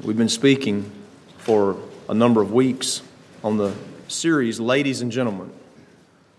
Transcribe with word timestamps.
We've 0.00 0.16
been 0.16 0.30
speaking 0.30 0.90
for 1.36 1.76
a 2.08 2.14
number 2.14 2.40
of 2.40 2.50
weeks 2.50 3.02
on 3.44 3.58
the 3.58 3.74
series 4.08 4.58
Ladies 4.58 5.02
and 5.02 5.12
Gentlemen. 5.12 5.52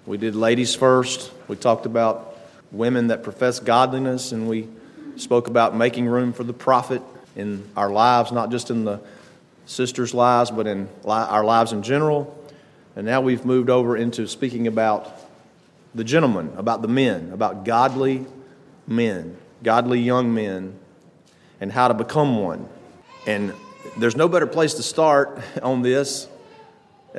We 0.07 0.17
did 0.17 0.35
ladies 0.35 0.75
first. 0.75 1.31
We 1.47 1.55
talked 1.55 1.85
about 1.85 2.35
women 2.71 3.07
that 3.07 3.23
profess 3.23 3.59
godliness, 3.59 4.31
and 4.31 4.49
we 4.49 4.67
spoke 5.17 5.47
about 5.47 5.77
making 5.77 6.07
room 6.07 6.33
for 6.33 6.43
the 6.43 6.51
prophet 6.51 7.01
in 7.35 7.69
our 7.77 7.91
lives, 7.91 8.31
not 8.31 8.49
just 8.49 8.71
in 8.71 8.85
the 8.85 8.99
sisters' 9.67 10.15
lives, 10.15 10.49
but 10.49 10.65
in 10.65 10.89
our 11.05 11.45
lives 11.45 11.71
in 11.71 11.83
general. 11.83 12.35
And 12.95 13.05
now 13.05 13.21
we've 13.21 13.45
moved 13.45 13.69
over 13.69 13.95
into 13.95 14.27
speaking 14.27 14.65
about 14.65 15.09
the 15.93 16.03
gentlemen, 16.03 16.51
about 16.57 16.81
the 16.81 16.89
men, 16.89 17.29
about 17.31 17.65
godly 17.65 18.25
men, 18.87 19.37
godly 19.61 20.01
young 20.01 20.33
men, 20.33 20.77
and 21.61 21.71
how 21.71 21.87
to 21.87 21.93
become 21.93 22.39
one. 22.41 22.67
And 23.25 23.53
there's 23.97 24.15
no 24.15 24.27
better 24.27 24.47
place 24.47 24.75
to 24.75 24.83
start 24.83 25.39
on 25.61 25.81
this. 25.81 26.27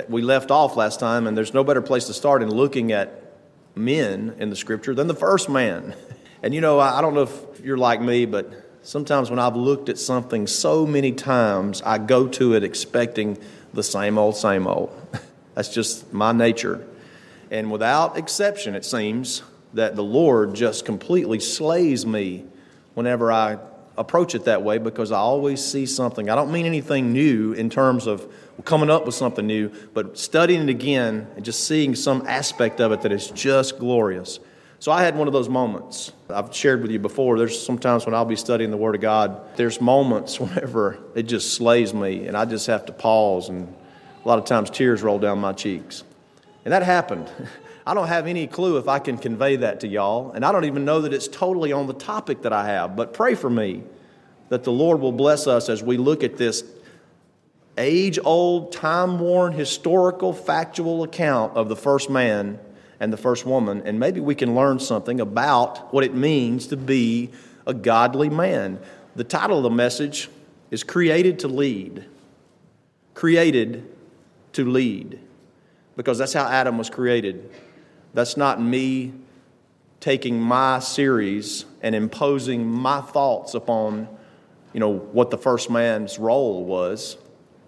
We 0.09 0.23
left 0.23 0.51
off 0.51 0.77
last 0.77 1.01
time, 1.01 1.27
and 1.27 1.37
there's 1.37 1.55
no 1.55 1.65
better 1.65 1.83
place 1.83 2.07
to 2.07 2.15
start 2.15 2.43
in 2.43 2.51
looking 2.51 2.93
at 2.93 3.23
men 3.75 4.35
in 4.39 4.51
the 4.51 4.57
scripture 4.57 4.95
than 4.95 5.07
the 5.07 5.15
first 5.15 5.49
man. 5.49 5.95
And 6.43 6.55
you 6.55 6.61
know, 6.61 6.79
I 6.79 7.01
don't 7.01 7.15
know 7.15 7.23
if 7.23 7.61
you're 7.63 7.79
like 7.79 8.03
me, 8.03 8.27
but 8.27 8.53
sometimes 8.83 9.31
when 9.31 9.39
I've 9.39 9.57
looked 9.57 9.89
at 9.89 9.99
something 9.99 10.47
so 10.47 10.87
many 10.87 11.13
times, 11.13 11.81
I 11.83 11.99
go 11.99 12.29
to 12.29 12.55
it 12.55 12.63
expecting 12.63 13.39
the 13.73 13.83
same 13.83 14.19
old, 14.19 14.37
same 14.37 14.67
old. 14.67 14.93
That's 15.55 15.69
just 15.69 16.13
my 16.13 16.33
nature. 16.33 16.87
And 17.51 17.71
without 17.71 18.19
exception, 18.19 18.75
it 18.75 18.85
seems 18.85 19.43
that 19.75 19.97
the 19.97 20.05
Lord 20.05 20.55
just 20.55 20.85
completely 20.85 21.41
slays 21.41 22.05
me 22.05 22.45
whenever 22.95 23.33
I 23.33 23.59
approach 23.97 24.35
it 24.35 24.45
that 24.45 24.63
way 24.63 24.79
because 24.79 25.13
I 25.13 25.19
always 25.19 25.65
see 25.65 25.87
something. 25.87 26.29
I 26.29 26.35
don't 26.35 26.53
mean 26.53 26.67
anything 26.67 27.13
new 27.13 27.53
in 27.53 27.71
terms 27.71 28.07
of 28.07 28.33
coming 28.65 28.91
up 28.91 29.07
with 29.07 29.15
something 29.15 29.47
new, 29.47 29.71
but 29.93 30.19
studying 30.19 30.63
it 30.63 30.69
again 30.69 31.27
and 31.37 31.45
just 31.45 31.67
seeing 31.67 31.95
some 31.95 32.27
aspect 32.27 32.81
of 32.81 32.93
it 32.93 33.03
that 33.03 33.13
is 33.13 33.31
just 33.31 33.79
glorious. 33.79 34.41
So 34.79 34.93
I 34.93 35.03
had 35.03 35.17
one 35.17 35.27
of 35.29 35.33
those 35.33 35.49
moments. 35.49 36.13
I've 36.29 36.55
shared 36.55 36.83
with 36.83 36.91
you 36.91 36.99
before. 36.99 37.39
There's 37.39 37.61
sometimes 37.61 38.05
when 38.05 38.15
I'll 38.15 38.25
be 38.25 38.37
studying 38.37 38.71
the 38.71 38.77
Word 38.77 38.95
of 38.95 39.01
God, 39.01 39.57
there's 39.57 39.81
moments 39.81 40.39
whenever 40.41 40.99
it 41.15 41.25
just 41.25 41.55
slays 41.55 41.95
me, 41.95 42.27
and 42.27 42.37
I 42.37 42.45
just 42.45 42.67
have 42.67 42.87
to 42.87 42.93
pause, 42.93 43.49
and 43.49 43.75
a 44.25 44.29
lot 44.29 44.39
of 44.39 44.45
times 44.45 44.71
tears 44.71 45.03
roll 45.03 45.19
down 45.19 45.39
my 45.39 45.53
cheeks. 45.53 46.05
And 46.65 46.73
that 46.73 46.83
happened. 46.83 47.31
I 47.87 47.93
don't 47.93 48.09
have 48.09 48.27
any 48.27 48.47
clue 48.47 48.79
if 48.79 48.89
I 48.89 48.99
can 48.99 49.19
convey 49.19 49.57
that 49.57 49.81
to 49.81 49.89
y'all, 49.89 50.33
and 50.33 50.45
I 50.45 50.53
don't 50.53 50.65
even 50.65 50.85
know 50.87 51.03
that 51.03 51.13
it's 51.13 51.29
totally 51.29 51.71
on 51.73 51.87
the 51.87 51.93
topic 51.93 52.43
that 52.43 52.53
I 52.53 52.67
have, 52.67 52.97
but 52.97 53.13
pray 53.13 53.35
for 53.35 53.51
me 53.51 53.83
that 54.49 54.65
the 54.65 54.73
Lord 54.73 55.01
will 55.01 55.13
bless 55.13 55.47
us 55.47 55.69
as 55.69 55.83
we 55.83 55.97
look 55.99 56.25
at 56.25 56.37
this 56.37 56.65
age 57.77 58.19
old, 58.25 58.73
time 58.73 59.19
worn, 59.19 59.53
historical, 59.53 60.33
factual 60.33 61.03
account 61.03 61.57
of 61.57 61.69
the 61.69 61.77
first 61.77 62.09
man 62.09 62.59
and 63.01 63.13
the 63.13 63.17
first 63.19 63.45
woman, 63.45 63.83
and 63.85 64.01
maybe 64.01 64.21
we 64.21 64.35
can 64.35 64.55
learn 64.55 64.79
something 64.79 65.21
about 65.21 65.93
what 65.93 66.05
it 66.05 66.15
means 66.15 66.69
to 66.69 66.77
be 66.77 67.31
a 67.67 67.75
godly 67.75 68.31
man. 68.31 68.79
The 69.17 69.25
title 69.25 69.59
of 69.59 69.65
the 69.65 69.71
message 69.71 70.31
is 70.71 70.83
Created 70.83 71.39
to 71.41 71.49
Lead. 71.49 72.07
Created 73.13 73.87
to 74.53 74.65
Lead. 74.65 75.21
Because 75.97 76.19
that's 76.19 76.33
how 76.33 76.47
Adam 76.47 76.79
was 76.79 76.89
created. 76.89 77.51
That's 78.15 78.37
not 78.37 78.63
me 78.63 79.13
taking 80.01 80.41
my 80.41 80.79
series 80.79 81.65
and 81.83 81.95
imposing 81.95 82.67
my 82.67 83.01
thoughts 83.01 83.55
upon, 83.55 84.09
you 84.73 84.81
know, 84.81 84.93
what 84.93 85.31
the 85.31 85.39
first 85.39 85.69
man's 85.69 86.19
role 86.19 86.65
was. 86.65 87.17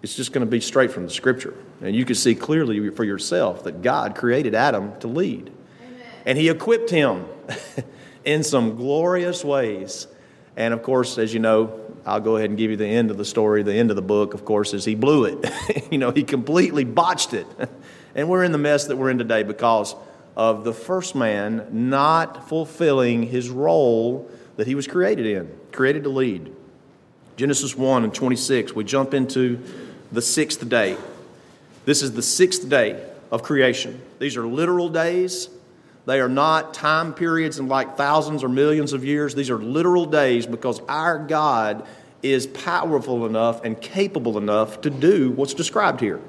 It's 0.01 0.15
just 0.15 0.31
going 0.31 0.45
to 0.45 0.49
be 0.49 0.61
straight 0.61 0.91
from 0.91 1.03
the 1.03 1.09
scripture. 1.09 1.53
And 1.81 1.95
you 1.95 2.05
can 2.05 2.15
see 2.15 2.33
clearly 2.33 2.89
for 2.91 3.03
yourself 3.03 3.65
that 3.65 3.81
God 3.81 4.15
created 4.15 4.55
Adam 4.55 4.97
to 4.99 5.07
lead. 5.07 5.51
Amen. 5.81 6.01
And 6.25 6.37
he 6.37 6.49
equipped 6.49 6.89
him 6.89 7.25
in 8.25 8.43
some 8.43 8.75
glorious 8.75 9.43
ways. 9.43 10.07
And 10.55 10.73
of 10.73 10.81
course, 10.83 11.17
as 11.17 11.33
you 11.33 11.39
know, 11.39 11.79
I'll 12.05 12.21
go 12.21 12.37
ahead 12.37 12.49
and 12.49 12.57
give 12.57 12.71
you 12.71 12.77
the 12.77 12.87
end 12.87 13.11
of 13.11 13.17
the 13.17 13.25
story. 13.25 13.63
The 13.63 13.73
end 13.73 13.89
of 13.89 13.95
the 13.95 14.01
book, 14.01 14.33
of 14.33 14.45
course, 14.45 14.73
is 14.73 14.85
he 14.85 14.95
blew 14.95 15.25
it. 15.25 15.91
you 15.91 15.97
know, 15.97 16.11
he 16.11 16.23
completely 16.23 16.85
botched 16.85 17.33
it. 17.33 17.47
and 18.15 18.29
we're 18.29 18.43
in 18.43 18.53
the 18.53 18.57
mess 18.57 18.85
that 18.85 18.95
we're 18.95 19.09
in 19.09 19.17
today 19.17 19.43
because 19.43 19.93
of 20.37 20.63
the 20.63 20.71
first 20.71 21.15
man 21.15 21.67
not 21.71 22.47
fulfilling 22.47 23.23
his 23.23 23.49
role 23.49 24.29
that 24.55 24.67
he 24.67 24.75
was 24.75 24.85
created 24.85 25.25
in, 25.25 25.51
created 25.71 26.03
to 26.03 26.09
lead. 26.09 26.55
Genesis 27.37 27.75
1 27.75 28.03
and 28.03 28.13
26, 28.13 28.73
we 28.73 28.83
jump 28.83 29.15
into 29.15 29.59
the 30.11 30.21
sixth 30.21 30.67
day. 30.69 30.95
This 31.85 32.03
is 32.03 32.13
the 32.13 32.21
sixth 32.21 32.69
day 32.69 33.03
of 33.31 33.41
creation. 33.41 33.99
These 34.19 34.37
are 34.37 34.45
literal 34.45 34.89
days. 34.89 35.49
They 36.05 36.21
are 36.21 36.29
not 36.29 36.73
time 36.73 37.15
periods 37.15 37.57
in 37.57 37.67
like 37.67 37.97
thousands 37.97 38.43
or 38.43 38.49
millions 38.49 38.93
of 38.93 39.03
years. 39.03 39.33
These 39.33 39.49
are 39.49 39.57
literal 39.57 40.05
days 40.05 40.45
because 40.45 40.81
our 40.87 41.17
God 41.17 41.85
is 42.21 42.45
powerful 42.45 43.25
enough 43.25 43.63
and 43.63 43.79
capable 43.81 44.37
enough 44.37 44.81
to 44.81 44.91
do 44.91 45.31
what's 45.31 45.55
described 45.55 45.99
here. 45.99 46.21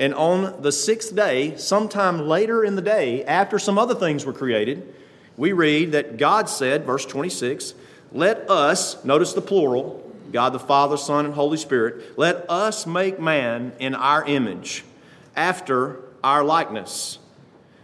And 0.00 0.14
on 0.14 0.62
the 0.62 0.72
sixth 0.72 1.14
day, 1.14 1.58
sometime 1.58 2.26
later 2.26 2.64
in 2.64 2.74
the 2.74 2.82
day, 2.82 3.22
after 3.22 3.58
some 3.58 3.78
other 3.78 3.94
things 3.94 4.24
were 4.24 4.32
created, 4.32 4.94
we 5.36 5.52
read 5.52 5.92
that 5.92 6.16
God 6.16 6.48
said, 6.48 6.86
verse 6.86 7.04
26, 7.04 7.74
let 8.10 8.50
us, 8.50 9.04
notice 9.04 9.34
the 9.34 9.42
plural, 9.42 10.10
God 10.32 10.54
the 10.54 10.58
Father, 10.58 10.96
Son, 10.96 11.26
and 11.26 11.34
Holy 11.34 11.58
Spirit, 11.58 12.18
let 12.18 12.48
us 12.48 12.86
make 12.86 13.20
man 13.20 13.74
in 13.78 13.94
our 13.94 14.24
image, 14.24 14.84
after 15.36 16.00
our 16.24 16.42
likeness. 16.44 17.18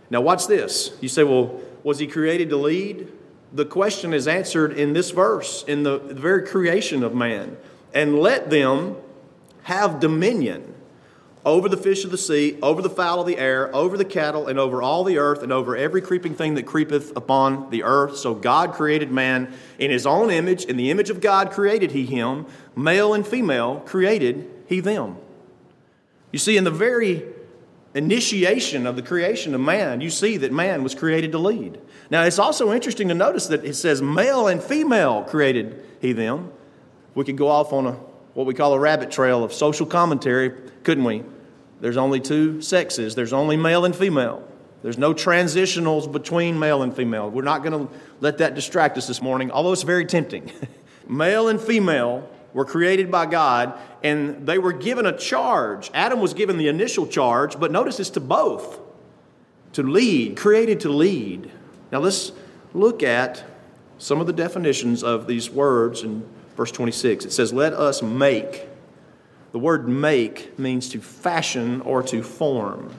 Now, 0.09 0.23
watch 0.23 0.47
this. 0.47 0.97
You 1.03 1.11
say, 1.11 1.23
well, 1.23 1.61
was 1.83 1.99
he 1.99 2.07
created 2.07 2.49
to 2.49 2.57
lead? 2.57 3.13
The 3.53 3.67
question 3.67 4.15
is 4.15 4.27
answered 4.27 4.73
in 4.73 4.95
this 4.95 5.11
verse, 5.11 5.65
in 5.65 5.83
the 5.83 5.99
very 5.99 6.47
creation 6.47 7.03
of 7.03 7.15
man. 7.15 7.59
And 7.93 8.19
let 8.19 8.49
them 8.49 8.97
have 9.65 10.01
dominion 10.01 10.76
over 11.47 11.69
the 11.69 11.77
fish 11.77 12.05
of 12.05 12.11
the 12.11 12.19
sea, 12.19 12.59
over 12.61 12.83
the 12.83 12.91
fowl 12.91 13.21
of 13.21 13.27
the 13.27 13.39
air, 13.39 13.75
over 13.75 13.97
the 13.97 14.05
cattle, 14.05 14.49
and 14.49 14.59
over 14.59 14.83
all 14.83 15.05
the 15.05 15.17
earth, 15.17 15.45
and 15.45 15.53
over 15.53 15.77
every 15.77 16.03
creeping 16.03 16.35
thing 16.35 16.57
that 16.57 16.65
creepeth 16.65 17.17
upon 17.17 17.71
the 17.71 17.85
earth. 17.85 18.17
So 18.17 18.35
God 18.35 18.73
created 18.73 19.13
man 19.13 19.55
in 19.79 19.93
his 19.93 20.07
own 20.07 20.31
image. 20.31 20.65
In 20.65 20.77
the 20.77 20.91
image 20.91 21.09
of 21.09 21.21
God 21.21 21.53
created 21.53 21.93
he 21.93 22.05
him. 22.05 22.47
Male 22.75 23.15
and 23.15 23.25
female 23.25 23.81
created 23.87 24.51
he 24.67 24.81
them. 24.81 25.19
You 26.33 26.41
see, 26.41 26.57
in 26.57 26.65
the 26.65 26.71
very 26.73 27.23
initiation 27.95 28.85
of 28.85 28.97
the 28.97 29.03
creation 29.03 29.55
of 29.55 29.61
man, 29.61 30.01
you 30.01 30.11
see 30.11 30.37
that 30.39 30.53
man 30.53 30.83
was 30.83 30.97
created 30.97 31.31
to 31.31 31.39
lead. 31.39 31.79
Now, 32.11 32.25
it's 32.25 32.41
also 32.41 32.73
interesting 32.73 33.07
to 33.09 33.15
notice 33.15 33.47
that 33.47 33.65
it 33.65 33.75
says 33.75 34.03
male 34.03 34.49
and 34.49 34.61
female 34.61 35.23
created 35.23 35.85
he 36.01 36.13
them. 36.13 36.51
We 37.15 37.25
could 37.25 37.39
go 37.39 37.47
off 37.47 37.73
on 37.73 37.87
a 37.87 37.93
what 38.35 38.45
we 38.45 38.53
call 38.53 38.75
a 38.75 38.79
rabbit 38.79 39.11
trail 39.11 39.43
of 39.43 39.53
social 39.55 39.87
commentary, 39.87 40.53
couldn't 40.83 41.05
we? 41.05 41.25
There's 41.81 41.97
only 41.97 42.21
two 42.21 42.61
sexes, 42.63 43.15
there's 43.15 43.33
only 43.33 43.57
male 43.57 43.85
and 43.85 43.95
female. 43.95 44.47
There's 44.83 44.99
no 44.99 45.15
transitionals 45.15 46.11
between 46.11 46.59
male 46.59 46.83
and 46.83 46.95
female. 46.95 47.29
We're 47.31 47.43
not 47.43 47.63
going 47.63 47.89
to 47.89 47.93
let 48.21 48.39
that 48.39 48.55
distract 48.55 48.97
us 48.97 49.07
this 49.07 49.21
morning, 49.21 49.51
although 49.51 49.73
it's 49.73 49.83
very 49.83 50.05
tempting. 50.05 50.53
male 51.09 51.49
and 51.49 51.61
female 51.61 52.29
were 52.53 52.65
created 52.65 53.11
by 53.11 53.27
God 53.27 53.79
and 54.03 54.47
they 54.47 54.59
were 54.59 54.73
given 54.73 55.05
a 55.07 55.17
charge. 55.17 55.91
Adam 55.93 56.21
was 56.21 56.35
given 56.35 56.57
the 56.57 56.69
initial 56.69 57.07
charge, 57.07 57.59
but 57.59 57.73
notice 57.73 57.99
it's 57.99 58.11
to 58.11 58.21
both 58.21 58.79
to 59.73 59.83
lead, 59.83 60.37
created 60.37 60.81
to 60.81 60.89
lead. 60.89 61.51
Now 61.93 61.99
let's 61.99 62.33
look 62.73 63.03
at 63.03 63.45
some 63.99 64.21
of 64.21 64.27
the 64.27 64.33
definitions 64.33 65.03
of 65.03 65.27
these 65.27 65.51
words 65.51 66.03
in 66.03 66.27
verse 66.57 66.71
26. 66.73 67.27
It 67.27 67.33
says, 67.33 67.53
Let 67.53 67.75
us 67.75 68.03
make 68.03 68.69
the 69.57 69.61
word 69.61 69.89
make 69.89 70.59
means 70.59 70.91
to 70.91 71.01
fashion 71.01 71.81
or 71.81 72.03
to 72.03 72.23
form. 72.23 72.93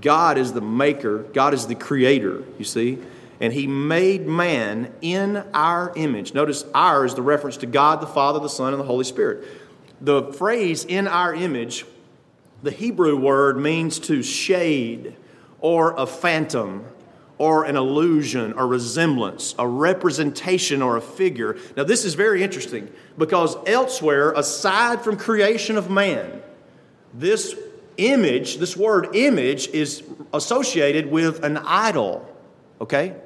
God 0.00 0.38
is 0.38 0.52
the 0.52 0.60
maker, 0.60 1.18
God 1.18 1.54
is 1.54 1.68
the 1.68 1.76
creator, 1.76 2.42
you 2.58 2.64
see. 2.64 2.98
And 3.38 3.52
he 3.52 3.68
made 3.68 4.26
man 4.26 4.92
in 5.02 5.36
our 5.54 5.92
image. 5.94 6.34
Notice 6.34 6.64
our 6.74 7.04
is 7.04 7.14
the 7.14 7.22
reference 7.22 7.58
to 7.58 7.66
God 7.66 8.00
the 8.00 8.08
Father, 8.08 8.40
the 8.40 8.48
Son, 8.48 8.72
and 8.72 8.80
the 8.80 8.86
Holy 8.86 9.04
Spirit. 9.04 9.46
The 10.00 10.32
phrase 10.32 10.84
in 10.84 11.06
our 11.06 11.32
image, 11.32 11.86
the 12.64 12.72
Hebrew 12.72 13.14
word 13.14 13.56
means 13.56 14.00
to 14.00 14.20
shade 14.24 15.14
or 15.60 15.92
a 15.92 16.08
phantom 16.08 16.86
or 17.38 17.64
an 17.64 17.76
illusion, 17.76 18.54
a 18.56 18.64
resemblance, 18.64 19.54
a 19.58 19.66
representation, 19.66 20.82
or 20.82 20.96
a 20.96 21.00
figure. 21.00 21.56
Now, 21.76 21.84
this 21.84 22.04
is 22.04 22.14
very 22.14 22.42
interesting 22.42 22.90
because 23.18 23.56
elsewhere, 23.66 24.32
aside 24.32 25.02
from 25.02 25.16
creation 25.16 25.76
of 25.76 25.90
man, 25.90 26.42
this 27.12 27.56
image, 27.96 28.58
this 28.58 28.76
word 28.76 29.14
image, 29.14 29.68
is 29.68 30.02
associated 30.32 31.10
with 31.10 31.44
an 31.44 31.58
idol. 31.58 32.28
Okay? 32.80 33.16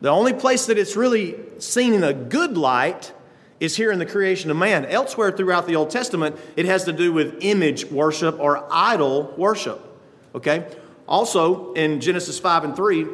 The 0.00 0.08
only 0.08 0.32
place 0.32 0.66
that 0.66 0.78
it's 0.78 0.96
really 0.96 1.36
seen 1.58 1.92
in 1.92 2.04
a 2.04 2.12
good 2.12 2.56
light 2.56 3.12
is 3.58 3.76
here 3.76 3.92
in 3.92 3.98
the 3.98 4.06
creation 4.06 4.50
of 4.50 4.56
man. 4.56 4.86
Elsewhere 4.86 5.30
throughout 5.30 5.66
the 5.66 5.76
Old 5.76 5.90
Testament, 5.90 6.36
it 6.56 6.64
has 6.66 6.84
to 6.84 6.92
do 6.92 7.12
with 7.12 7.38
image 7.40 7.84
worship 7.90 8.38
or 8.40 8.66
idol 8.70 9.34
worship. 9.36 9.80
Okay? 10.34 10.66
Also, 11.06 11.72
in 11.74 12.00
Genesis 12.00 12.38
5 12.38 12.64
and 12.64 12.76
3, 12.76 13.06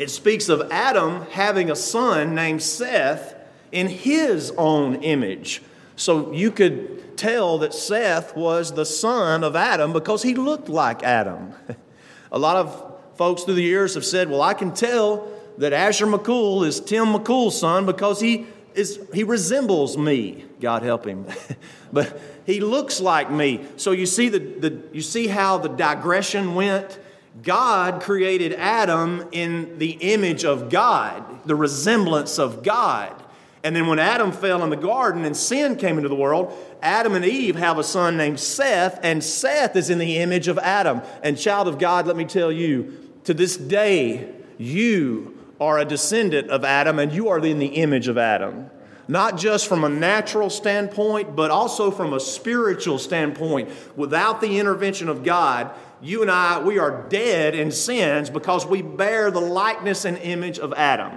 it 0.00 0.10
speaks 0.10 0.48
of 0.48 0.66
Adam 0.72 1.26
having 1.26 1.70
a 1.70 1.76
son 1.76 2.34
named 2.34 2.62
Seth 2.62 3.34
in 3.70 3.86
his 3.86 4.50
own 4.52 4.94
image. 5.02 5.60
So 5.94 6.32
you 6.32 6.50
could 6.50 7.18
tell 7.18 7.58
that 7.58 7.74
Seth 7.74 8.34
was 8.34 8.72
the 8.72 8.86
son 8.86 9.44
of 9.44 9.54
Adam 9.54 9.92
because 9.92 10.22
he 10.22 10.34
looked 10.34 10.70
like 10.70 11.02
Adam. 11.02 11.52
a 12.32 12.38
lot 12.38 12.56
of 12.56 12.98
folks 13.16 13.42
through 13.42 13.56
the 13.56 13.62
years 13.62 13.92
have 13.92 14.06
said, 14.06 14.30
well, 14.30 14.40
I 14.40 14.54
can 14.54 14.72
tell 14.72 15.30
that 15.58 15.74
Asher 15.74 16.06
McCool 16.06 16.66
is 16.66 16.80
Tim 16.80 17.08
McCool's 17.08 17.60
son 17.60 17.84
because 17.84 18.22
he 18.22 18.46
is 18.74 19.06
he 19.12 19.22
resembles 19.22 19.98
me. 19.98 20.46
God 20.62 20.82
help 20.82 21.04
him. 21.04 21.26
but 21.92 22.18
he 22.46 22.60
looks 22.60 23.00
like 23.02 23.30
me. 23.30 23.66
So 23.76 23.90
you 23.90 24.06
see 24.06 24.30
the, 24.30 24.38
the 24.38 24.82
you 24.92 25.02
see 25.02 25.26
how 25.26 25.58
the 25.58 25.68
digression 25.68 26.54
went? 26.54 26.98
God 27.42 28.02
created 28.02 28.52
Adam 28.54 29.28
in 29.32 29.78
the 29.78 29.90
image 29.90 30.44
of 30.44 30.68
God, 30.68 31.46
the 31.46 31.54
resemblance 31.54 32.38
of 32.38 32.62
God. 32.62 33.14
And 33.62 33.76
then 33.76 33.86
when 33.86 33.98
Adam 33.98 34.32
fell 34.32 34.64
in 34.64 34.70
the 34.70 34.76
garden 34.76 35.24
and 35.24 35.36
sin 35.36 35.76
came 35.76 35.96
into 35.96 36.08
the 36.08 36.14
world, 36.14 36.52
Adam 36.82 37.14
and 37.14 37.24
Eve 37.24 37.56
have 37.56 37.78
a 37.78 37.84
son 37.84 38.16
named 38.16 38.40
Seth, 38.40 38.98
and 39.02 39.22
Seth 39.22 39.76
is 39.76 39.90
in 39.90 39.98
the 39.98 40.18
image 40.18 40.48
of 40.48 40.58
Adam. 40.58 41.02
And, 41.22 41.38
child 41.38 41.68
of 41.68 41.78
God, 41.78 42.06
let 42.06 42.16
me 42.16 42.24
tell 42.24 42.50
you, 42.50 43.10
to 43.24 43.34
this 43.34 43.56
day, 43.56 44.34
you 44.58 45.38
are 45.60 45.78
a 45.78 45.84
descendant 45.84 46.48
of 46.48 46.64
Adam 46.64 46.98
and 46.98 47.12
you 47.12 47.28
are 47.28 47.38
in 47.38 47.58
the 47.58 47.66
image 47.66 48.08
of 48.08 48.16
Adam. 48.16 48.70
Not 49.08 49.36
just 49.36 49.66
from 49.68 49.84
a 49.84 49.88
natural 49.88 50.48
standpoint, 50.48 51.36
but 51.36 51.50
also 51.50 51.90
from 51.90 52.12
a 52.12 52.20
spiritual 52.20 52.98
standpoint. 52.98 53.68
Without 53.96 54.40
the 54.40 54.58
intervention 54.58 55.08
of 55.08 55.24
God, 55.24 55.70
you 56.02 56.22
and 56.22 56.30
I, 56.30 56.60
we 56.60 56.78
are 56.78 57.06
dead 57.08 57.54
in 57.54 57.70
sins 57.70 58.30
because 58.30 58.64
we 58.64 58.82
bear 58.82 59.30
the 59.30 59.40
likeness 59.40 60.04
and 60.04 60.16
image 60.18 60.58
of 60.58 60.72
Adam. 60.72 61.12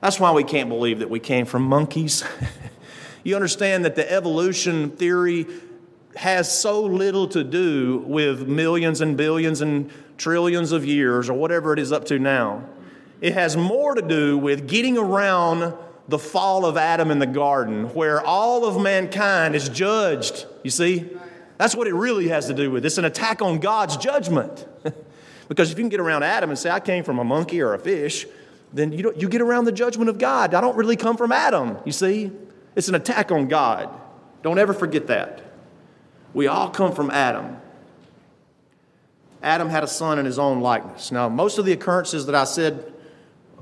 That's 0.00 0.20
why 0.20 0.32
we 0.32 0.44
can't 0.44 0.68
believe 0.68 1.00
that 1.00 1.10
we 1.10 1.20
came 1.20 1.46
from 1.46 1.62
monkeys. 1.62 2.22
you 3.24 3.34
understand 3.34 3.84
that 3.84 3.96
the 3.96 4.10
evolution 4.10 4.90
theory 4.90 5.46
has 6.16 6.56
so 6.56 6.82
little 6.82 7.28
to 7.28 7.42
do 7.44 8.04
with 8.06 8.46
millions 8.46 9.00
and 9.00 9.16
billions 9.16 9.60
and 9.60 9.90
trillions 10.16 10.72
of 10.72 10.84
years 10.84 11.30
or 11.30 11.34
whatever 11.34 11.72
it 11.72 11.78
is 11.78 11.92
up 11.92 12.04
to 12.06 12.18
now. 12.18 12.64
It 13.20 13.34
has 13.34 13.56
more 13.56 13.94
to 13.94 14.02
do 14.02 14.38
with 14.38 14.68
getting 14.68 14.98
around 14.98 15.74
the 16.08 16.18
fall 16.18 16.64
of 16.64 16.76
Adam 16.76 17.10
in 17.10 17.18
the 17.18 17.26
garden, 17.26 17.92
where 17.94 18.24
all 18.24 18.64
of 18.64 18.80
mankind 18.80 19.54
is 19.54 19.68
judged. 19.68 20.46
You 20.62 20.70
see? 20.70 21.10
That's 21.58 21.74
what 21.74 21.86
it 21.88 21.94
really 21.94 22.28
has 22.28 22.46
to 22.46 22.54
do 22.54 22.70
with. 22.70 22.86
It's 22.86 22.98
an 22.98 23.04
attack 23.04 23.42
on 23.42 23.58
God's 23.58 23.96
judgment. 23.96 24.66
because 25.48 25.70
if 25.70 25.78
you 25.78 25.82
can 25.82 25.90
get 25.90 26.00
around 26.00 26.22
Adam 26.22 26.50
and 26.50 26.58
say, 26.58 26.70
I 26.70 26.80
came 26.80 27.04
from 27.04 27.18
a 27.18 27.24
monkey 27.24 27.60
or 27.60 27.74
a 27.74 27.78
fish, 27.78 28.26
then 28.72 28.92
you, 28.92 29.12
you 29.16 29.28
get 29.28 29.40
around 29.40 29.64
the 29.64 29.72
judgment 29.72 30.08
of 30.08 30.18
God. 30.18 30.54
I 30.54 30.60
don't 30.60 30.76
really 30.76 30.96
come 30.96 31.16
from 31.16 31.32
Adam, 31.32 31.76
you 31.84 31.92
see? 31.92 32.30
It's 32.76 32.88
an 32.88 32.94
attack 32.94 33.32
on 33.32 33.48
God. 33.48 33.90
Don't 34.42 34.58
ever 34.58 34.72
forget 34.72 35.08
that. 35.08 35.42
We 36.32 36.46
all 36.46 36.70
come 36.70 36.94
from 36.94 37.10
Adam. 37.10 37.56
Adam 39.42 39.68
had 39.68 39.82
a 39.82 39.88
son 39.88 40.18
in 40.18 40.26
his 40.26 40.38
own 40.38 40.60
likeness. 40.60 41.10
Now, 41.10 41.28
most 41.28 41.58
of 41.58 41.64
the 41.64 41.72
occurrences 41.72 42.26
that 42.26 42.34
I 42.34 42.44
said 42.44 42.92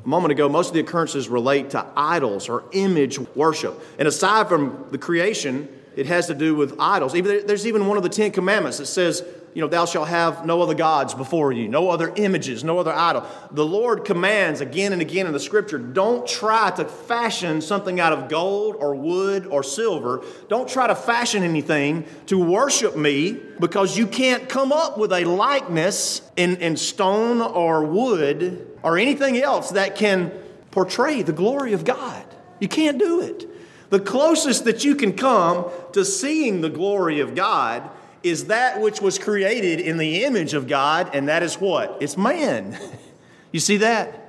a 0.04 0.08
moment 0.08 0.32
ago, 0.32 0.48
most 0.48 0.68
of 0.68 0.74
the 0.74 0.80
occurrences 0.80 1.28
relate 1.28 1.70
to 1.70 1.86
idols 1.96 2.48
or 2.48 2.64
image 2.72 3.18
worship. 3.34 3.80
And 3.98 4.06
aside 4.06 4.48
from 4.48 4.86
the 4.90 4.98
creation, 4.98 5.68
it 5.96 6.06
has 6.06 6.26
to 6.26 6.34
do 6.34 6.54
with 6.54 6.78
idols. 6.78 7.14
Even, 7.14 7.46
there's 7.46 7.66
even 7.66 7.86
one 7.86 7.96
of 7.96 8.02
the 8.02 8.08
Ten 8.10 8.30
Commandments 8.30 8.78
that 8.78 8.86
says, 8.86 9.24
you 9.54 9.62
know, 9.62 9.68
thou 9.68 9.86
shalt 9.86 10.08
have 10.08 10.44
no 10.44 10.60
other 10.60 10.74
gods 10.74 11.14
before 11.14 11.50
you, 11.50 11.66
no 11.66 11.88
other 11.88 12.12
images, 12.16 12.62
no 12.62 12.78
other 12.78 12.92
idol. 12.92 13.24
The 13.50 13.64
Lord 13.64 14.04
commands 14.04 14.60
again 14.60 14.92
and 14.92 15.00
again 15.00 15.26
in 15.26 15.32
the 15.32 15.40
scripture 15.40 15.78
don't 15.78 16.28
try 16.28 16.70
to 16.72 16.84
fashion 16.84 17.62
something 17.62 17.98
out 17.98 18.12
of 18.12 18.28
gold 18.28 18.76
or 18.78 18.94
wood 18.94 19.46
or 19.46 19.62
silver. 19.62 20.22
Don't 20.50 20.68
try 20.68 20.86
to 20.86 20.94
fashion 20.94 21.42
anything 21.42 22.04
to 22.26 22.38
worship 22.38 22.96
me 22.96 23.40
because 23.58 23.96
you 23.96 24.06
can't 24.06 24.46
come 24.46 24.72
up 24.72 24.98
with 24.98 25.10
a 25.10 25.24
likeness 25.24 26.20
in, 26.36 26.56
in 26.56 26.76
stone 26.76 27.40
or 27.40 27.86
wood 27.86 28.76
or 28.82 28.98
anything 28.98 29.38
else 29.38 29.70
that 29.70 29.96
can 29.96 30.30
portray 30.70 31.22
the 31.22 31.32
glory 31.32 31.72
of 31.72 31.86
God. 31.86 32.26
You 32.60 32.68
can't 32.68 32.98
do 32.98 33.22
it. 33.22 33.55
The 33.90 34.00
closest 34.00 34.64
that 34.64 34.84
you 34.84 34.94
can 34.96 35.12
come 35.12 35.66
to 35.92 36.04
seeing 36.04 36.60
the 36.60 36.68
glory 36.68 37.20
of 37.20 37.34
God 37.34 37.88
is 38.22 38.46
that 38.46 38.80
which 38.80 39.00
was 39.00 39.18
created 39.18 39.78
in 39.78 39.98
the 39.98 40.24
image 40.24 40.54
of 40.54 40.66
God, 40.66 41.10
and 41.14 41.28
that 41.28 41.42
is 41.42 41.54
what? 41.56 41.98
It's 42.00 42.16
man. 42.16 42.76
you 43.52 43.60
see 43.60 43.76
that? 43.78 44.22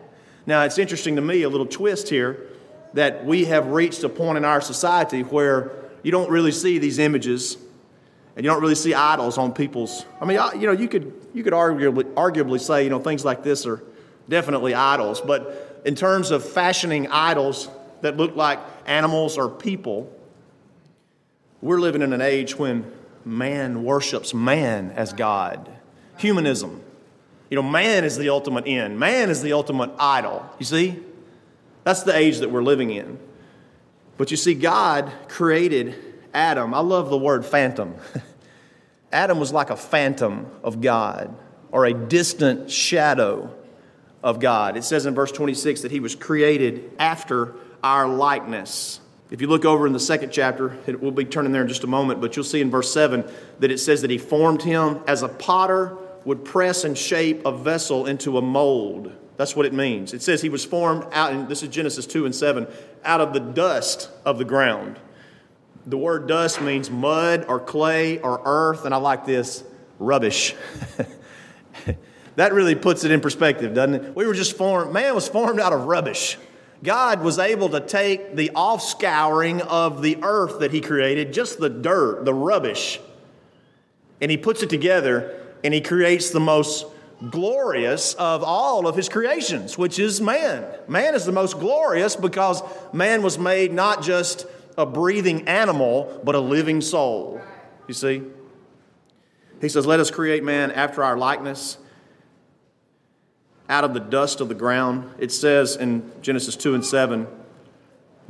Now, 0.46 0.64
it's 0.64 0.78
interesting 0.78 1.16
to 1.16 1.22
me, 1.22 1.42
a 1.42 1.50
little 1.50 1.66
twist 1.66 2.10
here, 2.10 2.48
that 2.94 3.26
we 3.26 3.46
have 3.46 3.68
reached 3.68 4.04
a 4.04 4.10
point 4.10 4.38
in 4.38 4.46
our 4.46 4.62
society 4.62 5.22
where 5.22 5.72
you 6.04 6.12
don't 6.12 6.30
really 6.30 6.52
see 6.52 6.78
these 6.78 7.00
images 7.00 7.58
and 8.36 8.46
you 8.46 8.52
don't 8.52 8.62
really 8.62 8.76
see 8.76 8.94
idols 8.94 9.40
on 9.40 9.52
people's. 9.52 10.06
I 10.22 10.26
mean, 10.26 10.40
you 10.60 10.68
know, 10.68 10.72
you 10.72 10.88
could, 10.88 11.12
you 11.34 11.44
could 11.44 11.54
arguably, 11.54 12.04
arguably 12.14 12.62
say, 12.62 12.84
you 12.84 12.90
know, 12.92 13.00
things 13.00 13.26
like 13.26 13.44
this 13.44 13.66
are 13.66 13.84
definitely 14.30 14.76
idols, 14.76 15.22
but 15.22 15.82
in 15.86 15.96
terms 15.96 16.30
of 16.30 16.48
fashioning 16.48 17.08
idols 17.08 17.68
that 18.02 18.18
look 18.18 18.36
like 18.36 18.60
animals 18.86 19.38
or 19.38 19.50
people, 19.50 20.12
we're 21.62 21.80
living 21.80 22.02
in 22.02 22.14
an 22.14 22.22
age 22.22 22.58
when 22.58 22.92
man 23.26 23.84
worships 23.84 24.34
man 24.34 24.92
as 24.92 25.14
God. 25.14 25.70
Humanism. 26.18 26.82
You 27.50 27.56
know, 27.56 27.64
man 27.64 28.04
is 28.04 28.18
the 28.18 28.30
ultimate 28.30 28.68
end, 28.68 29.00
man 29.00 29.30
is 29.30 29.42
the 29.42 29.54
ultimate 29.54 29.92
idol. 30.00 30.46
You 30.60 30.66
see? 30.66 31.00
That's 31.84 32.04
the 32.04 32.16
age 32.16 32.40
that 32.40 32.52
we're 32.52 32.64
living 32.64 32.92
in. 32.92 33.18
But 34.18 34.32
you 34.32 34.38
see, 34.38 34.54
God 34.56 35.12
created 35.30 35.96
Adam. 36.34 36.74
I 36.74 36.80
love 36.80 37.10
the 37.10 37.18
word 37.18 37.46
phantom. 37.46 37.96
Adam 39.12 39.40
was 39.40 39.54
like 39.54 39.70
a 39.70 39.78
phantom 39.78 40.48
of 40.64 40.82
God 40.82 41.34
or 41.72 41.86
a 41.86 41.94
distant 41.94 42.70
shadow 42.70 43.54
of 44.24 44.40
God. 44.40 44.76
It 44.76 44.84
says 44.84 45.06
in 45.06 45.16
verse 45.16 45.32
26 45.32 45.82
that 45.82 45.92
he 45.92 46.00
was 46.00 46.16
created 46.16 46.92
after 47.00 47.56
our 47.88 48.06
likeness. 48.06 49.00
If 49.32 49.40
you 49.40 49.48
look 49.48 49.64
over 49.64 49.88
in 49.88 49.94
the 49.94 50.00
second 50.00 50.32
chapter, 50.32 50.78
it, 50.88 51.02
we'll 51.02 51.12
be 51.12 51.24
turning 51.24 51.54
there 51.54 51.62
in 51.62 51.70
just 51.70 51.86
a 51.86 51.88
moment, 51.88 52.20
but 52.20 52.36
you'll 52.36 52.44
see 52.44 52.60
in 52.60 52.70
verse 52.70 52.92
7 52.92 53.24
that 53.60 53.72
it 53.72 53.78
says 53.78 54.02
that 54.02 54.12
he 54.12 54.18
formed 54.18 54.62
him 54.62 55.00
as 55.08 55.24
a 55.24 55.30
potter 55.30 55.98
would 56.26 56.44
press 56.44 56.84
and 56.84 56.98
shape 56.98 57.46
a 57.46 57.52
vessel 57.52 58.06
into 58.06 58.38
a 58.38 58.42
mold. 58.42 59.14
That's 59.38 59.56
what 59.56 59.66
it 59.66 59.72
means. 59.72 60.14
It 60.14 60.22
says 60.22 60.42
he 60.42 60.50
was 60.50 60.66
formed 60.66 61.06
out, 61.14 61.32
and 61.32 61.48
this 61.48 61.64
is 61.64 61.70
Genesis 61.70 62.06
2 62.06 62.26
and 62.26 62.36
7, 62.36 62.68
out 63.06 63.22
of 63.22 63.32
the 63.32 63.40
dust 63.40 64.10
of 64.26 64.38
the 64.38 64.46
ground. 64.46 65.00
The 65.86 65.98
word 65.98 66.28
dust 66.28 66.60
means 66.60 66.92
mud 66.92 67.46
or 67.48 67.62
clay 67.62 68.20
or 68.20 68.42
earth, 68.44 68.84
and 68.84 68.94
I 68.94 68.98
like 68.98 69.26
this 69.26 69.64
rubbish. 69.98 70.56
that 72.36 72.52
really 72.52 72.76
puts 72.76 73.06
it 73.06 73.12
in 73.12 73.22
perspective, 73.22 73.74
doesn't 73.74 73.96
it? 73.96 74.16
We 74.16 74.26
were 74.26 74.34
just 74.34 74.58
formed, 74.58 74.92
man 74.92 75.16
was 75.16 75.30
formed 75.30 75.62
out 75.62 75.72
of 75.72 75.86
rubbish. 75.86 76.38
God 76.84 77.22
was 77.22 77.40
able 77.40 77.70
to 77.70 77.80
take 77.80 78.36
the 78.36 78.52
offscouring 78.56 79.62
of 79.62 80.02
the 80.02 80.18
earth 80.22 80.60
that 80.60 80.72
He 80.72 80.82
created, 80.82 81.34
just 81.34 81.60
the 81.60 81.70
dirt, 81.70 82.26
the 82.26 82.34
rubbish, 82.34 83.00
and 84.22 84.30
He 84.30 84.38
puts 84.38 84.64
it 84.64 84.70
together 84.70 85.44
and 85.64 85.74
He 85.74 85.82
creates 85.82 86.30
the 86.30 86.40
most 86.40 86.86
glorious 87.30 88.14
of 88.16 88.44
all 88.44 88.88
of 88.88 88.96
His 88.96 89.10
creations, 89.10 89.78
which 89.78 89.98
is 89.98 90.22
man. 90.22 90.66
Man 90.88 91.16
is 91.16 91.26
the 91.26 91.32
most 91.32 91.60
glorious 91.60 92.16
because 92.16 92.62
man 92.94 93.24
was 93.24 93.40
made 93.40 93.74
not 93.74 94.04
just 94.04 94.46
a 94.78 94.86
breathing 94.86 95.48
animal, 95.48 96.22
but 96.24 96.36
a 96.36 96.40
living 96.40 96.82
soul. 96.82 97.42
You 97.88 97.96
see? 97.96 98.22
He 99.60 99.70
says, 99.70 99.88
Let 99.88 100.00
us 100.00 100.12
create 100.12 100.44
man 100.44 100.72
after 100.72 101.04
our 101.04 101.18
likeness 101.18 101.80
out 103.70 103.84
of 103.84 103.94
the 103.94 104.00
dust 104.00 104.42
of 104.42 104.50
the 104.50 104.56
ground. 104.56 105.10
It 105.20 105.32
says 105.32 105.76
in 105.76 106.12
Genesis 106.22 106.56
2 106.56 106.76
and 106.76 106.86
7 106.86 107.28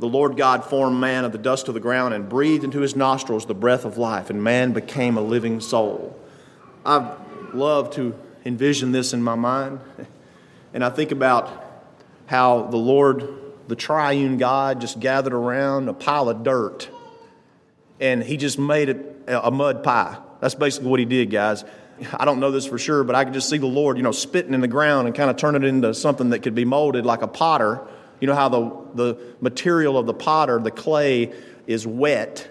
the 0.00 0.06
Lord 0.06 0.36
God 0.36 0.64
formed 0.64 1.00
man 1.00 1.24
of 1.24 1.32
the 1.32 1.38
dust 1.38 1.66
of 1.66 1.74
the 1.74 1.80
ground 1.80 2.14
and 2.14 2.28
breathed 2.28 2.62
into 2.62 2.80
his 2.80 2.94
nostrils 2.94 3.46
the 3.46 3.54
breath 3.54 3.84
of 3.84 3.98
life, 3.98 4.30
and 4.30 4.44
man 4.44 4.72
became 4.72 5.16
a 5.16 5.20
living 5.20 5.60
soul. 5.60 6.16
I 6.86 7.16
love 7.52 7.90
to 7.94 8.14
envision 8.44 8.92
this 8.92 9.12
in 9.12 9.24
my 9.24 9.34
mind, 9.34 9.80
and 10.72 10.84
I 10.84 10.90
think 10.90 11.10
about 11.10 11.50
how 12.26 12.62
the 12.68 12.76
Lord, 12.76 13.28
the 13.66 13.74
triune 13.74 14.38
God, 14.38 14.80
just 14.80 15.00
gathered 15.00 15.32
around 15.32 15.88
a 15.88 15.94
pile 15.94 16.28
of 16.28 16.44
dirt 16.44 16.88
and 18.00 18.22
he 18.22 18.36
just 18.36 18.58
made 18.58 18.88
it 18.88 19.16
a 19.26 19.50
mud 19.50 19.82
pie. 19.82 20.18
That's 20.40 20.54
basically 20.54 20.88
what 20.88 21.00
he 21.00 21.06
did, 21.06 21.30
guys. 21.30 21.64
I 22.12 22.24
don't 22.24 22.40
know 22.40 22.50
this 22.50 22.66
for 22.66 22.78
sure, 22.78 23.04
but 23.04 23.14
I 23.16 23.24
could 23.24 23.34
just 23.34 23.48
see 23.48 23.58
the 23.58 23.66
Lord, 23.66 23.96
you 23.96 24.02
know, 24.02 24.12
spitting 24.12 24.54
in 24.54 24.60
the 24.60 24.68
ground 24.68 25.06
and 25.06 25.16
kind 25.16 25.30
of 25.30 25.36
turning 25.36 25.62
it 25.62 25.66
into 25.68 25.94
something 25.94 26.30
that 26.30 26.40
could 26.40 26.54
be 26.54 26.64
molded 26.64 27.04
like 27.04 27.22
a 27.22 27.28
potter 27.28 27.86
You 28.20 28.26
know 28.26 28.34
how 28.34 28.48
the, 28.48 28.72
the 28.94 29.18
material 29.40 29.96
of 29.96 30.06
the 30.06 30.14
potter, 30.14 30.58
the 30.58 30.70
clay, 30.70 31.32
is 31.66 31.86
wet, 31.86 32.48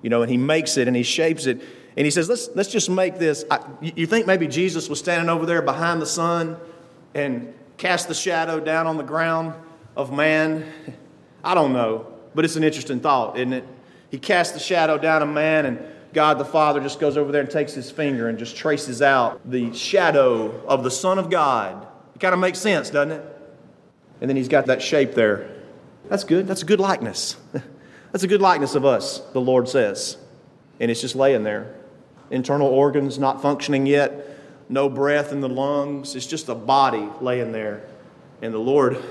you 0.00 0.10
know, 0.10 0.22
and 0.22 0.30
he 0.30 0.36
makes 0.36 0.76
it 0.76 0.86
and 0.86 0.96
he 0.96 1.02
shapes 1.02 1.46
it. 1.46 1.60
And 1.96 2.04
he 2.04 2.10
says, 2.10 2.28
let's, 2.28 2.48
let's 2.54 2.70
just 2.70 2.88
make 2.88 3.18
this. 3.18 3.44
I, 3.50 3.60
you 3.80 4.06
think 4.06 4.26
maybe 4.26 4.46
Jesus 4.46 4.88
was 4.88 4.98
standing 4.98 5.28
over 5.28 5.44
there 5.44 5.60
behind 5.60 6.00
the 6.00 6.06
sun 6.06 6.56
and 7.14 7.52
cast 7.76 8.08
the 8.08 8.14
shadow 8.14 8.60
down 8.60 8.86
on 8.86 8.96
the 8.96 9.02
ground 9.02 9.54
of 9.96 10.12
man? 10.12 10.64
I 11.44 11.54
don't 11.54 11.72
know, 11.72 12.06
but 12.34 12.44
it's 12.44 12.56
an 12.56 12.64
interesting 12.64 13.00
thought, 13.00 13.36
isn't 13.36 13.52
it? 13.52 13.64
He 14.10 14.18
cast 14.18 14.54
the 14.54 14.60
shadow 14.60 14.98
down 14.98 15.22
on 15.22 15.34
man, 15.34 15.66
and 15.66 15.78
God 16.12 16.38
the 16.38 16.44
Father 16.44 16.80
just 16.80 17.00
goes 17.00 17.16
over 17.16 17.32
there 17.32 17.40
and 17.40 17.50
takes 17.50 17.72
his 17.72 17.90
finger 17.90 18.28
and 18.28 18.38
just 18.38 18.56
traces 18.56 19.00
out 19.00 19.40
the 19.50 19.72
shadow 19.72 20.62
of 20.66 20.84
the 20.84 20.90
Son 20.90 21.18
of 21.18 21.30
God. 21.30 21.86
It 22.14 22.18
kind 22.20 22.34
of 22.34 22.40
makes 22.40 22.58
sense, 22.58 22.90
doesn't 22.90 23.12
it? 23.12 23.24
And 24.20 24.28
then 24.28 24.36
he's 24.36 24.48
got 24.48 24.66
that 24.66 24.82
shape 24.82 25.14
there. 25.14 25.48
That's 26.08 26.24
good. 26.24 26.46
That's 26.46 26.62
a 26.62 26.66
good 26.66 26.80
likeness. 26.80 27.36
That's 28.12 28.24
a 28.24 28.28
good 28.28 28.42
likeness 28.42 28.74
of 28.74 28.84
us, 28.84 29.20
the 29.32 29.40
Lord 29.40 29.68
says. 29.68 30.18
And 30.78 30.90
it's 30.90 31.00
just 31.00 31.16
laying 31.16 31.44
there. 31.44 31.74
Internal 32.30 32.68
organs 32.68 33.18
not 33.18 33.40
functioning 33.40 33.86
yet, 33.86 34.38
no 34.68 34.88
breath 34.88 35.32
in 35.32 35.40
the 35.40 35.48
lungs. 35.48 36.14
It's 36.14 36.26
just 36.26 36.48
a 36.48 36.54
body 36.54 37.08
laying 37.20 37.52
there. 37.52 37.82
And 38.42 38.52
the 38.52 38.58
Lord, 38.58 39.02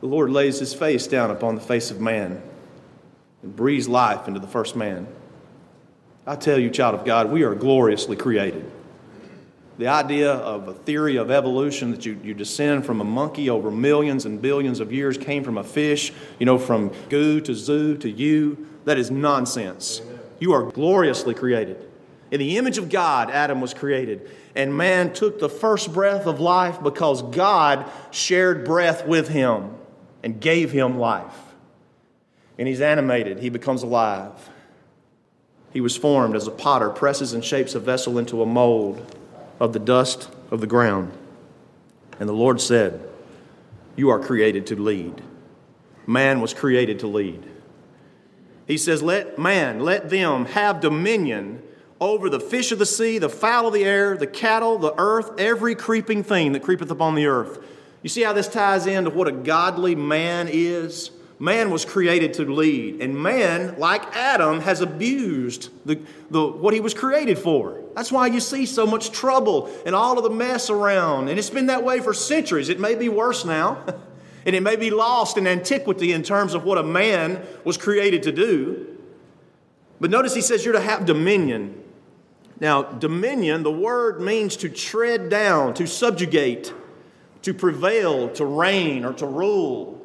the 0.00 0.06
Lord 0.06 0.30
lays 0.30 0.58
his 0.58 0.74
face 0.74 1.06
down 1.06 1.30
upon 1.30 1.54
the 1.54 1.60
face 1.60 1.90
of 1.90 2.00
man 2.00 2.42
and 3.42 3.54
breathes 3.56 3.88
life 3.88 4.26
into 4.26 4.40
the 4.40 4.46
first 4.46 4.76
man. 4.76 5.06
I 6.28 6.36
tell 6.36 6.58
you, 6.58 6.68
child 6.68 6.94
of 6.94 7.06
God, 7.06 7.30
we 7.30 7.42
are 7.42 7.54
gloriously 7.54 8.14
created. 8.14 8.70
The 9.78 9.86
idea 9.88 10.30
of 10.30 10.68
a 10.68 10.74
theory 10.74 11.16
of 11.16 11.30
evolution 11.30 11.90
that 11.92 12.04
you, 12.04 12.20
you 12.22 12.34
descend 12.34 12.84
from 12.84 13.00
a 13.00 13.04
monkey 13.04 13.48
over 13.48 13.70
millions 13.70 14.26
and 14.26 14.42
billions 14.42 14.78
of 14.78 14.92
years 14.92 15.16
came 15.16 15.42
from 15.42 15.56
a 15.56 15.64
fish, 15.64 16.12
you 16.38 16.44
know, 16.44 16.58
from 16.58 16.92
goo 17.08 17.40
to 17.40 17.54
zoo 17.54 17.96
to 17.96 18.10
you, 18.10 18.68
that 18.84 18.98
is 18.98 19.10
nonsense. 19.10 20.02
You 20.38 20.52
are 20.52 20.64
gloriously 20.64 21.32
created. 21.32 21.88
In 22.30 22.40
the 22.40 22.58
image 22.58 22.76
of 22.76 22.90
God, 22.90 23.30
Adam 23.30 23.62
was 23.62 23.72
created. 23.72 24.30
And 24.54 24.76
man 24.76 25.14
took 25.14 25.38
the 25.38 25.48
first 25.48 25.94
breath 25.94 26.26
of 26.26 26.40
life 26.40 26.82
because 26.82 27.22
God 27.22 27.90
shared 28.10 28.66
breath 28.66 29.06
with 29.06 29.28
him 29.28 29.74
and 30.22 30.38
gave 30.38 30.72
him 30.72 30.98
life. 30.98 31.38
And 32.58 32.68
he's 32.68 32.82
animated, 32.82 33.38
he 33.38 33.48
becomes 33.48 33.82
alive. 33.82 34.50
He 35.72 35.80
was 35.80 35.96
formed 35.96 36.34
as 36.34 36.46
a 36.46 36.52
potter 36.52 36.90
presses 36.90 37.32
and 37.32 37.44
shapes 37.44 37.74
a 37.74 37.80
vessel 37.80 38.18
into 38.18 38.42
a 38.42 38.46
mold 38.46 39.16
of 39.60 39.72
the 39.72 39.78
dust 39.78 40.30
of 40.50 40.60
the 40.60 40.66
ground. 40.66 41.12
And 42.18 42.28
the 42.28 42.34
Lord 42.34 42.60
said, 42.60 43.00
You 43.96 44.08
are 44.10 44.18
created 44.18 44.66
to 44.68 44.76
lead. 44.76 45.22
Man 46.06 46.40
was 46.40 46.54
created 46.54 47.00
to 47.00 47.06
lead. 47.06 47.44
He 48.66 48.76
says, 48.78 49.02
Let 49.02 49.38
man, 49.38 49.80
let 49.80 50.10
them 50.10 50.46
have 50.46 50.80
dominion 50.80 51.62
over 52.00 52.30
the 52.30 52.40
fish 52.40 52.72
of 52.72 52.78
the 52.78 52.86
sea, 52.86 53.18
the 53.18 53.28
fowl 53.28 53.66
of 53.66 53.74
the 53.74 53.84
air, 53.84 54.16
the 54.16 54.26
cattle, 54.26 54.78
the 54.78 54.94
earth, 54.96 55.32
every 55.38 55.74
creeping 55.74 56.22
thing 56.22 56.52
that 56.52 56.62
creepeth 56.62 56.90
upon 56.90 57.14
the 57.14 57.26
earth. 57.26 57.58
You 58.02 58.08
see 58.08 58.22
how 58.22 58.32
this 58.32 58.48
ties 58.48 58.86
into 58.86 59.10
what 59.10 59.26
a 59.26 59.32
godly 59.32 59.96
man 59.96 60.48
is? 60.50 61.10
Man 61.40 61.70
was 61.70 61.84
created 61.84 62.34
to 62.34 62.52
lead, 62.52 63.00
and 63.00 63.16
man, 63.16 63.78
like 63.78 64.02
Adam, 64.16 64.60
has 64.60 64.80
abused 64.80 65.70
the, 65.86 66.00
the, 66.30 66.44
what 66.44 66.74
he 66.74 66.80
was 66.80 66.94
created 66.94 67.38
for. 67.38 67.80
That's 67.94 68.10
why 68.10 68.26
you 68.26 68.40
see 68.40 68.66
so 68.66 68.86
much 68.86 69.12
trouble 69.12 69.70
and 69.86 69.94
all 69.94 70.18
of 70.18 70.24
the 70.24 70.30
mess 70.30 70.68
around. 70.68 71.28
And 71.28 71.38
it's 71.38 71.50
been 71.50 71.66
that 71.66 71.84
way 71.84 72.00
for 72.00 72.12
centuries. 72.12 72.68
It 72.68 72.80
may 72.80 72.96
be 72.96 73.08
worse 73.08 73.44
now, 73.44 73.84
and 74.46 74.56
it 74.56 74.64
may 74.64 74.74
be 74.74 74.90
lost 74.90 75.36
in 75.36 75.46
antiquity 75.46 76.12
in 76.12 76.24
terms 76.24 76.54
of 76.54 76.64
what 76.64 76.76
a 76.76 76.82
man 76.82 77.40
was 77.64 77.76
created 77.76 78.24
to 78.24 78.32
do. 78.32 78.98
But 80.00 80.10
notice 80.10 80.34
he 80.34 80.40
says 80.40 80.64
you're 80.64 80.74
to 80.74 80.80
have 80.80 81.06
dominion. 81.06 81.80
Now, 82.60 82.82
dominion, 82.82 83.62
the 83.62 83.70
word 83.70 84.20
means 84.20 84.56
to 84.56 84.68
tread 84.68 85.28
down, 85.28 85.74
to 85.74 85.86
subjugate, 85.86 86.72
to 87.42 87.54
prevail, 87.54 88.28
to 88.30 88.44
reign, 88.44 89.04
or 89.04 89.12
to 89.14 89.26
rule. 89.26 89.97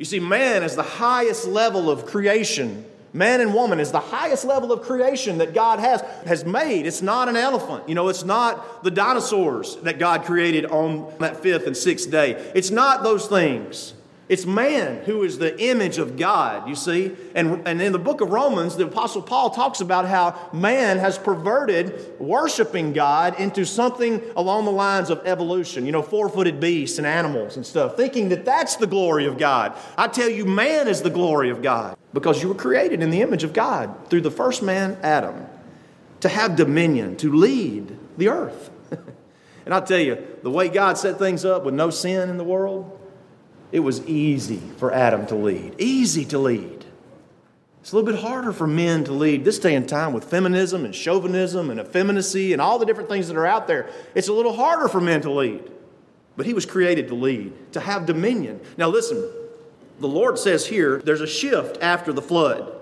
You 0.00 0.06
see, 0.06 0.18
man 0.18 0.62
is 0.62 0.76
the 0.76 0.82
highest 0.82 1.46
level 1.46 1.90
of 1.90 2.06
creation. 2.06 2.86
Man 3.12 3.42
and 3.42 3.52
woman 3.52 3.78
is 3.78 3.92
the 3.92 4.00
highest 4.00 4.46
level 4.46 4.72
of 4.72 4.80
creation 4.80 5.36
that 5.38 5.52
God 5.52 5.78
has, 5.78 6.00
has 6.24 6.42
made. 6.42 6.86
It's 6.86 7.02
not 7.02 7.28
an 7.28 7.36
elephant. 7.36 7.86
You 7.86 7.94
know, 7.94 8.08
it's 8.08 8.24
not 8.24 8.82
the 8.82 8.90
dinosaurs 8.90 9.76
that 9.82 9.98
God 9.98 10.24
created 10.24 10.64
on 10.64 11.12
that 11.18 11.42
fifth 11.42 11.66
and 11.66 11.76
sixth 11.76 12.10
day. 12.10 12.50
It's 12.54 12.70
not 12.70 13.02
those 13.02 13.26
things. 13.26 13.92
It's 14.30 14.46
man 14.46 15.02
who 15.06 15.24
is 15.24 15.38
the 15.38 15.60
image 15.60 15.98
of 15.98 16.16
God, 16.16 16.68
you 16.68 16.76
see. 16.76 17.16
And, 17.34 17.66
and 17.66 17.82
in 17.82 17.90
the 17.90 17.98
book 17.98 18.20
of 18.20 18.30
Romans, 18.30 18.76
the 18.76 18.86
Apostle 18.86 19.22
Paul 19.22 19.50
talks 19.50 19.80
about 19.80 20.06
how 20.06 20.50
man 20.52 20.98
has 20.98 21.18
perverted 21.18 22.16
worshiping 22.20 22.92
God 22.92 23.40
into 23.40 23.66
something 23.66 24.22
along 24.36 24.66
the 24.66 24.70
lines 24.70 25.10
of 25.10 25.20
evolution, 25.26 25.84
you 25.84 25.90
know, 25.90 26.00
four 26.00 26.28
footed 26.28 26.60
beasts 26.60 26.98
and 26.98 27.08
animals 27.08 27.56
and 27.56 27.66
stuff, 27.66 27.96
thinking 27.96 28.28
that 28.28 28.44
that's 28.44 28.76
the 28.76 28.86
glory 28.86 29.26
of 29.26 29.36
God. 29.36 29.76
I 29.98 30.06
tell 30.06 30.28
you, 30.28 30.44
man 30.44 30.86
is 30.86 31.02
the 31.02 31.10
glory 31.10 31.50
of 31.50 31.60
God 31.60 31.96
because 32.12 32.40
you 32.40 32.50
were 32.50 32.54
created 32.54 33.02
in 33.02 33.10
the 33.10 33.22
image 33.22 33.42
of 33.42 33.52
God 33.52 34.08
through 34.10 34.20
the 34.20 34.30
first 34.30 34.62
man, 34.62 34.96
Adam, 35.02 35.44
to 36.20 36.28
have 36.28 36.54
dominion, 36.54 37.16
to 37.16 37.32
lead 37.32 37.98
the 38.16 38.28
earth. 38.28 38.70
and 39.66 39.74
I 39.74 39.80
tell 39.80 39.98
you, 39.98 40.24
the 40.44 40.50
way 40.52 40.68
God 40.68 40.98
set 40.98 41.18
things 41.18 41.44
up 41.44 41.64
with 41.64 41.74
no 41.74 41.90
sin 41.90 42.30
in 42.30 42.36
the 42.36 42.44
world, 42.44 42.98
it 43.72 43.80
was 43.80 44.06
easy 44.06 44.60
for 44.78 44.92
Adam 44.92 45.26
to 45.26 45.34
lead. 45.34 45.74
Easy 45.78 46.24
to 46.26 46.38
lead. 46.38 46.84
It's 47.80 47.92
a 47.92 47.96
little 47.96 48.12
bit 48.12 48.20
harder 48.20 48.52
for 48.52 48.66
men 48.66 49.04
to 49.04 49.12
lead 49.12 49.44
this 49.44 49.58
day 49.58 49.74
and 49.74 49.88
time 49.88 50.12
with 50.12 50.24
feminism 50.24 50.84
and 50.84 50.94
chauvinism 50.94 51.70
and 51.70 51.80
effeminacy 51.80 52.52
and 52.52 52.60
all 52.60 52.78
the 52.78 52.84
different 52.84 53.08
things 53.08 53.28
that 53.28 53.36
are 53.36 53.46
out 53.46 53.66
there. 53.66 53.88
It's 54.14 54.28
a 54.28 54.32
little 54.32 54.52
harder 54.52 54.88
for 54.88 55.00
men 55.00 55.22
to 55.22 55.30
lead. 55.30 55.70
But 56.36 56.46
he 56.46 56.54
was 56.54 56.66
created 56.66 57.08
to 57.08 57.14
lead, 57.14 57.72
to 57.72 57.80
have 57.80 58.06
dominion. 58.06 58.60
Now, 58.76 58.88
listen, 58.88 59.28
the 59.98 60.08
Lord 60.08 60.38
says 60.38 60.66
here 60.66 60.98
there's 60.98 61.20
a 61.20 61.26
shift 61.26 61.78
after 61.82 62.12
the 62.12 62.22
flood. 62.22 62.72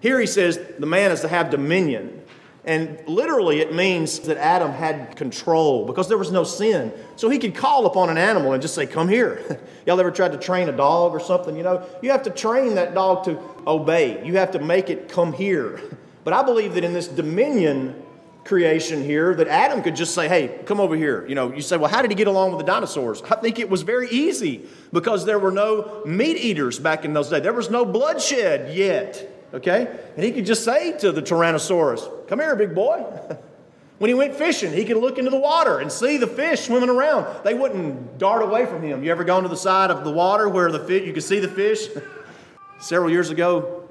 Here 0.00 0.20
he 0.20 0.26
says 0.26 0.58
the 0.78 0.86
man 0.86 1.10
is 1.10 1.20
to 1.20 1.28
have 1.28 1.50
dominion. 1.50 2.22
And 2.66 2.98
literally, 3.06 3.60
it 3.60 3.74
means 3.74 4.20
that 4.20 4.38
Adam 4.38 4.72
had 4.72 5.16
control 5.16 5.84
because 5.84 6.08
there 6.08 6.16
was 6.16 6.32
no 6.32 6.44
sin. 6.44 6.92
So 7.16 7.28
he 7.28 7.38
could 7.38 7.54
call 7.54 7.84
upon 7.84 8.08
an 8.08 8.16
animal 8.16 8.52
and 8.52 8.62
just 8.62 8.74
say, 8.74 8.86
Come 8.86 9.08
here. 9.08 9.60
Y'all 9.86 10.00
ever 10.00 10.10
tried 10.10 10.32
to 10.32 10.38
train 10.38 10.68
a 10.68 10.72
dog 10.72 11.12
or 11.12 11.20
something? 11.20 11.56
You 11.56 11.62
know, 11.62 11.86
you 12.02 12.10
have 12.10 12.22
to 12.22 12.30
train 12.30 12.76
that 12.76 12.94
dog 12.94 13.24
to 13.24 13.38
obey, 13.66 14.24
you 14.26 14.38
have 14.38 14.52
to 14.52 14.58
make 14.58 14.90
it 14.90 15.08
come 15.08 15.32
here. 15.32 15.80
But 16.24 16.32
I 16.32 16.42
believe 16.42 16.72
that 16.76 16.84
in 16.84 16.94
this 16.94 17.06
dominion 17.06 18.02
creation 18.44 19.04
here, 19.04 19.34
that 19.34 19.46
Adam 19.46 19.82
could 19.82 19.94
just 19.94 20.14
say, 20.14 20.26
Hey, 20.26 20.58
come 20.64 20.80
over 20.80 20.96
here. 20.96 21.26
You 21.26 21.34
know, 21.34 21.52
you 21.52 21.60
say, 21.60 21.76
Well, 21.76 21.90
how 21.90 22.00
did 22.00 22.10
he 22.10 22.14
get 22.14 22.28
along 22.28 22.52
with 22.52 22.60
the 22.60 22.64
dinosaurs? 22.64 23.20
I 23.30 23.36
think 23.36 23.58
it 23.58 23.68
was 23.68 23.82
very 23.82 24.08
easy 24.08 24.66
because 24.90 25.26
there 25.26 25.38
were 25.38 25.50
no 25.50 26.02
meat 26.06 26.38
eaters 26.38 26.78
back 26.78 27.04
in 27.04 27.12
those 27.12 27.28
days, 27.28 27.42
there 27.42 27.52
was 27.52 27.68
no 27.68 27.84
bloodshed 27.84 28.74
yet. 28.74 29.33
Okay? 29.54 29.86
And 30.16 30.24
he 30.24 30.32
could 30.32 30.44
just 30.44 30.64
say 30.64 30.98
to 30.98 31.12
the 31.12 31.22
Tyrannosaurus, 31.22 32.28
Come 32.28 32.40
here, 32.40 32.54
big 32.56 32.74
boy. 32.74 32.98
when 33.98 34.08
he 34.08 34.14
went 34.14 34.34
fishing, 34.34 34.72
he 34.72 34.84
could 34.84 34.96
look 34.96 35.16
into 35.16 35.30
the 35.30 35.38
water 35.38 35.78
and 35.78 35.90
see 35.90 36.16
the 36.16 36.26
fish 36.26 36.62
swimming 36.62 36.90
around. 36.90 37.44
They 37.44 37.54
wouldn't 37.54 38.18
dart 38.18 38.42
away 38.42 38.66
from 38.66 38.82
him. 38.82 39.04
You 39.04 39.12
ever 39.12 39.22
gone 39.22 39.44
to 39.44 39.48
the 39.48 39.56
side 39.56 39.92
of 39.92 40.04
the 40.04 40.10
water 40.10 40.48
where 40.48 40.70
the 40.72 40.80
fish, 40.80 41.06
you 41.06 41.12
could 41.12 41.22
see 41.22 41.38
the 41.38 41.48
fish? 41.48 41.86
Several 42.80 43.10
years 43.10 43.30
ago, 43.30 43.88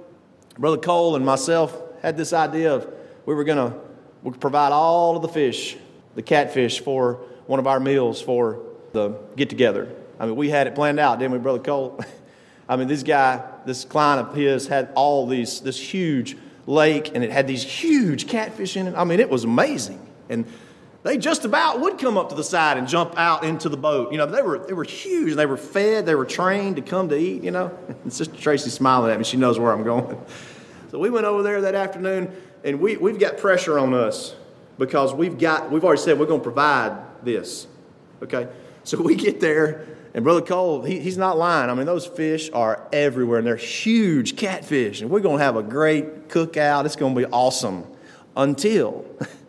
Brother 0.60 0.78
Cole 0.78 1.16
and 1.16 1.26
myself 1.26 1.82
had 2.02 2.18
this 2.18 2.34
idea 2.34 2.74
of 2.74 2.94
we 3.26 3.34
were 3.34 3.46
going 3.46 3.72
to 3.72 4.40
provide 4.40 4.74
all 4.74 5.16
of 5.16 5.22
the 5.22 5.30
fish, 5.30 5.78
the 6.16 6.22
catfish, 6.22 6.82
for 6.82 7.22
one 7.48 7.60
of 7.60 7.68
our 7.68 7.80
meals 7.80 8.22
for 8.22 8.60
the 8.92 9.18
get 9.38 9.50
together. 9.50 9.90
I 10.20 10.26
mean, 10.26 10.36
we 10.36 10.50
had 10.50 10.68
it 10.68 10.76
planned 10.76 11.00
out, 11.00 11.20
didn't 11.20 11.32
we, 11.32 11.40
Brother 11.40 11.60
Cole? 11.60 12.04
I 12.68 12.76
mean, 12.76 12.88
this 12.88 13.04
guy, 13.04 13.44
this 13.66 13.86
client 13.86 14.28
of 14.28 14.36
his 14.36 14.68
had 14.68 14.90
all 14.96 15.28
these, 15.28 15.62
this 15.62 15.80
huge 15.80 16.38
lake, 16.66 17.12
and 17.14 17.24
it 17.24 17.32
had 17.32 17.48
these 17.48 17.64
huge 17.64 18.28
catfish 18.28 18.78
in 18.78 18.88
it. 18.88 18.96
I 18.96 19.04
mean, 19.04 19.20
it 19.20 19.30
was 19.30 19.44
amazing. 19.44 20.00
And 20.30 20.46
they 21.04 21.18
just 21.18 21.44
about 21.44 21.82
would 21.82 21.98
come 21.98 22.18
up 22.18 22.30
to 22.30 22.36
the 22.36 22.44
side 22.44 22.78
and 22.78 22.88
jump 22.88 23.18
out 23.18 23.44
into 23.44 23.68
the 23.68 23.76
boat. 23.76 24.12
You 24.14 24.18
know, 24.18 24.26
they 24.26 24.42
were, 24.42 24.60
they 24.60 24.74
were 24.74 24.86
huge. 24.86 25.32
And 25.32 25.40
they 25.40 25.46
were 25.46 25.58
fed. 25.58 26.06
They 26.06 26.16
were 26.16 26.26
trained 26.26 26.78
to 26.78 26.82
come 26.82 27.10
to 27.10 27.18
eat, 27.18 27.44
you 27.44 27.52
know. 27.52 27.78
And 28.04 28.12
Sister 28.12 28.36
Tracy's 28.36 28.74
smiling 28.74 29.12
at 29.12 29.18
me. 29.18 29.26
She 29.26 29.38
knows 29.38 29.60
where 29.60 29.72
I'm 29.72 29.84
going. 29.84 30.18
So 30.92 31.00
we 31.00 31.10
went 31.10 31.26
over 31.26 31.42
there 31.42 31.62
that 31.62 31.74
afternoon, 31.74 32.32
and 32.64 32.80
we, 32.80 32.98
we've 32.98 33.18
got 33.18 33.40
pressure 33.40 33.80
on 33.80 33.96
us 33.96 34.36
because 34.78 35.12
we've 35.12 35.40
got, 35.40 35.72
we've 35.72 35.84
already 35.84 36.00
said 36.00 36.20
we're 36.20 36.28
going 36.28 36.42
to 36.42 36.44
provide 36.44 36.96
this. 37.24 37.66
Okay? 38.22 38.48
So 38.84 39.02
we 39.02 39.16
get 39.16 39.40
there, 39.40 39.88
and 40.14 40.24
Brother 40.24 40.42
Cole, 40.42 40.84
he, 40.84 41.00
he's 41.00 41.18
not 41.18 41.38
lying. 41.38 41.70
I 41.70 41.74
mean, 41.74 41.88
those 41.88 42.06
fish 42.06 42.52
are 42.54 42.88
everywhere, 42.94 43.40
and 43.40 43.48
they're 43.48 43.56
huge 43.56 44.36
catfish. 44.36 45.02
And 45.02 45.10
we're 45.10 45.22
going 45.22 45.40
to 45.40 45.44
have 45.44 45.56
a 45.56 45.64
great 45.64 46.30
cookout. 46.30 46.86
It's 46.86 46.96
going 46.96 47.16
to 47.16 47.20
be 47.20 47.26
awesome 47.26 47.86
until 48.36 49.06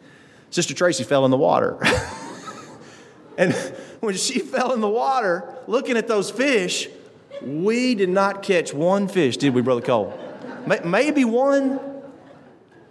Sister 0.50 0.72
Tracy 0.72 1.04
fell 1.04 1.26
in 1.26 1.30
the 1.30 1.36
water. 1.36 1.78
and 3.38 3.52
when 4.00 4.14
she 4.14 4.38
fell 4.38 4.72
in 4.72 4.80
the 4.80 4.88
water, 4.88 5.54
looking 5.66 5.96
at 5.96 6.08
those 6.08 6.30
fish, 6.30 6.88
We 7.42 7.94
did 7.94 8.08
not 8.08 8.42
catch 8.42 8.72
one 8.72 9.08
fish, 9.08 9.36
did 9.36 9.54
we, 9.54 9.60
Brother 9.60 9.82
Cole? 9.82 10.18
Maybe 10.84 11.24
one. 11.24 11.78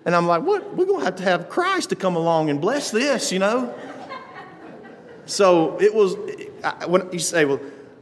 And 0.05 0.15
I'm 0.15 0.27
like, 0.27 0.43
what? 0.43 0.75
We're 0.75 0.85
going 0.85 0.99
to 0.99 1.05
have 1.05 1.15
to 1.15 1.23
have 1.23 1.49
Christ 1.49 1.89
to 1.89 1.95
come 1.95 2.15
along 2.15 2.49
and 2.49 2.61
bless 2.61 2.91
this, 2.91 3.31
you 3.31 3.39
know? 3.39 3.73
So 5.25 5.79
it 5.79 5.93
was, 5.95 6.15
when 6.87 7.11
you 7.11 7.19
say, 7.19 7.45
well, 7.45 7.59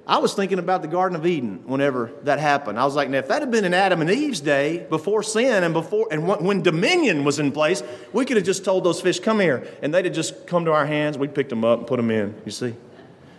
I 0.08 0.18
was 0.18 0.34
thinking 0.34 0.60
about 0.60 0.82
the 0.82 0.88
Garden 0.88 1.16
of 1.16 1.26
Eden 1.26 1.64
whenever 1.66 2.12
that 2.24 2.40
happened. 2.40 2.80
I 2.80 2.86
was 2.86 2.96
like, 2.96 3.10
now, 3.10 3.20
if 3.20 3.28
that 3.28 3.42
had 3.42 3.52
been 3.52 3.66
in 3.66 3.74
Adam 3.74 4.02
and 4.02 4.10
Eve's 4.10 4.42
day, 4.42 4.86
before 4.90 5.22
sin 5.24 5.64
and 5.64 5.74
before 5.74 6.08
and 6.12 6.28
when 6.28 6.62
dominion 6.62 7.24
was 7.24 7.40
in 7.40 7.52
place, 7.52 7.84
we 8.12 8.26
could 8.26 8.38
have 8.38 8.46
just 8.46 8.66
told 8.66 8.84
those 8.84 9.00
fish, 9.00 9.20
come 9.20 9.40
here, 9.40 9.68
and 9.82 9.94
they'd 9.94 10.06
have 10.06 10.14
just 10.14 10.48
come 10.48 10.66
to 10.66 10.72
our 10.72 10.86
hands. 10.86 11.18
We 11.18 11.28
picked 11.28 11.50
them 11.50 11.64
up 11.64 11.80
and 11.80 11.88
put 11.88 11.98
them 11.98 12.10
in. 12.10 12.36
You 12.46 12.52
see, 12.52 12.76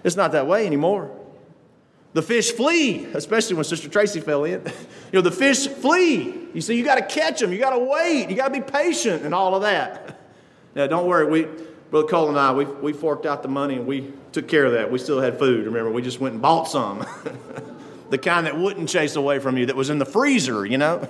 it's 0.04 0.16
not 0.16 0.32
that 0.32 0.46
way 0.46 0.66
anymore. 0.66 1.10
The 2.14 2.22
fish 2.22 2.52
flee, 2.52 3.06
especially 3.14 3.56
when 3.56 3.64
Sister 3.64 3.88
Tracy 3.88 4.20
fell 4.20 4.44
in. 4.44 4.62
you 5.12 5.18
know, 5.18 5.20
the 5.22 5.30
fish 5.30 5.66
flee. 5.66 6.48
You 6.54 6.60
see, 6.60 6.76
you 6.76 6.84
got 6.84 6.96
to 6.96 7.02
catch 7.02 7.40
them. 7.40 7.52
You 7.52 7.58
got 7.58 7.70
to 7.70 7.78
wait. 7.78 8.28
You 8.28 8.36
got 8.36 8.52
to 8.52 8.60
be 8.60 8.60
patient 8.60 9.24
and 9.24 9.34
all 9.34 9.54
of 9.54 9.62
that. 9.62 10.20
Now, 10.74 10.86
don't 10.86 11.06
worry. 11.06 11.26
We 11.26 11.48
Brother 11.92 12.08
Cole 12.08 12.30
and 12.30 12.38
I, 12.38 12.54
we, 12.54 12.64
we 12.64 12.94
forked 12.94 13.26
out 13.26 13.42
the 13.42 13.50
money 13.50 13.74
and 13.74 13.86
we 13.86 14.14
took 14.32 14.48
care 14.48 14.64
of 14.64 14.72
that. 14.72 14.90
We 14.90 14.98
still 14.98 15.20
had 15.20 15.38
food. 15.38 15.66
Remember, 15.66 15.90
we 15.90 16.00
just 16.00 16.20
went 16.20 16.32
and 16.32 16.40
bought 16.40 16.64
some. 16.64 17.06
the 18.08 18.16
kind 18.16 18.46
that 18.46 18.58
wouldn't 18.58 18.88
chase 18.88 19.14
away 19.14 19.40
from 19.40 19.58
you, 19.58 19.66
that 19.66 19.76
was 19.76 19.90
in 19.90 19.98
the 19.98 20.06
freezer, 20.06 20.64
you 20.64 20.78
know? 20.78 21.06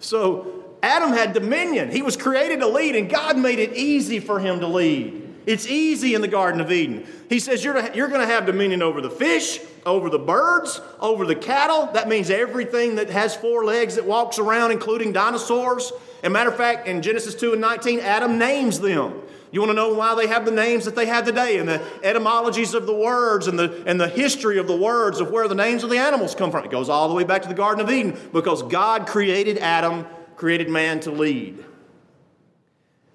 So 0.00 0.64
Adam 0.82 1.12
had 1.12 1.32
dominion. 1.32 1.90
He 1.90 2.02
was 2.02 2.18
created 2.18 2.60
to 2.60 2.68
lead, 2.68 2.94
and 2.94 3.08
God 3.08 3.38
made 3.38 3.58
it 3.58 3.72
easy 3.72 4.20
for 4.20 4.38
him 4.38 4.60
to 4.60 4.66
lead. 4.66 5.34
It's 5.46 5.66
easy 5.66 6.14
in 6.14 6.20
the 6.20 6.28
Garden 6.28 6.60
of 6.60 6.70
Eden. 6.70 7.06
He 7.30 7.40
says, 7.40 7.64
You're, 7.64 7.94
you're 7.94 8.08
going 8.08 8.20
to 8.20 8.26
have 8.26 8.44
dominion 8.44 8.82
over 8.82 9.00
the 9.00 9.10
fish, 9.10 9.60
over 9.86 10.10
the 10.10 10.18
birds, 10.18 10.78
over 11.00 11.24
the 11.24 11.34
cattle. 11.34 11.86
That 11.94 12.06
means 12.06 12.28
everything 12.28 12.96
that 12.96 13.08
has 13.08 13.34
four 13.34 13.64
legs 13.64 13.94
that 13.94 14.04
walks 14.04 14.38
around, 14.38 14.72
including 14.72 15.12
dinosaurs. 15.12 15.90
And 16.22 16.34
matter 16.34 16.50
of 16.50 16.56
fact, 16.56 16.86
in 16.86 17.00
Genesis 17.00 17.34
2 17.34 17.52
and 17.52 17.62
19, 17.62 18.00
Adam 18.00 18.36
names 18.36 18.78
them. 18.78 19.22
You 19.52 19.60
want 19.60 19.68
to 19.68 19.74
know 19.74 19.92
why 19.92 20.14
they 20.14 20.26
have 20.28 20.46
the 20.46 20.50
names 20.50 20.86
that 20.86 20.96
they 20.96 21.04
have 21.04 21.26
today 21.26 21.58
and 21.58 21.68
the 21.68 21.82
etymologies 22.02 22.72
of 22.72 22.86
the 22.86 22.94
words 22.94 23.46
and 23.46 23.58
the, 23.58 23.84
and 23.86 24.00
the 24.00 24.08
history 24.08 24.56
of 24.56 24.66
the 24.66 24.76
words 24.76 25.20
of 25.20 25.30
where 25.30 25.46
the 25.46 25.54
names 25.54 25.84
of 25.84 25.90
the 25.90 25.98
animals 25.98 26.34
come 26.34 26.50
from? 26.50 26.64
It 26.64 26.70
goes 26.70 26.88
all 26.88 27.06
the 27.06 27.14
way 27.14 27.24
back 27.24 27.42
to 27.42 27.48
the 27.48 27.54
Garden 27.54 27.84
of 27.84 27.90
Eden 27.90 28.18
because 28.32 28.62
God 28.62 29.06
created 29.06 29.58
Adam, 29.58 30.06
created 30.36 30.70
man 30.70 31.00
to 31.00 31.10
lead. 31.10 31.62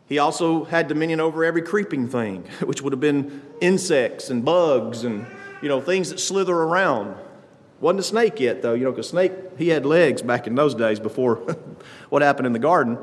He 0.06 0.20
also 0.20 0.64
had 0.64 0.88
dominion 0.88 1.20
over 1.20 1.44
every 1.44 1.64
creeping 1.64 2.08
thing, 2.08 2.44
which 2.64 2.84
would 2.84 2.94
have 2.94 3.00
been 3.00 3.42
insects 3.60 4.30
and 4.30 4.46
bugs 4.46 5.04
and 5.04 5.26
you 5.62 5.70
know 5.70 5.82
things 5.82 6.12
that 6.12 6.20
slither 6.20 6.56
around. 6.56 7.16
Wasn't 7.80 8.00
a 8.00 8.04
snake 8.04 8.40
yet, 8.40 8.62
though, 8.64 8.74
you 8.74 8.84
know, 8.84 8.92
because 8.92 9.10
snake 9.10 9.32
he 9.58 9.70
had 9.70 9.86
legs 9.86 10.22
back 10.22 10.48
in 10.48 10.56
those 10.56 10.76
days 10.76 11.00
before 11.00 11.36
what 12.10 12.22
happened 12.22 12.48
in 12.48 12.54
the 12.54 12.60
garden. 12.60 12.98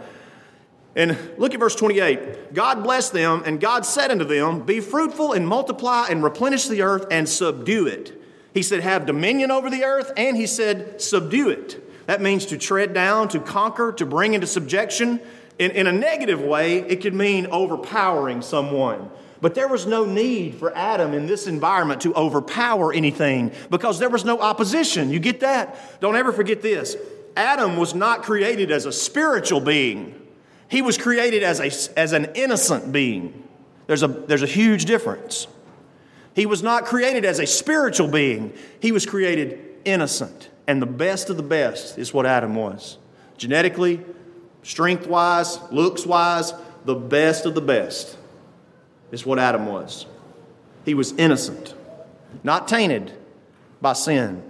And 0.96 1.18
look 1.38 1.54
at 1.54 1.60
verse 1.60 1.74
28. 1.74 2.54
God 2.54 2.82
blessed 2.84 3.12
them, 3.12 3.42
and 3.44 3.60
God 3.60 3.84
said 3.84 4.10
unto 4.10 4.24
them, 4.24 4.60
Be 4.60 4.80
fruitful 4.80 5.32
and 5.32 5.46
multiply 5.46 6.06
and 6.08 6.22
replenish 6.22 6.68
the 6.68 6.82
earth 6.82 7.06
and 7.10 7.28
subdue 7.28 7.86
it. 7.86 8.20
He 8.52 8.62
said, 8.62 8.80
Have 8.80 9.06
dominion 9.06 9.50
over 9.50 9.68
the 9.68 9.84
earth, 9.84 10.12
and 10.16 10.36
he 10.36 10.46
said, 10.46 11.00
Subdue 11.00 11.50
it. 11.50 12.06
That 12.06 12.20
means 12.20 12.46
to 12.46 12.58
tread 12.58 12.94
down, 12.94 13.28
to 13.30 13.40
conquer, 13.40 13.92
to 13.92 14.06
bring 14.06 14.34
into 14.34 14.46
subjection. 14.46 15.20
In, 15.58 15.70
in 15.72 15.86
a 15.86 15.92
negative 15.92 16.40
way, 16.40 16.78
it 16.78 17.00
could 17.00 17.14
mean 17.14 17.46
overpowering 17.46 18.42
someone. 18.42 19.10
But 19.40 19.54
there 19.54 19.68
was 19.68 19.86
no 19.86 20.04
need 20.04 20.54
for 20.54 20.74
Adam 20.76 21.12
in 21.12 21.26
this 21.26 21.46
environment 21.46 22.02
to 22.02 22.14
overpower 22.14 22.92
anything 22.92 23.52
because 23.68 23.98
there 23.98 24.08
was 24.08 24.24
no 24.24 24.40
opposition. 24.40 25.10
You 25.10 25.18
get 25.18 25.40
that? 25.40 26.00
Don't 26.00 26.16
ever 26.16 26.32
forget 26.32 26.62
this. 26.62 26.96
Adam 27.36 27.76
was 27.76 27.94
not 27.94 28.22
created 28.22 28.70
as 28.70 28.86
a 28.86 28.92
spiritual 28.92 29.60
being. 29.60 30.23
He 30.74 30.82
was 30.82 30.98
created 30.98 31.44
as, 31.44 31.60
a, 31.60 31.96
as 31.96 32.12
an 32.12 32.32
innocent 32.34 32.90
being. 32.90 33.44
There's 33.86 34.02
a, 34.02 34.08
there's 34.08 34.42
a 34.42 34.46
huge 34.48 34.86
difference. 34.86 35.46
He 36.34 36.46
was 36.46 36.64
not 36.64 36.84
created 36.84 37.24
as 37.24 37.38
a 37.38 37.46
spiritual 37.46 38.08
being, 38.08 38.52
he 38.80 38.90
was 38.90 39.06
created 39.06 39.60
innocent. 39.84 40.50
And 40.66 40.82
the 40.82 40.86
best 40.86 41.30
of 41.30 41.36
the 41.36 41.44
best 41.44 41.96
is 41.96 42.12
what 42.12 42.26
Adam 42.26 42.56
was. 42.56 42.98
Genetically, 43.36 44.00
strength 44.64 45.06
wise, 45.06 45.60
looks 45.70 46.04
wise, 46.04 46.52
the 46.84 46.96
best 46.96 47.46
of 47.46 47.54
the 47.54 47.60
best 47.60 48.18
is 49.12 49.24
what 49.24 49.38
Adam 49.38 49.66
was. 49.66 50.06
He 50.84 50.94
was 50.94 51.12
innocent, 51.12 51.72
not 52.42 52.66
tainted 52.66 53.12
by 53.80 53.92
sin. 53.92 54.42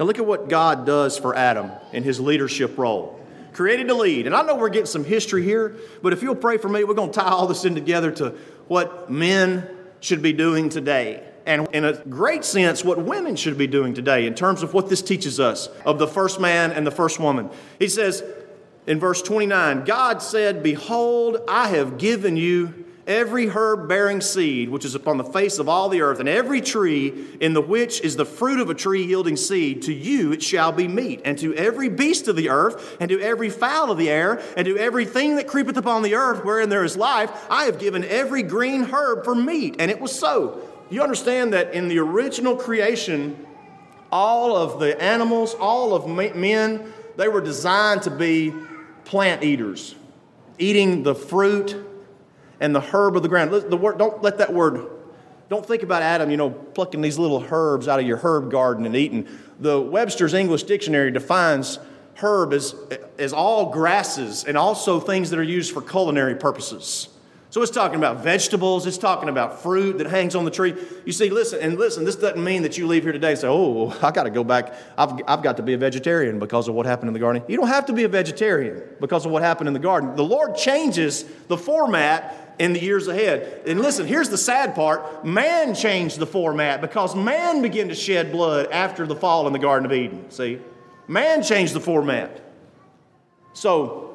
Now, 0.00 0.06
look 0.06 0.18
at 0.18 0.26
what 0.26 0.48
God 0.48 0.84
does 0.84 1.16
for 1.16 1.32
Adam 1.32 1.70
in 1.92 2.02
his 2.02 2.18
leadership 2.18 2.76
role 2.76 3.15
created 3.56 3.88
to 3.88 3.94
lead. 3.94 4.26
And 4.26 4.36
I 4.36 4.42
know 4.42 4.54
we're 4.54 4.68
getting 4.68 4.86
some 4.86 5.02
history 5.02 5.42
here, 5.42 5.74
but 6.02 6.12
if 6.12 6.22
you'll 6.22 6.36
pray 6.36 6.58
for 6.58 6.68
me, 6.68 6.84
we're 6.84 6.94
going 6.94 7.10
to 7.10 7.18
tie 7.18 7.30
all 7.30 7.46
this 7.46 7.64
in 7.64 7.74
together 7.74 8.10
to 8.12 8.34
what 8.68 9.10
men 9.10 9.66
should 10.00 10.20
be 10.20 10.34
doing 10.34 10.68
today. 10.68 11.26
And 11.46 11.66
in 11.72 11.84
a 11.84 11.94
great 11.94 12.44
sense, 12.44 12.84
what 12.84 12.98
women 12.98 13.34
should 13.34 13.56
be 13.56 13.66
doing 13.66 13.94
today 13.94 14.26
in 14.26 14.34
terms 14.34 14.62
of 14.62 14.74
what 14.74 14.90
this 14.90 15.00
teaches 15.00 15.40
us 15.40 15.68
of 15.86 15.98
the 15.98 16.06
first 16.06 16.38
man 16.38 16.70
and 16.70 16.86
the 16.86 16.90
first 16.90 17.18
woman. 17.18 17.48
He 17.78 17.88
says 17.88 18.22
in 18.86 19.00
verse 19.00 19.22
29 19.22 19.84
God 19.84 20.20
said, 20.20 20.62
Behold, 20.62 21.38
I 21.48 21.68
have 21.68 21.98
given 21.98 22.36
you 22.36 22.85
every 23.06 23.48
herb 23.48 23.88
bearing 23.88 24.20
seed 24.20 24.68
which 24.68 24.84
is 24.84 24.94
upon 24.94 25.16
the 25.16 25.24
face 25.24 25.58
of 25.58 25.68
all 25.68 25.88
the 25.88 26.02
earth, 26.02 26.20
and 26.20 26.28
every 26.28 26.60
tree 26.60 27.14
in 27.40 27.52
the 27.52 27.60
which 27.60 28.00
is 28.00 28.16
the 28.16 28.24
fruit 28.24 28.60
of 28.60 28.68
a 28.68 28.74
tree 28.74 29.04
yielding 29.04 29.36
seed, 29.36 29.82
to 29.82 29.92
you 29.92 30.32
it 30.32 30.42
shall 30.42 30.72
be 30.72 30.88
meat, 30.88 31.20
and 31.24 31.38
to 31.38 31.54
every 31.54 31.88
beast 31.88 32.28
of 32.28 32.36
the 32.36 32.50
earth, 32.50 32.96
and 33.00 33.08
to 33.08 33.20
every 33.20 33.50
fowl 33.50 33.90
of 33.90 33.98
the 33.98 34.10
air, 34.10 34.42
and 34.56 34.66
to 34.66 34.76
everything 34.76 35.36
that 35.36 35.46
creepeth 35.46 35.76
upon 35.76 36.02
the 36.02 36.14
earth 36.14 36.44
wherein 36.44 36.68
there 36.68 36.84
is 36.84 36.96
life, 36.96 37.30
I 37.50 37.64
have 37.64 37.78
given 37.78 38.04
every 38.04 38.42
green 38.42 38.84
herb 38.84 39.24
for 39.24 39.34
meat. 39.34 39.76
And 39.78 39.90
it 39.90 40.00
was 40.00 40.12
so. 40.12 40.60
You 40.90 41.02
understand 41.02 41.52
that 41.52 41.74
in 41.74 41.88
the 41.88 41.98
original 41.98 42.56
creation, 42.56 43.46
all 44.12 44.56
of 44.56 44.78
the 44.78 45.00
animals, 45.02 45.54
all 45.54 45.94
of 45.94 46.08
men, 46.08 46.92
they 47.16 47.28
were 47.28 47.40
designed 47.40 48.02
to 48.02 48.10
be 48.10 48.52
plant 49.04 49.42
eaters, 49.42 49.94
eating 50.58 51.02
the 51.02 51.14
fruit 51.14 51.76
and 52.60 52.74
the 52.74 52.80
herb 52.80 53.16
of 53.16 53.22
the 53.22 53.28
ground. 53.28 53.52
The 53.52 53.76
word, 53.76 53.98
don't 53.98 54.22
let 54.22 54.38
that 54.38 54.52
word, 54.52 54.86
don't 55.48 55.64
think 55.64 55.82
about 55.82 56.02
Adam, 56.02 56.30
you 56.30 56.36
know, 56.36 56.50
plucking 56.50 57.00
these 57.00 57.18
little 57.18 57.44
herbs 57.50 57.88
out 57.88 58.00
of 58.00 58.06
your 58.06 58.18
herb 58.18 58.50
garden 58.50 58.84
and 58.86 58.96
eating. 58.96 59.28
The 59.60 59.80
Webster's 59.80 60.34
English 60.34 60.64
Dictionary 60.64 61.10
defines 61.10 61.78
herb 62.16 62.52
as, 62.52 62.74
as 63.18 63.32
all 63.32 63.70
grasses 63.70 64.44
and 64.44 64.56
also 64.56 64.98
things 64.98 65.30
that 65.30 65.38
are 65.38 65.44
used 65.44 65.72
for 65.72 65.82
culinary 65.82 66.34
purposes. 66.34 67.08
So 67.50 67.62
it's 67.62 67.70
talking 67.70 67.96
about 67.96 68.22
vegetables, 68.22 68.86
it's 68.86 68.98
talking 68.98 69.28
about 69.28 69.62
fruit 69.62 69.98
that 69.98 70.08
hangs 70.08 70.34
on 70.34 70.44
the 70.44 70.50
tree. 70.50 70.74
You 71.06 71.12
see, 71.12 71.30
listen, 71.30 71.60
and 71.60 71.78
listen, 71.78 72.04
this 72.04 72.16
doesn't 72.16 72.42
mean 72.42 72.62
that 72.62 72.76
you 72.76 72.86
leave 72.86 73.04
here 73.04 73.12
today 73.12 73.30
and 73.30 73.38
say, 73.38 73.48
oh, 73.48 73.96
I 74.02 74.10
got 74.10 74.24
to 74.24 74.30
go 74.30 74.44
back. 74.44 74.74
I've, 74.98 75.12
I've 75.26 75.42
got 75.42 75.56
to 75.58 75.62
be 75.62 75.72
a 75.72 75.78
vegetarian 75.78 76.38
because 76.38 76.68
of 76.68 76.74
what 76.74 76.84
happened 76.86 77.08
in 77.08 77.14
the 77.14 77.20
garden. 77.20 77.42
You 77.48 77.56
don't 77.56 77.68
have 77.68 77.86
to 77.86 77.92
be 77.92 78.04
a 78.04 78.08
vegetarian 78.08 78.82
because 79.00 79.24
of 79.24 79.32
what 79.32 79.42
happened 79.42 79.68
in 79.68 79.74
the 79.74 79.80
garden. 79.80 80.16
The 80.16 80.24
Lord 80.24 80.56
changes 80.56 81.24
the 81.48 81.56
format 81.56 82.45
in 82.58 82.72
the 82.72 82.80
years 82.80 83.08
ahead. 83.08 83.62
And 83.66 83.80
listen, 83.80 84.06
here's 84.06 84.28
the 84.28 84.38
sad 84.38 84.74
part 84.74 85.24
man 85.24 85.74
changed 85.74 86.18
the 86.18 86.26
format 86.26 86.80
because 86.80 87.14
man 87.14 87.62
began 87.62 87.88
to 87.88 87.94
shed 87.94 88.32
blood 88.32 88.68
after 88.70 89.06
the 89.06 89.16
fall 89.16 89.46
in 89.46 89.52
the 89.52 89.58
Garden 89.58 89.86
of 89.86 89.92
Eden. 89.92 90.30
See? 90.30 90.60
Man 91.08 91.42
changed 91.42 91.74
the 91.74 91.80
format. 91.80 92.42
So, 93.52 94.06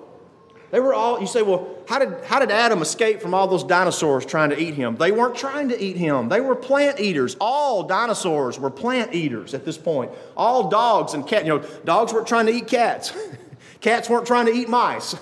they 0.71 0.80
were 0.80 0.93
all, 0.93 1.19
you 1.19 1.27
say, 1.27 1.41
well, 1.41 1.67
how 1.88 1.99
did, 1.99 2.23
how 2.23 2.39
did 2.39 2.49
Adam 2.49 2.82
escape 2.82 3.21
from 3.21 3.34
all 3.34 3.47
those 3.47 3.63
dinosaurs 3.63 4.25
trying 4.25 4.51
to 4.51 4.60
eat 4.60 4.73
him? 4.73 4.95
They 4.95 5.12
weren't 5.12 5.36
trying 5.36 5.67
to 5.69 5.82
eat 5.82 5.97
him. 5.97 6.30
They 6.30 6.39
were 6.39 6.56
plant 6.56 6.99
eaters. 6.99 7.36
All 7.41 7.84
dinosaurs 7.84 8.58
were 8.58 8.69
plant 8.69 9.13
eaters 9.13 9.54
at 9.54 9.65
this 9.65 9.77
point. 9.77 10.12
All 10.38 10.69
dogs 10.69 11.13
and 11.13 11.27
cats, 11.27 11.45
you 11.45 11.49
know, 11.49 11.65
dogs 11.84 12.13
weren't 12.13 12.27
trying 12.27 12.45
to 12.45 12.54
eat 12.54 12.67
cats. 12.67 13.12
cats 13.82 14.10
weren't 14.10 14.25
trying 14.25 14.45
to 14.45 14.54
eat 14.54 14.69
mice. 14.69 15.15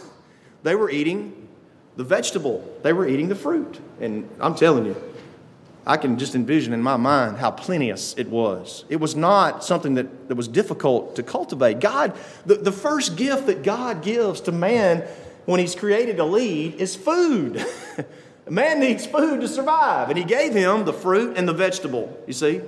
They 0.62 0.76
were 0.76 0.90
eating 0.90 1.39
the 2.00 2.06
vegetable, 2.06 2.66
they 2.82 2.94
were 2.94 3.06
eating 3.06 3.28
the 3.28 3.36
fruit. 3.36 3.78
And 4.00 4.30
I'm 4.40 4.56
telling 4.56 4.86
you, 4.86 4.96
I 5.86 5.98
can 5.98 6.18
just 6.18 6.34
envision 6.34 6.72
in 6.72 6.82
my 6.82 6.96
mind 6.96 7.40
how 7.40 7.52
plenteous 7.52 8.16
it 8.18 8.30
was. 8.30 8.86
It 8.88 9.02
was 9.02 9.18
not 9.18 9.66
something 9.66 9.96
that, 9.96 10.30
that 10.30 10.36
was 10.36 10.48
difficult 10.48 11.18
to 11.18 11.24
cultivate. 11.24 11.82
God, 11.82 12.18
the, 12.46 12.56
the 12.56 12.72
first 12.72 13.18
gift 13.18 13.48
that 13.48 13.64
God 13.64 14.02
gives 14.02 14.40
to 14.42 14.54
man 14.54 15.06
when 15.46 15.60
he's 15.60 15.76
created 15.76 16.16
to 16.18 16.24
lead 16.24 16.76
is 16.76 16.96
food. 16.96 17.66
man 18.50 18.80
needs 18.80 19.06
food 19.06 19.42
to 19.42 19.50
survive. 19.50 20.08
And 20.08 20.18
he 20.18 20.24
gave 20.24 20.54
him 20.54 20.86
the 20.86 20.94
fruit 20.94 21.36
and 21.36 21.50
the 21.50 21.54
vegetable, 21.54 22.18
you 22.26 22.34
see? 22.34 22.62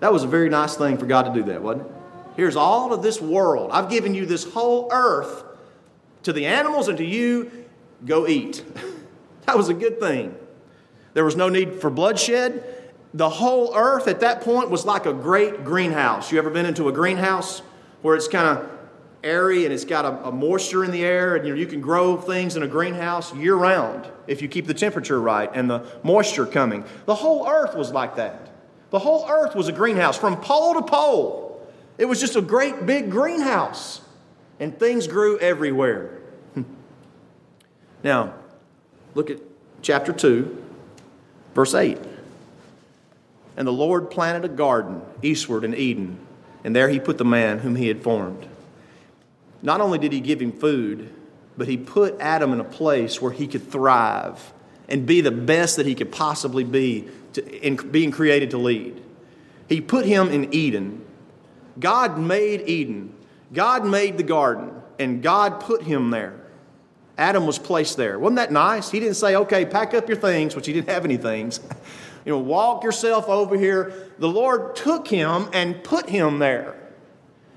That 0.00 0.12
was 0.12 0.24
a 0.24 0.28
very 0.28 0.48
nice 0.48 0.74
thing 0.74 0.98
for 0.98 1.06
God 1.06 1.32
to 1.32 1.32
do 1.32 1.44
that, 1.44 1.62
wasn't 1.62 1.86
it? 1.86 1.92
Here's 2.34 2.56
all 2.56 2.92
of 2.92 3.00
this 3.00 3.20
world. 3.20 3.70
I've 3.72 3.88
given 3.88 4.12
you 4.12 4.26
this 4.26 4.42
whole 4.42 4.88
earth 4.90 5.44
to 6.24 6.32
the 6.32 6.46
animals 6.46 6.88
and 6.88 6.98
to 6.98 7.04
you 7.04 7.66
go 8.04 8.26
eat. 8.26 8.64
that 9.46 9.56
was 9.56 9.68
a 9.68 9.74
good 9.74 10.00
thing. 10.00 10.34
There 11.14 11.24
was 11.24 11.36
no 11.36 11.48
need 11.48 11.80
for 11.80 11.90
bloodshed. 11.90 12.62
The 13.14 13.28
whole 13.28 13.74
earth 13.74 14.06
at 14.06 14.20
that 14.20 14.42
point 14.42 14.70
was 14.70 14.84
like 14.84 15.06
a 15.06 15.12
great 15.12 15.64
greenhouse. 15.64 16.30
You 16.30 16.38
ever 16.38 16.50
been 16.50 16.66
into 16.66 16.88
a 16.88 16.92
greenhouse 16.92 17.60
where 18.02 18.14
it's 18.14 18.28
kind 18.28 18.58
of 18.58 18.70
airy 19.24 19.64
and 19.64 19.74
it's 19.74 19.84
got 19.84 20.04
a, 20.04 20.28
a, 20.28 20.32
moisture 20.32 20.84
in 20.84 20.90
the 20.90 21.04
air 21.04 21.34
and 21.34 21.46
you, 21.46 21.52
know, 21.52 21.58
you 21.58 21.66
can 21.66 21.80
grow 21.80 22.16
things 22.16 22.56
in 22.56 22.62
a 22.62 22.68
greenhouse 22.68 23.34
year 23.34 23.56
round 23.56 24.08
if 24.28 24.40
you 24.40 24.48
keep 24.48 24.66
the 24.66 24.74
temperature 24.74 25.20
right 25.20 25.50
and 25.54 25.68
the 25.68 25.84
moisture 26.04 26.46
coming. 26.46 26.84
The 27.06 27.16
whole 27.16 27.48
earth 27.48 27.74
was 27.74 27.90
like 27.90 28.16
that. 28.16 28.52
The 28.90 28.98
whole 28.98 29.26
earth 29.28 29.54
was 29.56 29.68
a 29.68 29.72
greenhouse 29.72 30.16
from 30.16 30.36
pole 30.36 30.74
to 30.74 30.82
pole. 30.82 31.66
It 31.98 32.04
was 32.04 32.20
just 32.20 32.36
a 32.36 32.40
great 32.40 32.86
big 32.86 33.10
greenhouse 33.10 34.00
and 34.60 34.78
things 34.78 35.06
grew 35.06 35.38
everywhere. 35.38 36.18
Now, 38.08 38.32
look 39.14 39.28
at 39.28 39.36
chapter 39.82 40.14
2, 40.14 40.64
verse 41.54 41.74
8. 41.74 41.98
And 43.54 43.68
the 43.68 43.72
Lord 43.72 44.10
planted 44.10 44.50
a 44.50 44.54
garden 44.54 45.02
eastward 45.20 45.62
in 45.62 45.74
Eden, 45.74 46.18
and 46.64 46.74
there 46.74 46.88
he 46.88 47.00
put 47.00 47.18
the 47.18 47.26
man 47.26 47.58
whom 47.58 47.76
he 47.76 47.86
had 47.86 48.02
formed. 48.02 48.48
Not 49.60 49.82
only 49.82 49.98
did 49.98 50.12
he 50.12 50.20
give 50.20 50.40
him 50.40 50.52
food, 50.52 51.12
but 51.58 51.68
he 51.68 51.76
put 51.76 52.18
Adam 52.18 52.54
in 52.54 52.60
a 52.60 52.64
place 52.64 53.20
where 53.20 53.32
he 53.32 53.46
could 53.46 53.70
thrive 53.70 54.54
and 54.88 55.04
be 55.04 55.20
the 55.20 55.30
best 55.30 55.76
that 55.76 55.84
he 55.84 55.94
could 55.94 56.10
possibly 56.10 56.64
be 56.64 57.08
to, 57.34 57.66
in 57.66 57.76
being 57.76 58.10
created 58.10 58.52
to 58.52 58.58
lead. 58.58 59.02
He 59.68 59.82
put 59.82 60.06
him 60.06 60.30
in 60.30 60.54
Eden. 60.54 61.04
God 61.78 62.16
made 62.16 62.66
Eden. 62.66 63.12
God 63.52 63.84
made 63.84 64.16
the 64.16 64.22
garden, 64.22 64.70
and 64.98 65.22
God 65.22 65.60
put 65.60 65.82
him 65.82 66.08
there. 66.08 66.37
Adam 67.18 67.46
was 67.46 67.58
placed 67.58 67.96
there. 67.96 68.18
Wasn't 68.18 68.36
that 68.36 68.52
nice? 68.52 68.90
He 68.90 69.00
didn't 69.00 69.16
say, 69.16 69.34
okay, 69.34 69.66
pack 69.66 69.92
up 69.92 70.08
your 70.08 70.16
things, 70.16 70.54
which 70.54 70.66
he 70.66 70.72
didn't 70.72 70.88
have 70.88 71.04
any 71.04 71.16
things. 71.16 71.60
you 72.24 72.32
know, 72.32 72.38
walk 72.38 72.84
yourself 72.84 73.28
over 73.28 73.58
here. 73.58 73.92
The 74.18 74.28
Lord 74.28 74.76
took 74.76 75.08
him 75.08 75.48
and 75.52 75.82
put 75.82 76.08
him 76.08 76.38
there. 76.38 76.76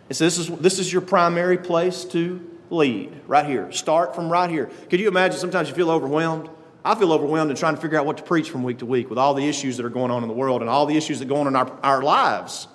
And 0.10 0.18
so 0.18 0.26
this 0.26 0.40
is, 0.40 0.48
this 0.58 0.80
is 0.80 0.92
your 0.92 1.04
primary 1.04 1.60
place 1.60 2.04
to 2.06 2.46
lead, 2.72 3.14
right 3.28 3.46
here. 3.46 3.72
Start 3.72 4.16
from 4.16 4.32
right 4.32 4.50
here. 4.50 4.72
Could 4.90 5.00
you 5.00 5.08
imagine 5.08 5.40
sometimes 5.40 5.70
you 5.70 5.76
feel 5.76 5.92
overwhelmed? 5.92 6.50
I 6.84 6.96
feel 6.96 7.14
overwhelmed 7.14 7.52
in 7.52 7.58
trying 7.58 7.76
to 7.76 7.82
figure 7.82 8.00
out 8.00 8.08
what 8.08 8.18
to 8.18 8.24
preach 8.24 8.50
from 8.50 8.64
week 8.64 8.80
to 8.80 8.88
week 8.88 9.10
with 9.10 9.20
all 9.20 9.36
the 9.36 9.48
issues 9.48 9.78
that 9.78 9.86
are 9.86 9.90
going 9.90 10.10
on 10.10 10.24
in 10.24 10.28
the 10.28 10.34
world 10.34 10.62
and 10.62 10.70
all 10.70 10.88
the 10.88 10.98
issues 10.98 11.20
that 11.20 11.28
go 11.28 11.38
on 11.38 11.48
in 11.48 11.56
our, 11.56 11.72
our 11.84 12.02
lives. 12.02 12.68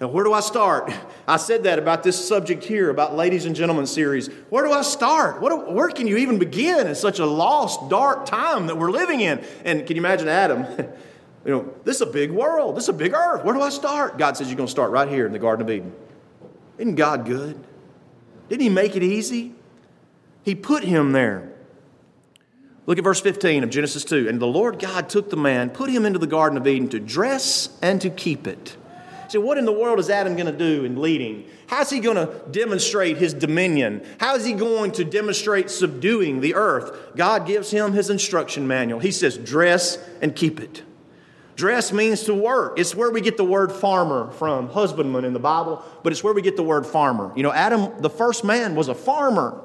Now, 0.00 0.08
where 0.08 0.24
do 0.24 0.32
I 0.32 0.40
start? 0.40 0.92
I 1.26 1.38
said 1.38 1.64
that 1.64 1.78
about 1.78 2.02
this 2.02 2.22
subject 2.22 2.64
here, 2.64 2.90
about 2.90 3.16
Ladies 3.16 3.46
and 3.46 3.56
Gentlemen 3.56 3.86
series. 3.86 4.28
Where 4.50 4.64
do 4.64 4.72
I 4.72 4.82
start? 4.82 5.40
Where 5.40 5.88
can 5.88 6.06
you 6.06 6.18
even 6.18 6.38
begin 6.38 6.86
in 6.86 6.94
such 6.94 7.18
a 7.18 7.26
lost, 7.26 7.88
dark 7.88 8.26
time 8.26 8.66
that 8.66 8.76
we're 8.76 8.90
living 8.90 9.20
in? 9.20 9.42
And 9.64 9.86
can 9.86 9.96
you 9.96 10.02
imagine 10.02 10.28
Adam? 10.28 10.66
You 11.44 11.52
know, 11.52 11.74
this 11.84 11.94
is 11.94 12.02
a 12.02 12.06
big 12.06 12.32
world. 12.32 12.76
This 12.76 12.86
is 12.86 12.88
a 12.88 12.92
big 12.92 13.14
earth. 13.14 13.44
Where 13.44 13.54
do 13.54 13.62
I 13.62 13.68
start? 13.68 14.18
God 14.18 14.36
says 14.36 14.48
you're 14.48 14.56
going 14.56 14.66
to 14.66 14.70
start 14.70 14.90
right 14.90 15.08
here 15.08 15.26
in 15.26 15.32
the 15.32 15.38
Garden 15.38 15.64
of 15.64 15.70
Eden. 15.70 15.94
Isn't 16.76 16.96
God 16.96 17.24
good? 17.24 17.56
Didn't 18.48 18.62
He 18.62 18.68
make 18.68 18.96
it 18.96 19.04
easy? 19.04 19.54
He 20.46 20.54
put 20.54 20.84
him 20.84 21.10
there. 21.10 21.52
Look 22.86 22.98
at 22.98 23.04
verse 23.04 23.20
15 23.20 23.64
of 23.64 23.70
Genesis 23.70 24.04
2. 24.04 24.28
And 24.28 24.40
the 24.40 24.46
Lord 24.46 24.78
God 24.78 25.08
took 25.08 25.28
the 25.30 25.36
man, 25.36 25.70
put 25.70 25.90
him 25.90 26.04
into 26.06 26.20
the 26.20 26.26
Garden 26.28 26.56
of 26.56 26.66
Eden 26.66 26.88
to 26.90 27.00
dress 27.00 27.68
and 27.82 28.00
to 28.00 28.10
keep 28.10 28.46
it. 28.46 28.76
So, 29.28 29.40
what 29.40 29.58
in 29.58 29.64
the 29.64 29.72
world 29.72 29.98
is 29.98 30.10
Adam 30.10 30.34
going 30.34 30.46
to 30.46 30.52
do 30.52 30.84
in 30.84 31.00
leading? 31.00 31.48
How's 31.66 31.90
he 31.90 32.00
going 32.00 32.16
to 32.16 32.42
demonstrate 32.50 33.16
his 33.16 33.34
dominion? 33.34 34.06
How 34.18 34.36
is 34.36 34.44
he 34.44 34.52
going 34.52 34.92
to 34.92 35.04
demonstrate 35.04 35.70
subduing 35.70 36.40
the 36.40 36.54
earth? 36.54 37.16
God 37.16 37.46
gives 37.46 37.70
him 37.70 37.92
his 37.92 38.10
instruction 38.10 38.66
manual. 38.66 39.00
He 39.00 39.10
says, 39.10 39.36
dress 39.36 39.98
and 40.22 40.34
keep 40.34 40.60
it. 40.60 40.82
Dress 41.56 41.90
means 41.90 42.24
to 42.24 42.34
work. 42.34 42.78
It's 42.78 42.94
where 42.94 43.10
we 43.10 43.22
get 43.22 43.38
the 43.38 43.44
word 43.44 43.72
farmer 43.72 44.30
from, 44.32 44.68
husbandman 44.68 45.24
in 45.24 45.32
the 45.32 45.40
Bible, 45.40 45.82
but 46.02 46.12
it's 46.12 46.22
where 46.22 46.34
we 46.34 46.42
get 46.42 46.56
the 46.56 46.62
word 46.62 46.86
farmer. 46.86 47.32
You 47.34 47.42
know, 47.42 47.52
Adam, 47.52 48.00
the 48.02 48.10
first 48.10 48.44
man, 48.44 48.74
was 48.74 48.88
a 48.88 48.94
farmer. 48.94 49.62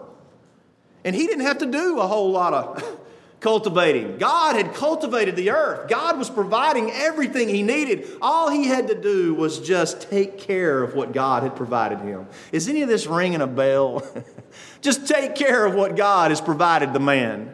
And 1.03 1.15
he 1.15 1.27
didn't 1.27 1.45
have 1.45 1.57
to 1.59 1.65
do 1.65 1.99
a 1.99 2.07
whole 2.07 2.31
lot 2.31 2.53
of 2.53 3.00
cultivating. 3.41 4.17
God 4.17 4.55
had 4.55 4.73
cultivated 4.73 5.35
the 5.35 5.49
earth. 5.49 5.89
God 5.89 6.17
was 6.17 6.29
providing 6.29 6.91
everything 6.91 7.49
he 7.49 7.63
needed. 7.63 8.07
All 8.21 8.49
he 8.49 8.67
had 8.67 8.87
to 8.87 8.95
do 8.95 9.33
was 9.33 9.59
just 9.59 10.09
take 10.09 10.37
care 10.37 10.81
of 10.81 10.93
what 10.93 11.11
God 11.11 11.43
had 11.43 11.55
provided 11.55 11.99
him. 11.99 12.27
Is 12.51 12.69
any 12.69 12.83
of 12.83 12.87
this 12.87 13.07
ringing 13.07 13.41
a 13.41 13.47
bell? 13.47 14.03
just 14.81 15.07
take 15.07 15.35
care 15.35 15.65
of 15.65 15.73
what 15.73 15.95
God 15.95 16.29
has 16.31 16.39
provided 16.39 16.93
the 16.93 16.99
man. 16.99 17.53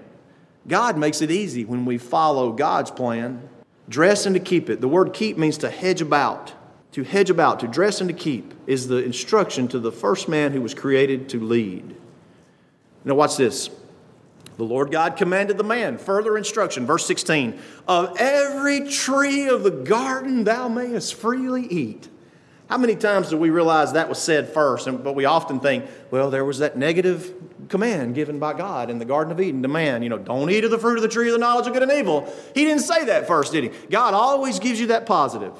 God 0.67 0.97
makes 0.97 1.21
it 1.21 1.31
easy 1.31 1.63
when 1.63 1.85
we 1.85 1.97
follow 1.97 2.51
God's 2.51 2.91
plan. 2.91 3.47
Dress 3.87 4.25
and 4.25 4.35
to 4.35 4.41
keep 4.41 4.69
it. 4.69 4.81
The 4.81 4.89
word 4.89 5.13
keep 5.13 5.37
means 5.37 5.57
to 5.59 5.69
hedge 5.69 6.01
about. 6.01 6.53
To 6.91 7.03
hedge 7.03 7.29
about, 7.29 7.61
to 7.61 7.67
dress 7.67 8.01
and 8.01 8.09
to 8.09 8.13
keep, 8.13 8.53
is 8.65 8.87
the 8.87 8.97
instruction 8.97 9.67
to 9.69 9.79
the 9.79 9.91
first 9.91 10.27
man 10.27 10.51
who 10.51 10.61
was 10.61 10.73
created 10.73 11.29
to 11.29 11.39
lead. 11.39 11.95
Now, 13.05 13.13
watch 13.13 13.37
this. 13.37 13.69
The 14.57 14.63
Lord 14.63 14.91
God 14.91 15.17
commanded 15.17 15.57
the 15.57 15.63
man, 15.63 15.97
further 15.97 16.35
instruction, 16.35 16.85
verse 16.85 17.05
16, 17.05 17.59
of 17.87 18.17
every 18.19 18.89
tree 18.89 19.47
of 19.47 19.63
the 19.63 19.71
garden 19.71 20.43
thou 20.43 20.67
mayest 20.67 21.13
freely 21.13 21.67
eat. 21.67 22.09
How 22.67 22.77
many 22.77 22.95
times 22.95 23.29
do 23.29 23.37
we 23.37 23.49
realize 23.49 23.93
that 23.93 24.09
was 24.09 24.19
said 24.19 24.49
first? 24.49 24.87
But 25.03 25.15
we 25.15 25.25
often 25.25 25.59
think, 25.59 25.85
well, 26.11 26.29
there 26.29 26.43
was 26.43 26.59
that 26.59 26.77
negative 26.77 27.33
command 27.69 28.15
given 28.15 28.39
by 28.39 28.53
God 28.53 28.89
in 28.89 28.99
the 28.99 29.05
Garden 29.05 29.31
of 29.31 29.39
Eden 29.39 29.61
to 29.61 29.69
man, 29.69 30.03
you 30.03 30.09
know, 30.09 30.17
don't 30.17 30.49
eat 30.49 30.65
of 30.65 30.71
the 30.71 30.77
fruit 30.77 30.97
of 30.97 31.01
the 31.01 31.07
tree 31.07 31.27
of 31.27 31.33
the 31.33 31.39
knowledge 31.39 31.67
of 31.67 31.73
good 31.73 31.83
and 31.83 31.91
evil. 31.91 32.33
He 32.53 32.65
didn't 32.65 32.83
say 32.83 33.05
that 33.05 33.27
first, 33.27 33.53
did 33.53 33.63
he? 33.63 33.69
God 33.89 34.13
always 34.13 34.59
gives 34.59 34.79
you 34.79 34.87
that 34.87 35.05
positive. 35.05 35.53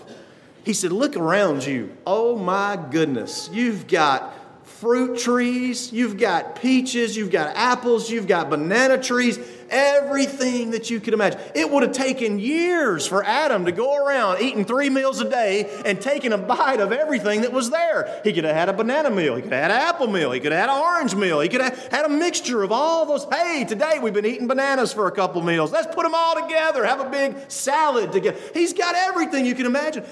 He 0.63 0.73
said, 0.73 0.91
look 0.91 1.15
around 1.15 1.65
you. 1.65 1.95
Oh 2.05 2.35
my 2.35 2.77
goodness. 2.91 3.49
You've 3.53 3.87
got 3.87 4.33
fruit 4.79 5.19
trees, 5.19 5.91
you've 5.91 6.17
got 6.17 6.55
peaches, 6.55 7.17
you've 7.17 7.31
got 7.31 7.55
apples, 7.55 8.09
you've 8.09 8.27
got 8.27 8.49
banana 8.49 9.01
trees 9.01 9.39
everything 9.69 10.71
that 10.71 10.89
you 10.89 10.99
could 10.99 11.13
imagine. 11.13 11.39
It 11.55 11.71
would 11.71 11.83
have 11.83 11.91
taken 11.91 12.39
years 12.39 13.05
for 13.05 13.23
Adam 13.23 13.65
to 13.65 13.71
go 13.71 13.95
around 13.95 14.41
eating 14.41 14.65
three 14.65 14.89
meals 14.89 15.21
a 15.21 15.29
day 15.29 15.81
and 15.85 15.99
taking 15.99 16.33
a 16.33 16.37
bite 16.37 16.79
of 16.79 16.91
everything 16.91 17.41
that 17.41 17.51
was 17.51 17.69
there. 17.69 18.21
He 18.23 18.33
could 18.33 18.43
have 18.43 18.55
had 18.55 18.69
a 18.69 18.73
banana 18.73 19.09
meal, 19.09 19.35
he 19.35 19.41
could 19.41 19.51
have 19.51 19.63
had 19.63 19.71
an 19.71 19.77
apple 19.77 20.07
meal, 20.07 20.31
he 20.31 20.39
could 20.39 20.51
have 20.51 20.69
had 20.69 20.69
an 20.69 20.81
orange 20.81 21.15
meal, 21.15 21.39
he 21.39 21.49
could 21.49 21.61
have 21.61 21.87
had 21.87 22.05
a 22.05 22.09
mixture 22.09 22.63
of 22.63 22.71
all 22.71 23.05
those. 23.05 23.25
Hey, 23.31 23.65
today 23.65 23.99
we've 24.01 24.13
been 24.13 24.25
eating 24.25 24.47
bananas 24.47 24.93
for 24.93 25.07
a 25.07 25.11
couple 25.11 25.41
meals. 25.41 25.71
Let's 25.71 25.93
put 25.93 26.03
them 26.03 26.13
all 26.15 26.41
together, 26.41 26.85
have 26.85 26.99
a 26.99 27.09
big 27.09 27.49
salad 27.49 28.11
together. 28.11 28.37
He's 28.53 28.73
got 28.73 28.95
everything 28.95 29.45
you 29.45 29.55
can 29.55 29.65
imagine. 29.65 30.03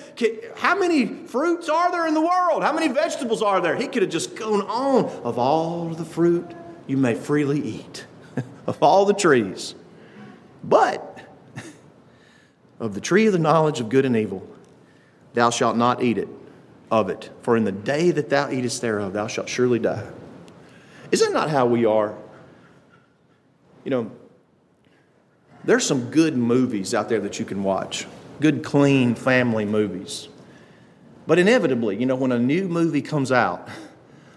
How 0.56 0.78
many 0.78 1.06
fruits 1.06 1.70
are 1.70 1.91
there 1.91 2.08
in 2.08 2.13
the 2.13 2.22
world? 2.22 2.63
How 2.63 2.74
many 2.74 2.88
vegetables 2.88 3.41
are 3.41 3.62
there? 3.62 3.76
He 3.76 3.88
could 3.88 4.02
have 4.02 4.12
just 4.12 4.36
gone 4.36 4.62
on 4.63 5.06
of 5.24 5.38
all 5.38 5.89
the 5.89 6.06
fruit 6.06 6.54
you 6.88 6.98
may 6.98 7.15
freely 7.15 7.62
eat 7.62 8.06
of 8.67 8.82
all 8.82 9.06
the 9.06 9.13
trees. 9.13 9.75
But 10.63 11.21
of 12.80 12.93
the 12.93 13.01
tree 13.01 13.28
of 13.28 13.34
the 13.34 13.39
knowledge 13.39 13.80
of 13.80 13.89
good 13.89 14.06
and 14.06 14.15
evil, 14.15 14.47
thou 15.34 15.49
shalt 15.49 15.78
not 15.78 16.04
eat 16.04 16.17
it 16.17 16.30
of 16.91 17.10
it, 17.10 17.30
for 17.41 17.58
in 17.58 17.63
the 17.63 17.71
day 17.71 18.12
that 18.12 18.30
thou 18.30 18.49
eatest 18.49 18.82
thereof, 18.82 19.13
thou 19.13 19.28
shalt 19.28 19.49
surely 19.49 19.80
die. 19.80 20.08
Is 21.12 21.21
that 21.21 21.34
not 21.34 21.49
how 21.49 21.65
we 21.65 21.86
are? 21.86 22.15
You 23.84 23.91
know, 23.91 24.12
there's 25.63 25.86
some 25.86 26.12
good 26.12 26.38
movies 26.38 26.93
out 26.93 27.10
there 27.10 27.19
that 27.21 27.39
you 27.39 27.45
can 27.45 27.63
watch, 27.63 28.08
good, 28.39 28.63
clean 28.63 29.15
family 29.15 29.65
movies. 29.65 30.28
But 31.28 31.39
inevitably, 31.39 31.97
you 31.97 32.06
know, 32.06 32.15
when 32.15 32.32
a 32.32 32.39
new 32.39 32.67
movie 32.67 33.01
comes 33.01 33.32
out, 33.32 33.67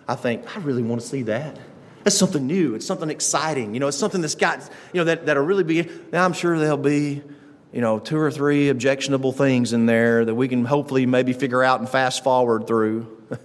I 0.07 0.15
think, 0.15 0.57
I 0.57 0.61
really 0.61 0.83
want 0.83 1.03
to 1.03 1.07
see 1.07 1.23
that. 1.25 1.59
That's 2.05 2.17
something 2.17 2.47
new. 2.47 2.75
It's 2.75 2.87
something 2.87 3.11
exciting. 3.11 3.75
You 3.75 3.81
know, 3.81 3.89
it's 3.89 3.97
something 3.97 4.21
that's 4.21 4.35
got, 4.35 4.61
you 4.93 5.01
know, 5.01 5.05
that, 5.05 5.27
that'll 5.27 5.45
really 5.45 5.65
be, 5.65 5.89
I'm 6.13 6.33
sure 6.33 6.59
there'll 6.59 6.77
be, 6.77 7.23
you 7.73 7.81
know, 7.81 7.99
two 7.99 8.19
or 8.19 8.31
three 8.31 8.69
objectionable 8.69 9.33
things 9.33 9.73
in 9.73 9.87
there 9.87 10.25
that 10.25 10.35
we 10.35 10.49
can 10.49 10.65
hopefully 10.65 11.07
maybe 11.07 11.33
figure 11.33 11.63
out 11.63 11.81
and 11.81 11.89
fast 11.89 12.25
forward 12.25 12.67
through. 12.67 13.27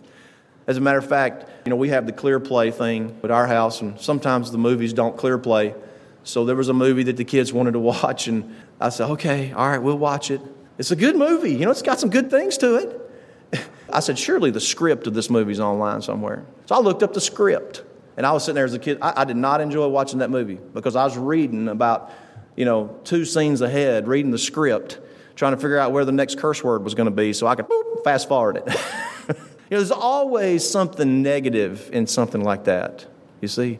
As 0.68 0.78
a 0.78 0.82
matter 0.82 0.98
of 0.98 1.08
fact, 1.08 1.50
you 1.66 1.70
know, 1.70 1.76
we 1.76 1.90
have 1.90 2.06
the 2.06 2.14
ClearPlay 2.14 2.74
thing 2.74 3.20
at 3.24 3.32
our 3.32 3.48
house, 3.48 3.82
and 3.82 4.00
sometimes 4.00 4.52
the 4.52 4.58
movies 4.58 4.94
don't 4.94 5.18
ClearPlay. 5.18 5.76
So 6.24 6.46
there 6.46 6.56
was 6.56 6.70
a 6.70 6.74
movie 6.74 7.04
that 7.04 7.18
the 7.18 7.26
kids 7.26 7.52
wanted 7.52 7.74
to 7.74 7.80
watch, 7.80 8.28
and 8.28 8.56
I 8.80 8.90
said, 8.90 9.10
okay, 9.12 9.52
all 9.52 9.68
right, 9.68 9.80
we'll 9.80 9.98
watch 9.98 10.32
it. 10.32 10.40
It's 10.78 10.92
a 10.92 10.96
good 10.96 11.18
movie. 11.18 11.52
You 11.52 11.66
know, 11.66 11.72
it's 11.72 11.82
got 11.82 12.00
some 12.00 12.10
good 12.10 12.32
things 12.32 12.58
to 12.60 12.76
it. 12.76 13.62
I 13.94 14.00
said, 14.00 14.18
surely 14.18 14.52
the 14.52 14.62
script 14.62 15.06
of 15.06 15.14
this 15.14 15.30
movie's 15.30 15.60
online 15.60 16.02
somewhere. 16.02 16.46
So 16.66 16.76
I 16.76 16.80
looked 16.80 17.04
up 17.04 17.14
the 17.14 17.22
script. 17.22 17.84
And 18.18 18.26
I 18.26 18.32
was 18.32 18.44
sitting 18.44 18.56
there 18.56 18.66
as 18.66 18.74
a 18.74 18.80
kid. 18.80 19.00
I, 19.02 19.22
I, 19.22 19.26
did 19.26 19.38
not 19.38 19.62
enjoy 19.62 19.88
watching 19.88 20.20
that 20.20 20.30
movie 20.30 20.60
because 20.74 20.96
I 20.96 21.04
was 21.04 21.18
reading 21.18 21.68
about, 21.68 22.12
you 22.56 22.66
know, 22.66 23.00
two 23.04 23.26
scenes 23.26 23.62
ahead, 23.62 24.08
reading 24.08 24.32
the 24.32 24.38
script, 24.38 25.00
trying 25.36 25.54
to 25.54 25.58
figure 25.58 25.80
out 25.80 25.92
where 25.92 26.06
the 26.06 26.12
next 26.12 26.38
curse 26.38 26.64
word 26.64 26.84
was 26.84 26.94
going 26.94 27.06
to 27.06 27.16
be 27.16 27.34
so 27.34 27.48
I 27.48 27.56
could 27.56 27.68
boop, 27.68 28.04
fast 28.04 28.28
forward 28.28 28.58
it. 28.58 28.66
you 29.28 29.36
know, 29.72 29.78
there's 29.78 29.92
always 29.92 30.68
something 30.68 31.22
negative 31.24 31.90
in 31.92 32.06
something 32.06 32.44
like 32.44 32.66
that, 32.66 33.06
you 33.42 33.48
see? 33.48 33.80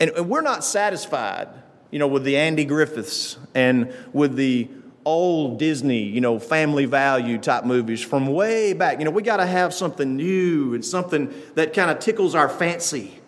And, 0.00 0.10
and 0.10 0.28
we're 0.28 0.40
not 0.40 0.64
satisfied, 0.64 1.48
you 1.90 1.98
know, 1.98 2.08
with 2.08 2.24
the 2.24 2.36
Andy 2.36 2.64
Griffiths 2.64 3.38
and 3.54 3.92
with 4.12 4.34
the 4.34 4.68
old 5.04 5.58
Disney, 5.58 6.02
you 6.02 6.20
know, 6.20 6.38
family 6.38 6.86
value 6.86 7.38
type 7.38 7.64
movies 7.64 8.02
from 8.02 8.26
way 8.26 8.72
back. 8.72 8.98
You 8.98 9.04
know, 9.04 9.10
we 9.10 9.22
got 9.22 9.38
to 9.38 9.46
have 9.46 9.72
something 9.72 10.16
new 10.16 10.74
and 10.74 10.84
something 10.84 11.32
that 11.54 11.72
kind 11.72 11.90
of 11.90 12.00
tickles 12.00 12.34
our 12.34 12.48
fancy. 12.48 13.19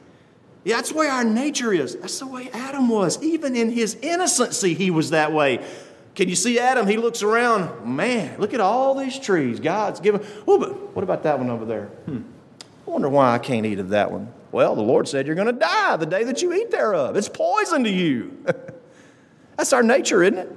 Yeah, 0.65 0.77
that's 0.77 0.91
the 0.91 0.99
way 0.99 1.09
our 1.09 1.25
nature 1.25 1.73
is. 1.73 1.97
That's 1.97 2.19
the 2.19 2.27
way 2.27 2.49
Adam 2.53 2.89
was. 2.89 3.21
Even 3.23 3.57
in 3.57 3.71
his 3.71 3.97
innocency, 3.97 4.75
he 4.75 4.91
was 4.91 5.11
that 5.11 5.33
way. 5.33 5.65
Can 6.15 6.29
you 6.29 6.37
see 6.37 6.59
Adam? 6.59 6.87
He 6.87 6.97
looks 6.97 7.23
around. 7.23 7.85
Man, 7.85 8.39
look 8.39 8.55
at 8.55 8.61
all 8.61 8.95
these 8.95 9.19
trees 9.19 9.59
God's 9.61 9.99
given. 10.01 10.25
Oh, 10.47 10.59
but 10.59 10.95
what 10.95 11.03
about 11.03 11.23
that 11.25 11.39
one 11.39 11.51
over 11.51 11.65
there? 11.65 11.87
Hmm. 12.07 12.23
I 12.87 12.91
wonder 12.91 13.09
why 13.09 13.35
I 13.35 13.39
can't 13.39 13.67
eat 13.67 13.79
of 13.79 13.89
that 13.91 14.11
one. 14.11 14.33
Well, 14.53 14.77
the 14.77 14.83
Lord 14.83 15.09
said 15.09 15.27
you're 15.27 15.35
going 15.37 15.47
to 15.47 15.53
die 15.53 15.97
the 15.97 16.07
day 16.07 16.25
that 16.25 16.43
you 16.43 16.53
eat 16.53 16.71
thereof. 16.71 17.17
It's 17.17 17.29
poison 17.29 17.85
to 17.85 17.91
you. 17.91 18.45
That's 19.57 19.73
our 19.73 19.83
nature, 19.83 20.23
isn't 20.23 20.39
it? 20.39 20.57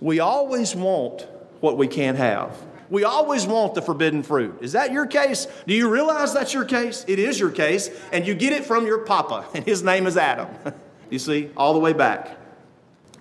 We 0.00 0.20
always 0.20 0.74
want 0.74 1.26
what 1.60 1.76
we 1.76 1.86
can't 1.86 2.18
have. 2.18 2.56
We 2.90 3.04
always 3.04 3.46
want 3.46 3.74
the 3.74 3.82
forbidden 3.82 4.22
fruit. 4.22 4.58
Is 4.60 4.72
that 4.72 4.92
your 4.92 5.06
case? 5.06 5.46
Do 5.66 5.74
you 5.74 5.90
realize 5.90 6.32
that's 6.32 6.54
your 6.54 6.64
case? 6.64 7.04
It 7.06 7.18
is 7.18 7.38
your 7.38 7.50
case, 7.50 7.90
and 8.12 8.26
you 8.26 8.34
get 8.34 8.52
it 8.52 8.64
from 8.64 8.86
your 8.86 8.98
papa, 8.98 9.46
and 9.54 9.64
his 9.64 9.82
name 9.82 10.06
is 10.06 10.16
Adam. 10.16 10.48
you 11.10 11.18
see, 11.18 11.50
all 11.56 11.74
the 11.74 11.80
way 11.80 11.92
back. 11.92 12.36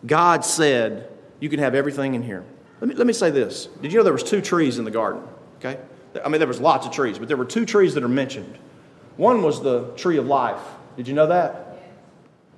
God 0.05 0.45
said, 0.45 1.09
You 1.39 1.49
can 1.49 1.59
have 1.59 1.75
everything 1.75 2.15
in 2.15 2.23
here. 2.23 2.43
Let 2.79 2.89
me, 2.89 2.95
let 2.95 3.07
me 3.07 3.13
say 3.13 3.29
this. 3.31 3.67
Did 3.81 3.91
you 3.91 3.97
know 3.97 4.03
there 4.03 4.13
was 4.13 4.23
two 4.23 4.41
trees 4.41 4.77
in 4.77 4.85
the 4.85 4.91
garden? 4.91 5.23
Okay? 5.57 5.79
I 6.23 6.29
mean, 6.29 6.39
there 6.39 6.47
was 6.47 6.61
lots 6.61 6.85
of 6.85 6.93
trees, 6.93 7.19
but 7.19 7.27
there 7.27 7.37
were 7.37 7.45
two 7.45 7.65
trees 7.65 7.93
that 7.95 8.03
are 8.03 8.09
mentioned. 8.09 8.57
One 9.17 9.41
was 9.41 9.61
the 9.61 9.91
tree 9.95 10.17
of 10.17 10.27
life. 10.27 10.61
Did 10.95 11.07
you 11.07 11.13
know 11.13 11.27
that? 11.27 11.79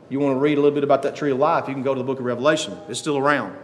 You 0.10 0.20
want 0.20 0.36
to 0.36 0.40
read 0.40 0.58
a 0.58 0.62
little 0.62 0.76
bit 0.76 0.84
about 0.84 1.04
that 1.04 1.16
tree 1.16 1.32
of 1.32 1.38
life, 1.38 1.68
you 1.68 1.74
can 1.74 1.84
go 1.84 1.94
to 1.94 2.00
the 2.00 2.06
book 2.06 2.20
of 2.20 2.26
Revelation. 2.26 2.78
It's 2.90 3.00
still 3.00 3.18
around. 3.18 3.56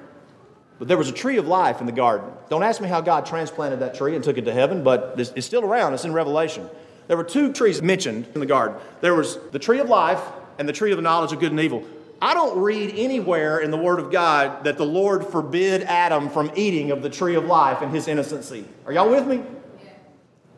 But 0.78 0.88
there 0.88 0.98
was 0.98 1.10
a 1.10 1.14
tree 1.14 1.38
of 1.38 1.48
life 1.48 1.80
in 1.80 1.86
the 1.86 1.92
garden. 1.92 2.30
Don't 2.50 2.64
ask 2.64 2.82
me 2.82 2.88
how 2.88 3.02
God 3.02 3.26
transplanted 3.26 3.80
that 3.80 3.96
tree 3.96 4.16
and 4.16 4.24
took 4.24 4.38
it 4.38 4.46
to 4.46 4.54
heaven, 4.54 4.84
but 4.84 5.16
it's 5.18 5.46
still 5.46 5.64
around. 5.64 5.94
It's 5.94 6.06
in 6.06 6.14
Revelation. 6.14 6.70
There 7.08 7.16
were 7.16 7.24
two 7.24 7.54
trees 7.54 7.82
mentioned 7.82 8.28
in 8.34 8.40
the 8.40 8.46
garden. 8.46 8.78
There 9.02 9.16
was 9.16 9.38
the 9.52 9.60
tree 9.60 9.80
of 9.80 9.88
life 9.88 10.22
and 10.58 10.68
the 10.68 10.74
tree 10.74 10.92
of 10.92 10.98
the 10.98 11.02
knowledge 11.02 11.32
of 11.32 11.40
good 11.40 11.52
and 11.52 11.60
evil. 11.62 11.84
I 12.22 12.34
don't 12.34 12.58
read 12.60 12.94
anywhere 12.96 13.60
in 13.60 13.72
the 13.72 13.78
Word 13.78 14.00
of 14.00 14.12
God 14.12 14.64
that 14.64 14.78
the 14.78 14.86
Lord 14.86 15.26
forbid 15.28 15.84
Adam 15.84 16.30
from 16.30 16.52
eating 16.56 16.92
of 16.92 17.02
the 17.02 17.10
tree 17.10 17.36
of 17.36 17.46
life 17.46 17.82
in 17.82 17.90
his 17.90 18.08
innocency. 18.08 18.66
Are 18.86 18.92
y'all 18.92 19.10
with 19.10 19.28
me? 19.28 19.44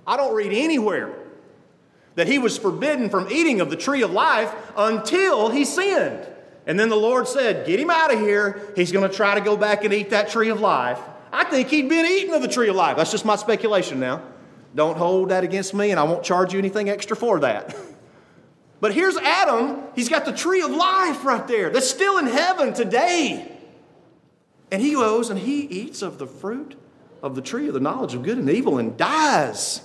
I 0.06 0.18
don't 0.18 0.34
read 0.34 0.54
anywhere 0.54 1.14
that 2.16 2.28
he 2.28 2.40
was 2.40 2.58
forbidden 2.58 3.10
from 3.10 3.28
eating 3.32 3.60
of 3.60 3.70
the 3.70 3.76
tree 3.76 4.02
of 4.02 4.12
life 4.12 4.54
until 4.78 5.50
he 5.50 5.66
sinned. 5.66 6.28
And 6.68 6.80
then 6.80 6.90
the 6.90 6.98
Lord 6.98 7.28
said, 7.28 7.66
Get 7.66 7.80
him 7.80 7.90
out 7.90 8.14
of 8.14 8.20
here. 8.20 8.62
He's 8.76 8.92
going 8.92 9.10
to 9.10 9.16
try 9.16 9.34
to 9.34 9.42
go 9.42 9.58
back 9.58 9.84
and 9.84 9.94
eat 9.94 10.12
that 10.12 10.30
tree 10.30 10.50
of 10.50 10.60
life. 10.60 11.00
I 11.32 11.46
think 11.46 11.70
he'd 11.70 11.90
been 11.90 12.06
eating 12.06 12.34
of 12.34 12.42
the 12.42 12.48
tree 12.48 12.70
of 12.70 12.76
life. 12.76 12.98
That's 12.98 13.12
just 13.12 13.26
my 13.26 13.38
speculation 13.38 14.00
now. 14.00 14.22
Don't 14.76 14.98
hold 14.98 15.30
that 15.30 15.44
against 15.44 15.74
me, 15.74 15.92
and 15.92 16.00
I 16.00 16.04
won't 16.04 16.24
charge 16.24 16.54
you 16.54 16.60
anything 16.60 16.90
extra 16.90 17.18
for 17.18 17.40
that. 17.40 17.76
But 18.80 18.94
here's 18.94 19.18
Adam. 19.18 19.82
He's 19.96 20.10
got 20.10 20.26
the 20.26 20.32
tree 20.32 20.62
of 20.62 20.70
life 20.70 21.26
right 21.26 21.48
there 21.48 21.70
that's 21.70 21.90
still 21.90 22.20
in 22.20 22.28
heaven 22.28 22.74
today. 22.74 23.52
And 24.72 24.82
he 24.82 24.94
goes 24.94 25.30
and 25.30 25.40
he 25.40 25.62
eats 25.62 26.02
of 26.02 26.20
the 26.20 26.28
fruit 26.28 26.76
of 27.24 27.36
the 27.36 27.42
tree 27.42 27.68
of 27.68 27.74
the 27.74 27.80
knowledge 27.80 28.14
of 28.14 28.24
good 28.24 28.38
and 28.38 28.50
evil 28.50 28.78
and 28.78 28.96
dies. 28.96 29.82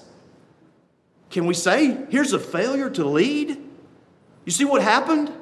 Can 1.30 1.46
we 1.46 1.54
say, 1.54 2.04
here's 2.10 2.34
a 2.34 2.38
failure 2.38 2.90
to 2.90 3.04
lead? 3.06 3.56
You 4.44 4.52
see 4.52 4.66
what 4.66 4.82
happened? 4.82 5.32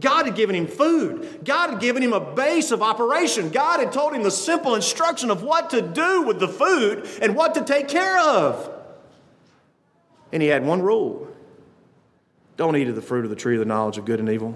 God 0.00 0.26
had 0.26 0.36
given 0.36 0.54
him 0.54 0.66
food. 0.66 1.40
God 1.44 1.70
had 1.70 1.80
given 1.80 2.02
him 2.02 2.12
a 2.12 2.20
base 2.20 2.70
of 2.70 2.82
operation. 2.82 3.50
God 3.50 3.80
had 3.80 3.92
told 3.92 4.14
him 4.14 4.22
the 4.22 4.30
simple 4.30 4.74
instruction 4.74 5.30
of 5.30 5.42
what 5.42 5.70
to 5.70 5.82
do 5.82 6.22
with 6.22 6.38
the 6.38 6.48
food 6.48 7.08
and 7.20 7.34
what 7.34 7.54
to 7.54 7.64
take 7.64 7.88
care 7.88 8.18
of. 8.20 8.70
And 10.32 10.42
he 10.42 10.48
had 10.48 10.64
one 10.64 10.82
rule 10.82 11.26
don't 12.56 12.74
eat 12.74 12.88
of 12.88 12.96
the 12.96 13.02
fruit 13.02 13.22
of 13.24 13.30
the 13.30 13.36
tree 13.36 13.54
of 13.54 13.60
the 13.60 13.64
knowledge 13.64 13.98
of 13.98 14.04
good 14.04 14.18
and 14.18 14.28
evil. 14.28 14.52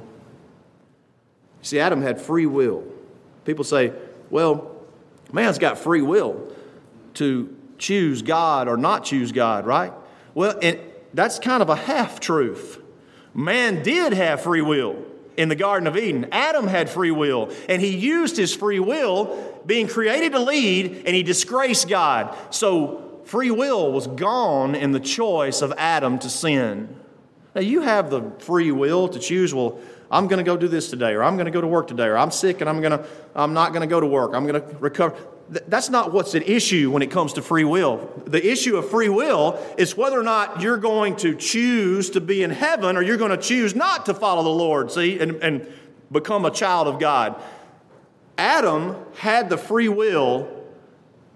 See, 1.62 1.78
Adam 1.78 2.02
had 2.02 2.20
free 2.20 2.46
will. 2.46 2.82
People 3.44 3.64
say, 3.64 3.92
well, 4.28 4.72
man's 5.32 5.58
got 5.58 5.78
free 5.78 6.02
will 6.02 6.52
to 7.14 7.56
choose 7.78 8.22
God 8.22 8.66
or 8.66 8.76
not 8.76 9.04
choose 9.04 9.30
God, 9.30 9.66
right? 9.66 9.92
Well, 10.34 10.58
and 10.60 10.80
that's 11.14 11.38
kind 11.38 11.62
of 11.62 11.68
a 11.68 11.76
half 11.76 12.18
truth. 12.18 12.80
Man 13.34 13.84
did 13.84 14.12
have 14.12 14.42
free 14.42 14.62
will 14.62 15.04
in 15.36 15.48
the 15.48 15.54
Garden 15.54 15.86
of 15.86 15.96
Eden. 15.96 16.26
Adam 16.32 16.66
had 16.66 16.90
free 16.90 17.10
will, 17.10 17.50
and 17.68 17.80
he 17.80 17.96
used 17.96 18.36
his 18.36 18.54
free 18.54 18.80
will, 18.80 19.60
being 19.64 19.86
created 19.86 20.32
to 20.32 20.38
lead, 20.38 21.02
and 21.06 21.14
he 21.14 21.22
disgraced 21.22 21.88
God. 21.88 22.36
So 22.50 23.20
free 23.24 23.50
will 23.50 23.92
was 23.92 24.06
gone 24.06 24.74
in 24.74 24.92
the 24.92 25.00
choice 25.00 25.62
of 25.62 25.72
Adam 25.76 26.18
to 26.20 26.28
sin. 26.28 26.96
Now, 27.54 27.60
you 27.60 27.82
have 27.82 28.10
the 28.10 28.30
free 28.38 28.72
will 28.72 29.08
to 29.08 29.18
choose, 29.18 29.54
well, 29.54 29.78
I'm 30.10 30.26
going 30.26 30.38
to 30.38 30.44
go 30.44 30.56
do 30.56 30.68
this 30.68 30.90
today, 30.90 31.12
or 31.12 31.22
I'm 31.22 31.36
going 31.36 31.46
to 31.46 31.50
go 31.50 31.60
to 31.60 31.66
work 31.66 31.86
today, 31.86 32.04
or 32.04 32.18
I'm 32.18 32.30
sick 32.30 32.60
and 32.60 32.68
I'm, 32.68 32.80
going 32.80 32.98
to, 32.98 33.06
I'm 33.34 33.54
not 33.54 33.72
going 33.72 33.80
to 33.80 33.86
go 33.86 34.00
to 34.00 34.06
work. 34.06 34.34
I'm 34.34 34.46
going 34.46 34.60
to 34.60 34.76
recover. 34.78 35.16
That's 35.48 35.90
not 35.90 36.12
what's 36.12 36.34
at 36.34 36.48
issue 36.48 36.90
when 36.90 37.02
it 37.02 37.10
comes 37.10 37.34
to 37.34 37.42
free 37.42 37.64
will. 37.64 38.10
The 38.26 38.44
issue 38.50 38.76
of 38.76 38.88
free 38.88 39.08
will 39.08 39.58
is 39.76 39.96
whether 39.96 40.18
or 40.18 40.22
not 40.22 40.62
you're 40.62 40.78
going 40.78 41.16
to 41.16 41.34
choose 41.34 42.10
to 42.10 42.20
be 42.20 42.42
in 42.42 42.50
heaven 42.50 42.96
or 42.96 43.02
you're 43.02 43.18
going 43.18 43.32
to 43.32 43.36
choose 43.36 43.74
not 43.74 44.06
to 44.06 44.14
follow 44.14 44.42
the 44.42 44.48
Lord, 44.48 44.90
see, 44.90 45.18
and, 45.18 45.42
and 45.42 45.66
become 46.10 46.44
a 46.44 46.50
child 46.50 46.88
of 46.88 46.98
God. 46.98 47.40
Adam 48.38 48.96
had 49.16 49.50
the 49.50 49.58
free 49.58 49.88
will 49.88 50.48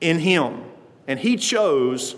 in 0.01 0.19
him, 0.19 0.63
and 1.07 1.19
he 1.21 1.37
chose 1.37 2.17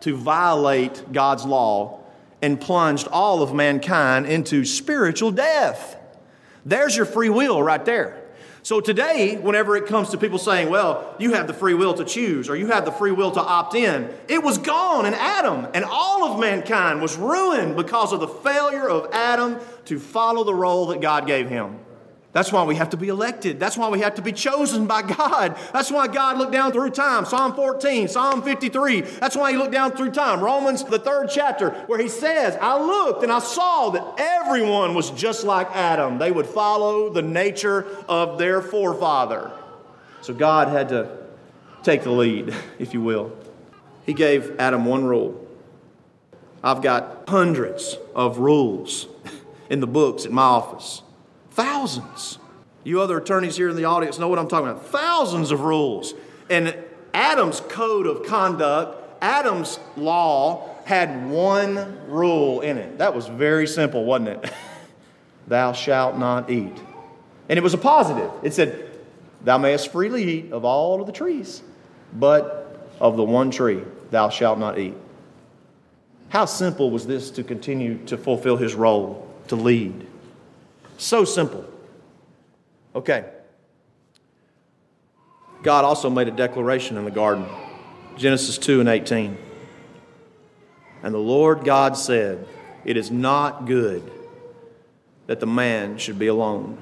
to 0.00 0.16
violate 0.16 1.12
God's 1.12 1.44
law 1.44 2.00
and 2.40 2.60
plunged 2.60 3.08
all 3.08 3.42
of 3.42 3.54
mankind 3.54 4.26
into 4.26 4.64
spiritual 4.64 5.30
death. 5.30 5.96
There's 6.64 6.96
your 6.96 7.06
free 7.06 7.30
will 7.30 7.62
right 7.62 7.84
there. 7.84 8.17
So 8.68 8.82
today, 8.82 9.38
whenever 9.38 9.78
it 9.78 9.86
comes 9.86 10.10
to 10.10 10.18
people 10.18 10.36
saying, 10.36 10.68
well, 10.68 11.16
you 11.18 11.32
have 11.32 11.46
the 11.46 11.54
free 11.54 11.72
will 11.72 11.94
to 11.94 12.04
choose 12.04 12.50
or 12.50 12.54
you 12.54 12.66
have 12.66 12.84
the 12.84 12.92
free 12.92 13.12
will 13.12 13.30
to 13.30 13.40
opt 13.40 13.74
in, 13.74 14.14
it 14.28 14.42
was 14.42 14.58
gone 14.58 15.06
in 15.06 15.14
Adam. 15.14 15.66
And 15.72 15.86
all 15.86 16.30
of 16.30 16.38
mankind 16.38 17.00
was 17.00 17.16
ruined 17.16 17.76
because 17.76 18.12
of 18.12 18.20
the 18.20 18.28
failure 18.28 18.86
of 18.86 19.08
Adam 19.10 19.58
to 19.86 19.98
follow 19.98 20.44
the 20.44 20.52
role 20.52 20.88
that 20.88 21.00
God 21.00 21.26
gave 21.26 21.48
him. 21.48 21.78
That's 22.38 22.52
why 22.52 22.62
we 22.62 22.76
have 22.76 22.90
to 22.90 22.96
be 22.96 23.08
elected. 23.08 23.58
That's 23.58 23.76
why 23.76 23.88
we 23.88 23.98
have 23.98 24.14
to 24.14 24.22
be 24.22 24.30
chosen 24.30 24.86
by 24.86 25.02
God. 25.02 25.58
That's 25.72 25.90
why 25.90 26.06
God 26.06 26.38
looked 26.38 26.52
down 26.52 26.70
through 26.70 26.90
time. 26.90 27.24
Psalm 27.24 27.52
14, 27.52 28.06
Psalm 28.06 28.42
53. 28.42 29.00
That's 29.00 29.34
why 29.34 29.50
He 29.50 29.58
looked 29.58 29.72
down 29.72 29.90
through 29.90 30.12
time. 30.12 30.38
Romans, 30.38 30.84
the 30.84 31.00
third 31.00 31.30
chapter, 31.32 31.70
where 31.88 31.98
He 31.98 32.06
says, 32.06 32.56
I 32.60 32.78
looked 32.80 33.24
and 33.24 33.32
I 33.32 33.40
saw 33.40 33.90
that 33.90 34.04
everyone 34.18 34.94
was 34.94 35.10
just 35.10 35.42
like 35.42 35.66
Adam. 35.74 36.18
They 36.18 36.30
would 36.30 36.46
follow 36.46 37.12
the 37.12 37.22
nature 37.22 37.84
of 38.08 38.38
their 38.38 38.62
forefather. 38.62 39.50
So 40.20 40.32
God 40.32 40.68
had 40.68 40.90
to 40.90 41.10
take 41.82 42.04
the 42.04 42.12
lead, 42.12 42.54
if 42.78 42.94
you 42.94 43.00
will. 43.00 43.36
He 44.06 44.12
gave 44.12 44.60
Adam 44.60 44.84
one 44.84 45.04
rule. 45.04 45.44
I've 46.62 46.82
got 46.82 47.24
hundreds 47.26 47.98
of 48.14 48.38
rules 48.38 49.08
in 49.70 49.80
the 49.80 49.88
books 49.88 50.24
at 50.24 50.30
my 50.30 50.42
office. 50.42 51.02
Thousands. 51.58 52.38
You 52.84 53.00
other 53.00 53.18
attorneys 53.18 53.56
here 53.56 53.68
in 53.68 53.74
the 53.74 53.84
audience 53.84 54.16
know 54.16 54.28
what 54.28 54.38
I'm 54.38 54.46
talking 54.46 54.68
about. 54.68 54.86
Thousands 54.86 55.50
of 55.50 55.62
rules. 55.62 56.14
And 56.48 56.72
Adam's 57.12 57.58
code 57.58 58.06
of 58.06 58.24
conduct, 58.24 58.96
Adam's 59.20 59.80
law, 59.96 60.76
had 60.84 61.28
one 61.28 61.98
rule 62.06 62.60
in 62.60 62.78
it. 62.78 62.98
That 62.98 63.12
was 63.12 63.26
very 63.26 63.66
simple, 63.66 64.04
wasn't 64.04 64.28
it? 64.28 64.52
Thou 65.48 65.72
shalt 65.72 66.16
not 66.16 66.48
eat. 66.48 66.80
And 67.48 67.58
it 67.58 67.62
was 67.64 67.74
a 67.74 67.78
positive. 67.78 68.30
It 68.44 68.54
said, 68.54 68.88
Thou 69.42 69.58
mayest 69.58 69.90
freely 69.90 70.22
eat 70.22 70.52
of 70.52 70.64
all 70.64 71.00
of 71.00 71.08
the 71.08 71.12
trees, 71.12 71.64
but 72.12 72.88
of 73.00 73.16
the 73.16 73.24
one 73.24 73.50
tree 73.50 73.82
thou 74.12 74.28
shalt 74.28 74.60
not 74.60 74.78
eat. 74.78 74.94
How 76.28 76.44
simple 76.44 76.92
was 76.92 77.04
this 77.04 77.32
to 77.32 77.42
continue 77.42 77.98
to 78.06 78.16
fulfill 78.16 78.56
his 78.56 78.76
role, 78.76 79.28
to 79.48 79.56
lead? 79.56 80.07
So 80.98 81.24
simple. 81.24 81.64
Okay. 82.94 83.24
God 85.62 85.84
also 85.84 86.10
made 86.10 86.28
a 86.28 86.32
declaration 86.32 86.96
in 86.96 87.04
the 87.04 87.10
garden 87.10 87.46
Genesis 88.16 88.58
2 88.58 88.80
and 88.80 88.88
18. 88.88 89.38
And 91.02 91.14
the 91.14 91.18
Lord 91.18 91.64
God 91.64 91.96
said, 91.96 92.46
It 92.84 92.96
is 92.96 93.10
not 93.10 93.66
good 93.66 94.10
that 95.28 95.40
the 95.40 95.46
man 95.46 95.98
should 95.98 96.18
be 96.18 96.26
alone. 96.26 96.78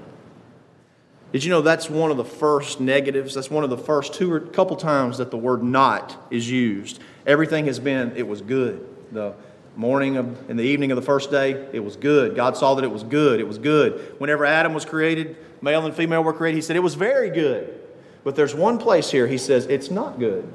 Did 1.33 1.44
you 1.44 1.50
know 1.50 1.61
that's 1.61 1.90
one 1.90 2.11
of 2.11 2.16
the 2.16 2.24
first 2.24 2.81
negatives? 2.81 3.35
That's 3.35 3.50
one 3.50 3.64
of 3.64 3.70
the 3.70 3.76
first 3.76 4.14
two 4.14 4.33
or 4.33 4.40
couple 4.40 4.76
times 4.76 5.18
that 5.18 5.31
the 5.31 5.37
word 5.37 5.62
not 5.62 6.16
is 6.31 6.50
used. 6.50 7.00
Everything 7.26 7.66
has 7.66 7.79
been, 7.79 8.16
it 8.16 8.26
was 8.26 8.40
good. 8.40 8.87
The 9.12 9.35
morning 9.76 10.16
of, 10.16 10.50
in 10.50 10.56
the 10.56 10.64
evening 10.64 10.90
of 10.90 10.96
the 10.96 11.02
first 11.02 11.30
day, 11.30 11.68
it 11.72 11.80
was 11.80 11.96
good. 11.96 12.34
God 12.34 12.56
saw 12.56 12.74
that 12.74 12.84
it 12.84 12.90
was 12.90 13.02
good. 13.02 13.40
It 13.40 13.46
was 13.46 13.58
good. 13.58 14.14
Whenever 14.18 14.44
Adam 14.44 14.74
was 14.74 14.84
created, 14.84 15.36
male 15.60 15.84
and 15.84 15.94
female 15.94 16.24
were 16.24 16.32
created, 16.32 16.56
he 16.56 16.62
said 16.62 16.76
it 16.76 16.82
was 16.82 16.94
very 16.94 17.30
good. 17.30 17.80
But 18.24 18.34
there's 18.34 18.54
one 18.54 18.78
place 18.78 19.10
here 19.10 19.26
he 19.26 19.38
says 19.38 19.66
it's 19.66 19.90
not 19.90 20.18
good. 20.18 20.52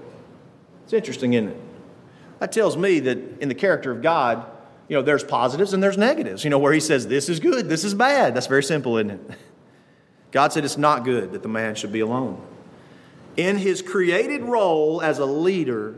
It's 0.83 0.93
interesting, 0.93 1.33
isn't 1.33 1.49
it? 1.49 1.57
That 2.39 2.51
tells 2.51 2.75
me 2.75 2.99
that 3.01 3.17
in 3.39 3.49
the 3.49 3.55
character 3.55 3.91
of 3.91 4.01
God, 4.01 4.45
you 4.87 4.97
know, 4.97 5.01
there's 5.03 5.23
positives 5.23 5.73
and 5.73 5.81
there's 5.81 5.97
negatives. 5.97 6.43
You 6.43 6.49
know, 6.49 6.59
where 6.59 6.73
he 6.73 6.81
says 6.81 7.07
this 7.07 7.29
is 7.29 7.39
good, 7.39 7.69
this 7.69 7.83
is 7.83 7.93
bad. 7.93 8.35
That's 8.35 8.47
very 8.47 8.63
simple, 8.63 8.97
isn't 8.97 9.11
it? 9.11 9.21
God 10.31 10.51
said 10.51 10.65
it's 10.65 10.77
not 10.77 11.05
good 11.05 11.33
that 11.33 11.43
the 11.43 11.49
man 11.49 11.75
should 11.75 11.91
be 11.91 11.99
alone. 11.99 12.45
In 13.37 13.57
his 13.57 13.81
created 13.81 14.41
role 14.41 15.01
as 15.01 15.19
a 15.19 15.25
leader 15.25 15.95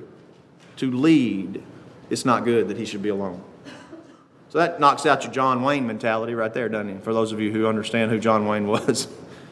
to 0.77 0.91
lead, 0.91 1.63
it's 2.09 2.25
not 2.25 2.45
good 2.45 2.67
that 2.67 2.77
he 2.77 2.85
should 2.85 3.01
be 3.01 3.09
alone. 3.09 3.41
So 4.49 4.59
that 4.59 4.79
knocks 4.79 5.05
out 5.05 5.23
your 5.23 5.33
John 5.33 5.63
Wayne 5.63 5.87
mentality 5.87 6.35
right 6.35 6.53
there, 6.53 6.69
doesn't 6.69 6.89
it? 6.89 7.03
For 7.03 7.13
those 7.13 7.31
of 7.31 7.39
you 7.39 7.51
who 7.51 7.65
understand 7.65 8.11
who 8.11 8.19
John 8.19 8.45
Wayne 8.45 8.67
was, 8.67 9.07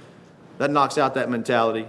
that 0.59 0.69
knocks 0.69 0.97
out 0.97 1.15
that 1.15 1.29
mentality. 1.29 1.87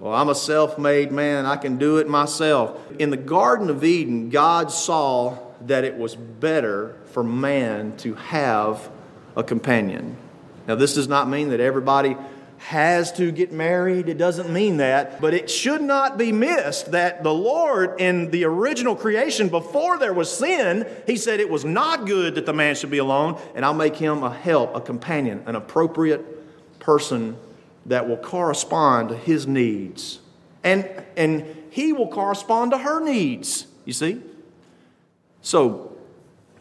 Well, 0.00 0.14
I'm 0.14 0.30
a 0.30 0.34
self 0.34 0.78
made 0.78 1.12
man, 1.12 1.46
I 1.46 1.56
can 1.56 1.76
do 1.76 1.98
it 1.98 2.08
myself. 2.08 2.80
In 2.98 3.10
the 3.10 3.16
Garden 3.16 3.70
of 3.70 3.84
Eden, 3.84 4.30
God 4.30 4.72
saw 4.72 5.38
that 5.66 5.84
it 5.84 5.96
was 5.96 6.16
better 6.16 6.96
for 7.06 7.22
man 7.22 7.96
to 7.98 8.14
have 8.14 8.90
a 9.36 9.44
companion. 9.44 10.16
Now, 10.66 10.74
this 10.74 10.94
does 10.94 11.08
not 11.08 11.28
mean 11.28 11.50
that 11.50 11.60
everybody 11.60 12.16
has 12.62 13.12
to 13.12 13.32
get 13.32 13.52
married. 13.52 14.08
It 14.08 14.18
doesn't 14.18 14.50
mean 14.50 14.76
that. 14.76 15.20
But 15.20 15.34
it 15.34 15.50
should 15.50 15.82
not 15.82 16.16
be 16.16 16.30
missed 16.32 16.92
that 16.92 17.22
the 17.22 17.34
Lord, 17.34 18.00
in 18.00 18.30
the 18.30 18.44
original 18.44 18.94
creation, 18.94 19.48
before 19.48 19.98
there 19.98 20.12
was 20.12 20.30
sin, 20.30 20.86
He 21.06 21.16
said 21.16 21.40
it 21.40 21.50
was 21.50 21.64
not 21.64 22.06
good 22.06 22.36
that 22.36 22.46
the 22.46 22.52
man 22.52 22.74
should 22.74 22.90
be 22.90 22.98
alone, 22.98 23.40
and 23.54 23.64
I'll 23.64 23.74
make 23.74 23.96
him 23.96 24.22
a 24.22 24.32
help, 24.32 24.74
a 24.76 24.80
companion, 24.80 25.42
an 25.46 25.56
appropriate 25.56 26.78
person 26.78 27.36
that 27.86 28.08
will 28.08 28.16
correspond 28.16 29.08
to 29.08 29.16
his 29.16 29.46
needs. 29.46 30.20
And, 30.62 30.88
and 31.16 31.44
he 31.70 31.92
will 31.92 32.08
correspond 32.08 32.70
to 32.70 32.78
her 32.78 33.00
needs, 33.00 33.66
you 33.84 33.92
see? 33.92 34.22
So, 35.40 35.96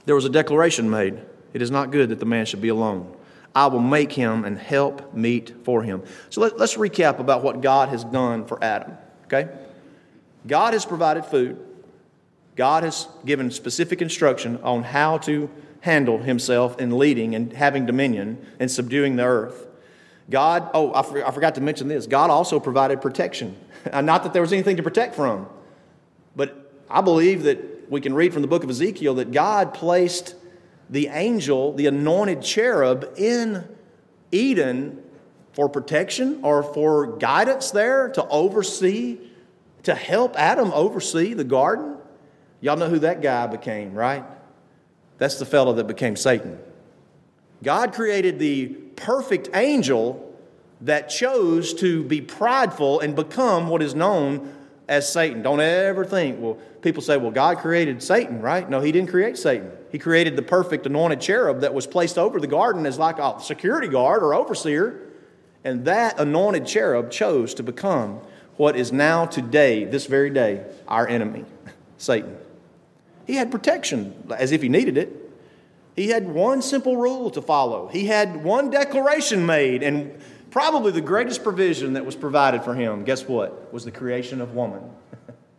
there 0.05 0.15
was 0.15 0.25
a 0.25 0.29
declaration 0.29 0.89
made 0.89 1.19
it 1.53 1.61
is 1.61 1.69
not 1.69 1.91
good 1.91 2.09
that 2.09 2.19
the 2.19 2.25
man 2.25 2.45
should 2.45 2.61
be 2.61 2.69
alone. 2.69 3.13
I 3.53 3.67
will 3.67 3.79
make 3.79 4.13
him 4.13 4.45
and 4.45 4.57
help 4.57 5.13
meet 5.13 5.53
for 5.63 5.83
him. 5.83 6.03
So 6.29 6.41
let, 6.41 6.53
us 6.53 6.75
recap 6.75 7.19
about 7.19 7.43
what 7.43 7.61
God 7.61 7.89
has 7.89 8.03
done 8.03 8.45
for 8.45 8.63
Adam, 8.63 8.97
okay? 9.25 9.49
God 10.47 10.73
has 10.73 10.85
provided 10.85 11.25
food. 11.25 11.59
God 12.55 12.83
has 12.83 13.07
given 13.25 13.51
specific 13.51 14.01
instruction 14.01 14.59
on 14.63 14.83
how 14.83 15.17
to 15.19 15.49
handle 15.81 16.19
himself 16.19 16.79
in 16.79 16.97
leading 16.97 17.35
and 17.35 17.51
having 17.53 17.85
dominion 17.85 18.45
and 18.59 18.69
subduing 18.69 19.15
the 19.15 19.23
earth. 19.23 19.67
God, 20.29 20.69
oh, 20.73 20.93
I, 20.93 21.01
for, 21.03 21.27
I 21.27 21.31
forgot 21.31 21.55
to 21.55 21.61
mention 21.61 21.87
this. 21.87 22.07
God 22.07 22.29
also 22.29 22.59
provided 22.59 23.01
protection. 23.01 23.57
Not 23.93 24.23
that 24.23 24.33
there 24.33 24.41
was 24.41 24.53
anything 24.53 24.77
to 24.77 24.83
protect 24.83 25.15
from, 25.15 25.47
but 26.35 26.71
I 26.89 27.01
believe 27.01 27.43
that 27.43 27.89
we 27.89 27.99
can 27.99 28.13
read 28.13 28.31
from 28.31 28.41
the 28.41 28.47
book 28.47 28.63
of 28.63 28.69
Ezekiel 28.69 29.15
that 29.15 29.31
God 29.31 29.73
placed 29.73 30.35
the 30.91 31.07
angel, 31.07 31.73
the 31.73 31.87
anointed 31.87 32.41
cherub, 32.41 33.13
in 33.17 33.67
Eden 34.31 35.01
for 35.53 35.69
protection 35.69 36.41
or 36.43 36.61
for 36.61 37.17
guidance 37.17 37.71
there 37.71 38.09
to 38.09 38.27
oversee, 38.27 39.17
to 39.83 39.95
help 39.95 40.37
Adam 40.37 40.71
oversee 40.73 41.33
the 41.33 41.43
garden. 41.43 41.97
Y'all 42.59 42.77
know 42.77 42.89
who 42.89 42.99
that 42.99 43.21
guy 43.21 43.47
became, 43.47 43.93
right? 43.93 44.23
That's 45.17 45.39
the 45.39 45.45
fellow 45.45 45.73
that 45.73 45.87
became 45.87 46.15
Satan. 46.15 46.59
God 47.63 47.93
created 47.93 48.37
the 48.37 48.67
perfect 48.67 49.49
angel 49.53 50.27
that 50.81 51.09
chose 51.09 51.73
to 51.75 52.03
be 52.03 52.21
prideful 52.21 52.99
and 52.99 53.15
become 53.15 53.67
what 53.67 53.81
is 53.81 53.95
known 53.95 54.53
as 54.87 55.11
Satan. 55.11 55.41
Don't 55.41 55.59
ever 55.59 56.03
think, 56.03 56.39
well, 56.39 56.55
people 56.81 57.01
say, 57.01 57.17
well, 57.17 57.31
God 57.31 57.59
created 57.59 58.01
Satan, 58.01 58.41
right? 58.41 58.69
No, 58.69 58.81
He 58.81 58.91
didn't 58.91 59.09
create 59.09 59.37
Satan. 59.37 59.71
He 59.91 59.99
created 59.99 60.35
the 60.35 60.41
perfect 60.41 60.85
anointed 60.85 61.21
cherub 61.21 61.61
that 61.61 61.73
was 61.73 61.87
placed 61.87 62.17
over 62.17 62.39
the 62.39 62.47
garden 62.47 62.85
as 62.85 62.97
like 62.97 63.19
a 63.19 63.39
security 63.41 63.87
guard 63.87 64.23
or 64.23 64.33
overseer. 64.33 65.07
And 65.63 65.85
that 65.85 66.19
anointed 66.19 66.65
cherub 66.65 67.11
chose 67.11 67.53
to 67.55 67.63
become 67.63 68.19
what 68.57 68.75
is 68.75 68.91
now 68.91 69.25
today, 69.25 69.85
this 69.85 70.05
very 70.05 70.29
day, 70.29 70.65
our 70.87 71.07
enemy, 71.07 71.45
Satan. 71.97 72.37
He 73.27 73.35
had 73.35 73.51
protection 73.51 74.13
as 74.37 74.51
if 74.51 74.61
he 74.61 74.69
needed 74.69 74.97
it. 74.97 75.17
He 75.95 76.09
had 76.09 76.27
one 76.27 76.61
simple 76.61 76.97
rule 76.97 77.29
to 77.31 77.41
follow. 77.41 77.87
He 77.87 78.05
had 78.05 78.43
one 78.43 78.69
declaration 78.69 79.45
made, 79.45 79.83
and 79.83 80.19
Probably 80.51 80.91
the 80.91 81.01
greatest 81.01 81.43
provision 81.43 81.93
that 81.93 82.05
was 82.05 82.15
provided 82.15 82.63
for 82.63 82.75
him, 82.75 83.05
guess 83.05 83.25
what? 83.25 83.73
Was 83.73 83.85
the 83.85 83.91
creation 83.91 84.41
of 84.41 84.53
woman. 84.53 84.81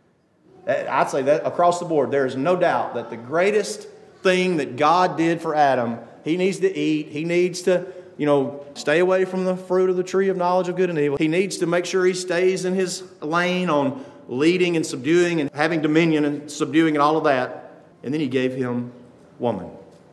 I'd 0.67 1.11
say 1.11 1.23
that 1.23 1.47
across 1.47 1.81
the 1.81 1.87
board, 1.87 2.11
there 2.11 2.27
is 2.27 2.37
no 2.37 2.57
doubt 2.57 2.95
that 2.95 3.09
the 3.09 3.17
greatest 3.17 3.89
thing 4.23 4.59
that 4.59 4.77
God 4.77 5.17
did 5.17 5.41
for 5.41 5.55
Adam, 5.55 5.99
he 6.25 6.37
needs 6.37 6.61
to 6.61 6.77
eat, 6.77 7.09
he 7.09 7.25
needs 7.25 7.63
to, 7.63 7.87
you 8.19 8.27
know, 8.27 8.65
stay 8.75 8.99
away 8.99 9.25
from 9.25 9.45
the 9.45 9.57
fruit 9.57 9.89
of 9.89 9.97
the 9.97 10.05
tree 10.05 10.29
of 10.29 10.37
knowledge 10.37 10.69
of 10.69 10.77
good 10.77 10.91
and 10.91 10.99
evil. 10.99 11.17
He 11.17 11.27
needs 11.27 11.57
to 11.59 11.67
make 11.67 11.87
sure 11.87 12.05
he 12.05 12.13
stays 12.13 12.67
in 12.67 12.75
his 12.75 13.03
lane 13.23 13.71
on 13.71 14.05
leading 14.29 14.77
and 14.77 14.85
subduing 14.85 15.41
and 15.41 15.51
having 15.55 15.81
dominion 15.81 16.27
and 16.27 16.51
subduing 16.51 16.95
and 16.95 17.03
all 17.03 17.17
of 17.17 17.25
that. 17.25 17.73
And 18.03 18.13
then 18.13 18.21
he 18.21 18.29
gave 18.29 18.55
him 18.55 18.93
woman. 19.39 19.71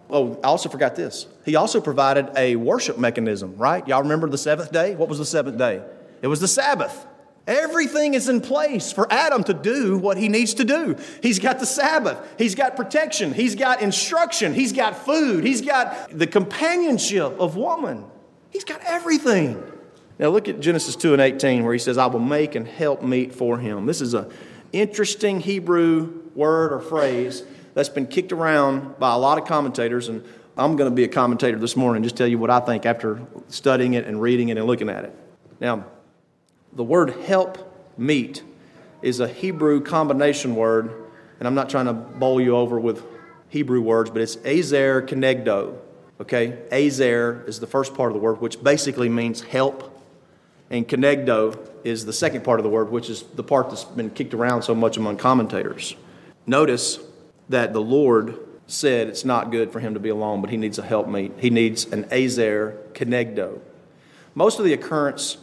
Oh, 0.10 0.39
I 0.44 0.48
also 0.48 0.70
forgot 0.70 0.96
this. 0.96 1.28
He 1.49 1.55
also 1.55 1.81
provided 1.81 2.29
a 2.38 2.57
worship 2.57 2.99
mechanism, 2.99 3.57
right? 3.57 3.85
Y'all 3.88 4.03
remember 4.03 4.29
the 4.29 4.38
seventh 4.38 4.71
day? 4.71 4.93
What 4.93 5.09
was 5.09 5.17
the 5.17 5.25
seventh 5.25 5.57
day? 5.57 5.81
It 6.21 6.27
was 6.27 6.39
the 6.39 6.47
Sabbath. 6.47 7.07
Everything 7.47 8.13
is 8.13 8.29
in 8.29 8.39
place 8.39 8.91
for 8.91 9.12
Adam 9.12 9.43
to 9.45 9.55
do 9.55 9.97
what 9.97 10.17
he 10.17 10.29
needs 10.29 10.53
to 10.53 10.63
do. 10.63 10.95
He's 11.23 11.39
got 11.39 11.59
the 11.59 11.65
Sabbath, 11.65 12.19
he's 12.38 12.53
got 12.53 12.75
protection, 12.75 13.33
he's 13.33 13.55
got 13.55 13.81
instruction, 13.81 14.53
he's 14.53 14.73
got 14.73 14.95
food, 14.95 15.43
he's 15.43 15.62
got 15.62 16.15
the 16.15 16.27
companionship 16.27 17.39
of 17.39 17.55
woman. 17.55 18.05
He's 18.51 18.63
got 18.63 18.81
everything. 18.85 19.63
Now 20.19 20.29
look 20.29 20.47
at 20.47 20.59
Genesis 20.59 20.95
2 20.95 21.13
and 21.13 21.21
18 21.21 21.63
where 21.63 21.73
he 21.73 21.79
says, 21.79 21.97
I 21.97 22.05
will 22.05 22.19
make 22.19 22.53
and 22.53 22.67
help 22.67 23.01
meet 23.01 23.33
for 23.33 23.57
him. 23.57 23.88
This 23.88 24.01
is 24.01 24.13
an 24.13 24.31
interesting 24.71 25.39
Hebrew 25.39 26.29
word 26.35 26.73
or 26.73 26.79
phrase 26.79 27.43
that's 27.73 27.89
been 27.89 28.05
kicked 28.05 28.31
around 28.31 28.99
by 28.99 29.15
a 29.15 29.17
lot 29.17 29.39
of 29.39 29.47
commentators, 29.47 30.09
and 30.09 30.23
I'm 30.60 30.76
going 30.76 30.89
to 30.89 30.95
be 30.95 31.06
a 31.06 31.10
commentator 31.10 31.58
this 31.58 31.78
morning, 31.78 32.04
just 32.04 32.17
tell 32.17 32.28
you 32.28 32.38
what 32.38 32.50
I 32.50 32.60
think 32.60 32.86
after 32.86 33.22
studying 33.48 33.93
it 33.93 34.06
and 34.06 34.22
reading 34.22 34.50
it 34.50 34.58
and 34.58 34.67
looking 34.67 34.89
at 34.89 35.06
it. 35.06 35.15
Now, 35.62 35.86
the 36.74 36.84
word 36.84 37.12
help 37.22 37.74
meet 37.98 38.43
is 39.02 39.22
a 39.22 39.28
Hebrew 39.28 39.80
combination 39.80 40.56
word, 40.56 40.91
and 41.39 41.48
I'm 41.48 41.56
not 41.56 41.69
trying 41.69 41.86
to 41.86 41.93
bowl 41.93 42.41
you 42.41 42.58
over 42.58 42.78
with 42.78 43.02
Hebrew 43.48 43.80
words, 43.80 44.10
but 44.10 44.22
it's 44.22 44.36
azer 44.38 45.08
kenegdo. 45.08 45.78
Okay? 46.19 46.58
Azer 46.74 47.48
is 47.48 47.62
the 47.62 47.67
first 47.67 47.95
part 47.95 48.12
of 48.12 48.15
the 48.15 48.19
word, 48.19 48.41
which 48.41 48.62
basically 48.62 49.08
means 49.08 49.39
help. 49.39 50.04
And 50.69 50.86
kenegdo 50.86 51.58
is 51.86 52.06
the 52.06 52.12
second 52.12 52.43
part 52.43 52.60
of 52.60 52.65
the 52.65 52.69
word, 52.69 52.91
which 52.91 53.10
is 53.10 53.24
the 53.24 53.43
part 53.43 53.69
that's 53.69 53.86
been 53.86 54.10
kicked 54.10 54.34
around 54.34 54.63
so 54.63 54.76
much 54.76 54.98
among 54.98 55.15
commentators. 55.15 55.95
Notice 56.45 57.00
that 57.48 57.72
the 57.72 57.82
Lord 57.82 58.38
said 58.69 59.08
it's 59.08 59.25
not 59.25 59.51
good 59.51 59.71
for 59.71 59.79
him 59.79 59.95
to 59.95 59.99
be 59.99 60.10
alone, 60.10 60.41
but 60.41 60.49
he 60.49 60.58
needs 60.58 60.77
a 60.77 60.84
helpmeet. 60.84 61.34
He 61.39 61.49
needs 61.49 61.86
an 61.86 62.05
azer 62.05 62.77
kenegdo. 62.93 63.60
Most 64.36 64.60
of 64.60 64.65
the 64.65 64.73
occurrence 64.73 65.38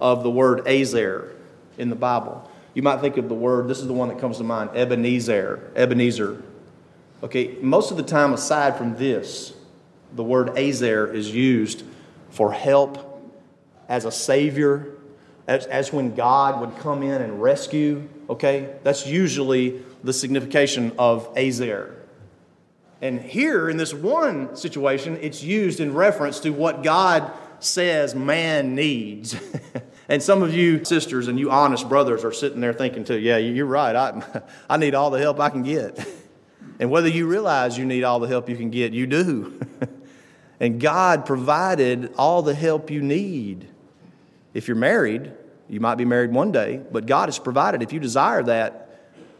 of 0.00 0.22
the 0.22 0.30
word 0.30 0.64
azer 0.64 1.34
in 1.76 1.90
the 1.90 1.96
Bible, 1.96 2.50
you 2.72 2.82
might 2.82 3.00
think 3.00 3.16
of 3.16 3.28
the 3.28 3.34
word, 3.34 3.68
this 3.68 3.80
is 3.80 3.86
the 3.86 3.92
one 3.92 4.08
that 4.08 4.18
comes 4.18 4.38
to 4.38 4.44
mind, 4.44 4.70
Ebenezer. 4.74 5.72
Ebenezer. 5.76 6.42
Okay, 7.22 7.56
most 7.60 7.90
of 7.90 7.96
the 7.96 8.02
time, 8.02 8.32
aside 8.32 8.76
from 8.76 8.96
this, 8.96 9.52
the 10.14 10.24
word 10.24 10.48
azer 10.56 11.12
is 11.14 11.30
used 11.30 11.84
for 12.30 12.52
help 12.52 13.06
as 13.88 14.04
a 14.06 14.12
savior, 14.12 14.96
as, 15.46 15.66
as 15.66 15.92
when 15.92 16.14
God 16.14 16.60
would 16.60 16.78
come 16.78 17.02
in 17.02 17.20
and 17.20 17.42
rescue. 17.42 18.08
Okay, 18.30 18.72
that's 18.84 19.06
usually 19.06 19.82
the 20.02 20.12
signification 20.12 20.92
of 20.98 21.34
Azer. 21.34 21.99
And 23.02 23.20
here 23.20 23.70
in 23.70 23.76
this 23.76 23.94
one 23.94 24.56
situation, 24.56 25.18
it's 25.20 25.42
used 25.42 25.80
in 25.80 25.94
reference 25.94 26.40
to 26.40 26.50
what 26.50 26.82
God 26.82 27.32
says 27.58 28.14
man 28.14 28.74
needs. 28.74 29.34
and 30.08 30.22
some 30.22 30.42
of 30.42 30.54
you 30.54 30.84
sisters 30.84 31.28
and 31.28 31.38
you 31.38 31.50
honest 31.50 31.88
brothers 31.88 32.24
are 32.24 32.32
sitting 32.32 32.60
there 32.60 32.72
thinking 32.72 33.04
too, 33.04 33.18
yeah, 33.18 33.38
you're 33.38 33.66
right. 33.66 33.96
I, 33.96 34.42
I 34.70 34.76
need 34.76 34.94
all 34.94 35.10
the 35.10 35.18
help 35.18 35.40
I 35.40 35.48
can 35.48 35.62
get. 35.62 36.06
and 36.80 36.90
whether 36.90 37.08
you 37.08 37.26
realize 37.26 37.78
you 37.78 37.86
need 37.86 38.04
all 38.04 38.20
the 38.20 38.28
help 38.28 38.48
you 38.48 38.56
can 38.56 38.70
get, 38.70 38.92
you 38.92 39.06
do. 39.06 39.60
and 40.60 40.80
God 40.80 41.24
provided 41.24 42.12
all 42.18 42.42
the 42.42 42.54
help 42.54 42.90
you 42.90 43.00
need. 43.00 43.66
If 44.52 44.68
you're 44.68 44.76
married, 44.76 45.32
you 45.68 45.80
might 45.80 45.94
be 45.94 46.04
married 46.04 46.32
one 46.32 46.52
day, 46.52 46.82
but 46.90 47.06
God 47.06 47.28
has 47.28 47.38
provided, 47.38 47.82
if 47.82 47.92
you 47.92 48.00
desire 48.00 48.42
that, 48.42 48.79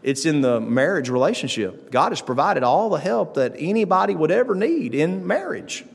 it's 0.03 0.25
in 0.25 0.41
the 0.41 0.59
marriage 0.59 1.09
relationship. 1.09 1.91
God 1.91 2.11
has 2.11 2.21
provided 2.21 2.63
all 2.63 2.89
the 2.89 2.99
help 2.99 3.35
that 3.35 3.53
anybody 3.57 4.15
would 4.15 4.31
ever 4.31 4.55
need 4.55 4.95
in 4.95 5.25
marriage. 5.25 5.85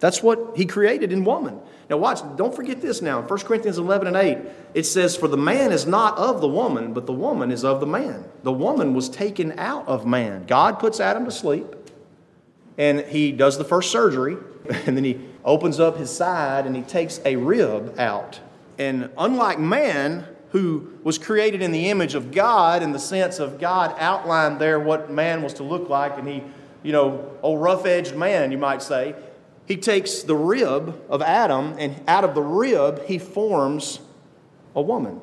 That's 0.00 0.22
what 0.22 0.56
he 0.56 0.66
created 0.66 1.12
in 1.12 1.24
woman. 1.24 1.58
Now, 1.88 1.96
watch, 1.98 2.20
don't 2.36 2.54
forget 2.54 2.82
this 2.82 3.00
now. 3.00 3.20
In 3.20 3.26
1 3.26 3.38
Corinthians 3.40 3.78
11 3.78 4.08
and 4.08 4.16
8, 4.16 4.38
it 4.74 4.82
says, 4.84 5.16
For 5.16 5.28
the 5.28 5.36
man 5.36 5.72
is 5.72 5.86
not 5.86 6.18
of 6.18 6.40
the 6.40 6.48
woman, 6.48 6.92
but 6.92 7.06
the 7.06 7.12
woman 7.12 7.50
is 7.50 7.64
of 7.64 7.80
the 7.80 7.86
man. 7.86 8.24
The 8.42 8.52
woman 8.52 8.92
was 8.92 9.08
taken 9.08 9.58
out 9.58 9.86
of 9.86 10.04
man. 10.04 10.44
God 10.46 10.78
puts 10.78 11.00
Adam 11.00 11.24
to 11.24 11.30
sleep, 11.30 11.66
and 12.76 13.00
he 13.00 13.32
does 13.32 13.56
the 13.56 13.64
first 13.64 13.90
surgery, 13.90 14.36
and 14.86 14.96
then 14.96 15.04
he 15.04 15.20
opens 15.44 15.78
up 15.78 15.96
his 15.96 16.10
side 16.10 16.66
and 16.66 16.74
he 16.74 16.82
takes 16.82 17.20
a 17.24 17.36
rib 17.36 17.98
out. 17.98 18.40
And 18.78 19.10
unlike 19.16 19.60
man, 19.60 20.26
who 20.50 20.90
was 21.02 21.18
created 21.18 21.62
in 21.62 21.72
the 21.72 21.90
image 21.90 22.14
of 22.14 22.32
God, 22.32 22.82
in 22.82 22.92
the 22.92 22.98
sense 22.98 23.38
of 23.38 23.58
God 23.58 23.94
outlined 23.98 24.60
there 24.60 24.78
what 24.78 25.10
man 25.10 25.42
was 25.42 25.54
to 25.54 25.62
look 25.62 25.88
like, 25.88 26.18
and 26.18 26.26
he, 26.28 26.42
you 26.82 26.92
know, 26.92 27.30
old 27.42 27.60
rough 27.60 27.84
edged 27.84 28.14
man, 28.14 28.52
you 28.52 28.58
might 28.58 28.82
say, 28.82 29.14
he 29.66 29.76
takes 29.76 30.22
the 30.22 30.36
rib 30.36 31.02
of 31.08 31.22
Adam, 31.22 31.74
and 31.78 32.00
out 32.06 32.24
of 32.24 32.34
the 32.34 32.42
rib, 32.42 33.04
he 33.06 33.18
forms 33.18 33.98
a 34.74 34.80
woman. 34.80 35.20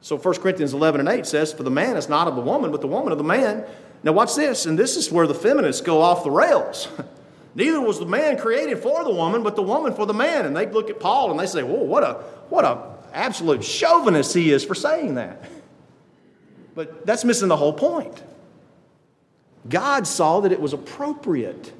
So 0.00 0.16
1 0.16 0.34
Corinthians 0.36 0.72
11 0.72 1.00
and 1.00 1.08
8 1.08 1.26
says, 1.26 1.52
For 1.52 1.64
the 1.64 1.70
man 1.70 1.96
is 1.96 2.08
not 2.08 2.28
of 2.28 2.36
the 2.36 2.42
woman, 2.42 2.70
but 2.70 2.80
the 2.80 2.86
woman 2.86 3.10
of 3.10 3.18
the 3.18 3.24
man. 3.24 3.64
Now, 4.04 4.12
watch 4.12 4.36
this, 4.36 4.66
and 4.66 4.78
this 4.78 4.96
is 4.96 5.10
where 5.10 5.26
the 5.26 5.34
feminists 5.34 5.82
go 5.82 6.00
off 6.00 6.22
the 6.22 6.30
rails. 6.30 6.86
Neither 7.56 7.80
was 7.80 7.98
the 7.98 8.06
man 8.06 8.38
created 8.38 8.78
for 8.78 9.02
the 9.02 9.10
woman, 9.10 9.42
but 9.42 9.56
the 9.56 9.62
woman 9.62 9.94
for 9.94 10.06
the 10.06 10.14
man. 10.14 10.46
And 10.46 10.54
they 10.54 10.66
look 10.66 10.90
at 10.90 11.00
Paul 11.00 11.30
and 11.32 11.40
they 11.40 11.46
say, 11.46 11.62
Whoa, 11.62 11.82
what 11.82 12.04
a 12.04 12.12
what 12.50 12.64
a 12.64 12.95
absolute 13.16 13.64
chauvinist 13.64 14.34
he 14.34 14.50
is 14.50 14.64
for 14.64 14.74
saying 14.74 15.16
that. 15.16 15.42
But 16.74 17.06
that's 17.06 17.24
missing 17.24 17.48
the 17.48 17.56
whole 17.56 17.72
point. 17.72 18.22
God 19.68 20.06
saw 20.06 20.40
that 20.40 20.52
it 20.52 20.60
was 20.60 20.72
appropriate 20.72 21.72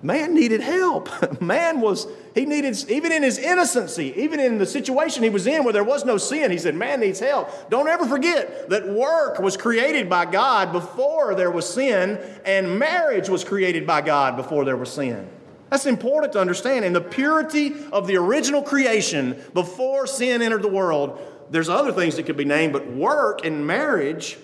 Man 0.00 0.32
needed 0.34 0.60
help. 0.60 1.08
Man 1.40 1.80
was, 1.80 2.06
he 2.34 2.46
needed, 2.46 2.76
even 2.88 3.10
in 3.10 3.24
his 3.24 3.36
innocency, 3.36 4.14
even 4.16 4.38
in 4.38 4.58
the 4.58 4.66
situation 4.66 5.24
he 5.24 5.30
was 5.30 5.46
in 5.46 5.64
where 5.64 5.72
there 5.72 5.84
was 5.84 6.04
no 6.04 6.18
sin, 6.18 6.52
he 6.52 6.58
said, 6.58 6.76
Man 6.76 7.00
needs 7.00 7.18
help. 7.18 7.68
Don't 7.68 7.88
ever 7.88 8.06
forget 8.06 8.68
that 8.70 8.88
work 8.88 9.40
was 9.40 9.56
created 9.56 10.08
by 10.08 10.24
God 10.24 10.72
before 10.72 11.34
there 11.34 11.50
was 11.50 11.68
sin, 11.68 12.20
and 12.44 12.78
marriage 12.78 13.28
was 13.28 13.42
created 13.42 13.86
by 13.86 14.00
God 14.00 14.36
before 14.36 14.64
there 14.64 14.76
was 14.76 14.92
sin. 14.92 15.28
That's 15.70 15.86
important 15.86 16.32
to 16.32 16.40
understand. 16.40 16.84
In 16.84 16.92
the 16.92 17.00
purity 17.00 17.74
of 17.92 18.06
the 18.06 18.16
original 18.16 18.62
creation 18.62 19.40
before 19.54 20.06
sin 20.06 20.42
entered 20.42 20.62
the 20.62 20.68
world, 20.68 21.20
there's 21.50 21.68
other 21.68 21.92
things 21.92 22.16
that 22.16 22.24
could 22.24 22.36
be 22.36 22.44
named, 22.44 22.72
but 22.72 22.86
work 22.86 23.44
and 23.44 23.66
marriage, 23.66 24.38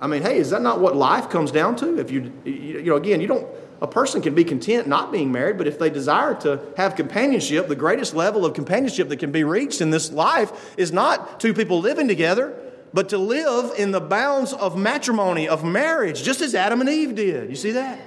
I 0.00 0.06
mean, 0.06 0.22
hey, 0.22 0.38
is 0.38 0.50
that 0.50 0.62
not 0.62 0.80
what 0.80 0.96
life 0.96 1.30
comes 1.30 1.50
down 1.50 1.76
to? 1.76 1.98
If 1.98 2.10
you, 2.10 2.32
you 2.44 2.82
know, 2.82 2.96
again, 2.96 3.20
you 3.20 3.26
don't 3.26 3.46
a 3.80 3.86
person 3.86 4.22
can 4.22 4.34
be 4.34 4.44
content 4.44 4.86
not 4.88 5.12
being 5.12 5.30
married, 5.30 5.58
but 5.58 5.66
if 5.66 5.78
they 5.78 5.90
desire 5.90 6.34
to 6.36 6.60
have 6.76 6.96
companionship, 6.96 7.68
the 7.68 7.76
greatest 7.76 8.14
level 8.14 8.46
of 8.46 8.54
companionship 8.54 9.08
that 9.10 9.18
can 9.18 9.32
be 9.32 9.44
reached 9.44 9.80
in 9.80 9.90
this 9.90 10.10
life 10.10 10.74
is 10.78 10.92
not 10.92 11.40
two 11.40 11.52
people 11.52 11.80
living 11.80 12.08
together, 12.08 12.56
but 12.94 13.10
to 13.10 13.18
live 13.18 13.78
in 13.78 13.90
the 13.90 14.00
bounds 14.00 14.54
of 14.54 14.78
matrimony, 14.78 15.46
of 15.46 15.62
marriage, 15.62 16.22
just 16.22 16.40
as 16.40 16.54
Adam 16.54 16.80
and 16.80 16.88
Eve 16.88 17.14
did. 17.14 17.50
You 17.50 17.56
see 17.56 17.72
that? 17.72 18.00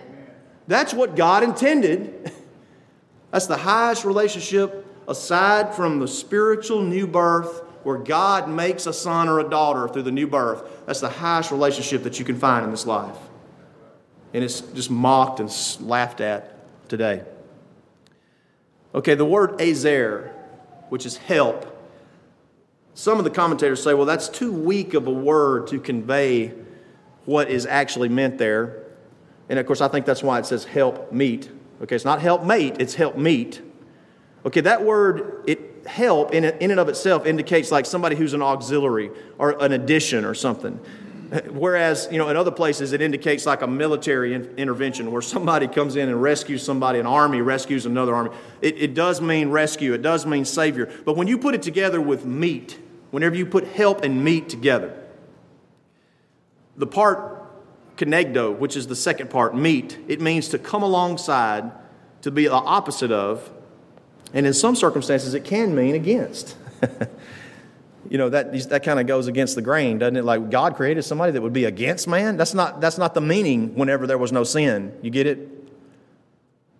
That's 0.69 0.93
what 0.93 1.17
God 1.17 1.43
intended. 1.43 2.31
That's 3.31 3.47
the 3.47 3.57
highest 3.57 4.05
relationship 4.05 4.85
aside 5.05 5.75
from 5.75 5.99
the 5.99 6.07
spiritual 6.07 6.81
new 6.81 7.05
birth 7.05 7.63
where 7.83 7.97
God 7.97 8.49
makes 8.49 8.85
a 8.85 8.93
son 8.93 9.27
or 9.27 9.39
a 9.39 9.49
daughter 9.49 9.89
through 9.89 10.03
the 10.03 10.11
new 10.11 10.27
birth. 10.27 10.63
That's 10.85 11.01
the 11.01 11.09
highest 11.09 11.51
relationship 11.51 12.03
that 12.03 12.19
you 12.19 12.23
can 12.23 12.39
find 12.39 12.63
in 12.63 12.71
this 12.71 12.85
life 12.85 13.17
and 14.33 14.43
it's 14.43 14.61
just 14.61 14.91
mocked 14.91 15.39
and 15.39 15.51
laughed 15.81 16.21
at 16.21 16.55
today. 16.87 17.23
Okay, 18.93 19.15
the 19.15 19.25
word 19.25 19.59
azer, 19.59 20.31
which 20.89 21.05
is 21.05 21.17
help, 21.17 21.75
some 22.93 23.17
of 23.17 23.23
the 23.23 23.29
commentators 23.29 23.81
say, 23.81 23.93
well, 23.93 24.05
that's 24.05 24.29
too 24.29 24.51
weak 24.51 24.93
of 24.93 25.07
a 25.07 25.11
word 25.11 25.67
to 25.67 25.79
convey 25.79 26.53
what 27.25 27.49
is 27.49 27.65
actually 27.65 28.09
meant 28.09 28.37
there. 28.37 28.83
And 29.49 29.59
of 29.59 29.65
course, 29.65 29.81
I 29.81 29.87
think 29.87 30.05
that's 30.05 30.23
why 30.23 30.39
it 30.39 30.45
says 30.45 30.63
help 30.63 31.11
meet. 31.11 31.49
Okay, 31.81 31.95
it's 31.95 32.05
not 32.05 32.21
help 32.21 32.43
mate, 32.43 32.77
it's 32.79 32.95
help 32.95 33.17
meet. 33.17 33.61
Okay, 34.45 34.61
that 34.61 34.83
word, 34.83 35.43
it 35.47 35.85
help 35.85 36.33
in, 36.33 36.45
in 36.45 36.71
and 36.71 36.79
of 36.79 36.87
itself 36.87 37.25
indicates 37.25 37.71
like 37.71 37.85
somebody 37.85 38.15
who's 38.15 38.33
an 38.33 38.41
auxiliary 38.41 39.11
or 39.37 39.61
an 39.63 39.71
addition 39.71 40.23
or 40.23 40.33
something. 40.33 40.79
Whereas, 41.51 42.07
you 42.11 42.17
know, 42.17 42.29
in 42.29 42.37
other 42.37 42.51
places 42.51 42.93
it 42.93 43.01
indicates 43.01 43.45
like 43.45 43.61
a 43.61 43.67
military 43.67 44.33
in- 44.33 44.53
intervention 44.57 45.11
where 45.11 45.21
somebody 45.21 45.67
comes 45.67 45.95
in 45.95 46.09
and 46.09 46.21
rescues 46.21 46.63
somebody, 46.63 46.99
an 46.99 47.05
army 47.05 47.41
rescues 47.41 47.85
another 47.85 48.15
army. 48.15 48.31
It, 48.61 48.77
it 48.77 48.93
does 48.93 49.21
mean 49.21 49.49
rescue, 49.49 49.93
it 49.93 50.01
does 50.01 50.25
mean 50.25 50.45
savior. 50.45 50.91
But 51.05 51.15
when 51.15 51.27
you 51.27 51.37
put 51.37 51.55
it 51.55 51.61
together 51.61 52.01
with 52.01 52.25
meet, 52.25 52.79
whenever 53.11 53.35
you 53.35 53.45
put 53.45 53.67
help 53.67 54.03
and 54.03 54.23
meet 54.23 54.49
together, 54.49 54.95
the 56.77 56.87
part 56.87 57.38
kenegdo, 57.99 58.57
which 58.57 58.77
is 58.77 58.87
the 58.87 58.95
second 58.95 59.29
part, 59.29 59.55
meet, 59.55 59.99
it 60.07 60.21
means 60.21 60.47
to 60.49 60.57
come 60.57 60.81
alongside, 60.81 61.69
to 62.21 62.31
be 62.31 62.45
the 62.45 62.53
opposite 62.53 63.11
of, 63.11 63.51
and 64.33 64.45
in 64.45 64.53
some 64.53 64.75
circumstances 64.75 65.33
it 65.33 65.43
can 65.43 65.75
mean 65.75 65.95
against. 65.95 66.55
you 68.09 68.17
know 68.17 68.29
that 68.29 68.53
that 68.69 68.83
kind 68.83 68.99
of 68.99 69.05
goes 69.05 69.27
against 69.27 69.55
the 69.55 69.61
grain 69.61 69.97
doesn't 69.97 70.15
it? 70.15 70.23
Like 70.23 70.49
god 70.49 70.75
created 70.75 71.03
somebody 71.03 71.33
that 71.33 71.41
would 71.41 71.53
be 71.53 71.65
against 71.65 72.07
man? 72.07 72.37
That's 72.37 72.53
not 72.53 72.79
that's 72.79 72.97
not 72.97 73.13
the 73.13 73.21
meaning 73.21 73.75
whenever 73.75 74.07
there 74.07 74.17
was 74.17 74.31
no 74.31 74.43
sin. 74.43 74.97
You 75.01 75.09
get 75.09 75.27
it? 75.27 75.49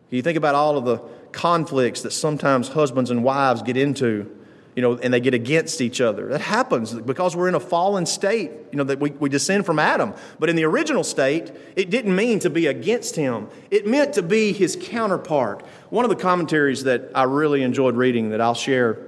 You 0.10 0.22
think 0.22 0.38
about 0.38 0.56
all 0.56 0.78
of 0.78 0.86
the 0.86 1.00
conflicts 1.32 2.02
that 2.02 2.12
sometimes 2.12 2.70
husbands 2.70 3.12
and 3.12 3.24
wives 3.24 3.62
get 3.62 3.76
into 3.76 4.39
you 4.76 4.82
know 4.82 4.98
and 4.98 5.14
they 5.14 5.20
get 5.20 5.34
against 5.34 5.82
each 5.82 6.00
other 6.02 6.28
that 6.28 6.42
happens 6.42 6.94
because 6.94 7.36
we're 7.36 7.48
in 7.48 7.56
a 7.56 7.60
fallen 7.60 8.06
state 8.06 8.52
you 8.72 8.78
know 8.78 8.84
that 8.84 9.00
we, 9.00 9.12
we 9.12 9.30
descend 9.30 9.66
from 9.66 9.80
adam 9.80 10.14
but 10.40 10.50
in 10.50 10.56
the 10.56 10.64
original 10.64 11.04
state 11.04 11.52
it 11.76 11.90
didn't 11.90 12.16
mean 12.16 12.40
to 12.40 12.50
be 12.50 12.68
against 12.68 13.16
him 13.16 13.48
it 13.72 13.88
meant 13.88 14.14
to 14.14 14.22
be 14.22 14.54
his 14.54 14.78
counterpart 14.80 15.66
one 15.90 16.06
of 16.06 16.10
the 16.10 16.16
commentaries 16.16 16.84
that 16.84 17.10
i 17.16 17.24
really 17.24 17.64
enjoyed 17.64 17.96
reading 17.96 18.30
that 18.30 18.42
i'll 18.42 18.54
share 18.54 19.00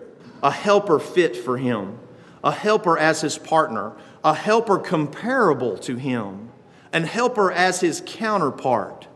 a 0.43 0.51
helper 0.51 0.99
fit 0.99 1.35
for 1.35 1.57
him 1.57 1.97
a 2.43 2.51
helper 2.51 2.97
as 2.97 3.21
his 3.21 3.37
partner, 3.37 3.93
a 4.23 4.33
helper 4.33 4.77
comparable 4.77 5.77
to 5.79 5.95
him, 5.95 6.49
and 6.91 7.05
helper 7.05 7.51
as 7.51 7.81
his 7.81 8.01
counterpart. 8.05 9.07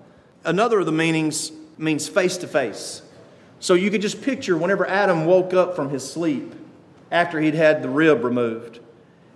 Another 0.44 0.80
of 0.80 0.86
the 0.86 0.92
meanings 0.92 1.52
means 1.78 2.08
face 2.08 2.38
to 2.38 2.48
face. 2.48 3.02
So 3.60 3.74
you 3.74 3.90
could 3.90 4.02
just 4.02 4.22
picture 4.22 4.58
whenever 4.58 4.88
Adam 4.88 5.26
woke 5.26 5.54
up 5.54 5.76
from 5.76 5.90
his 5.90 6.10
sleep 6.10 6.54
after 7.12 7.40
he'd 7.40 7.54
had 7.54 7.82
the 7.82 7.90
rib 7.90 8.24
removed, 8.24 8.80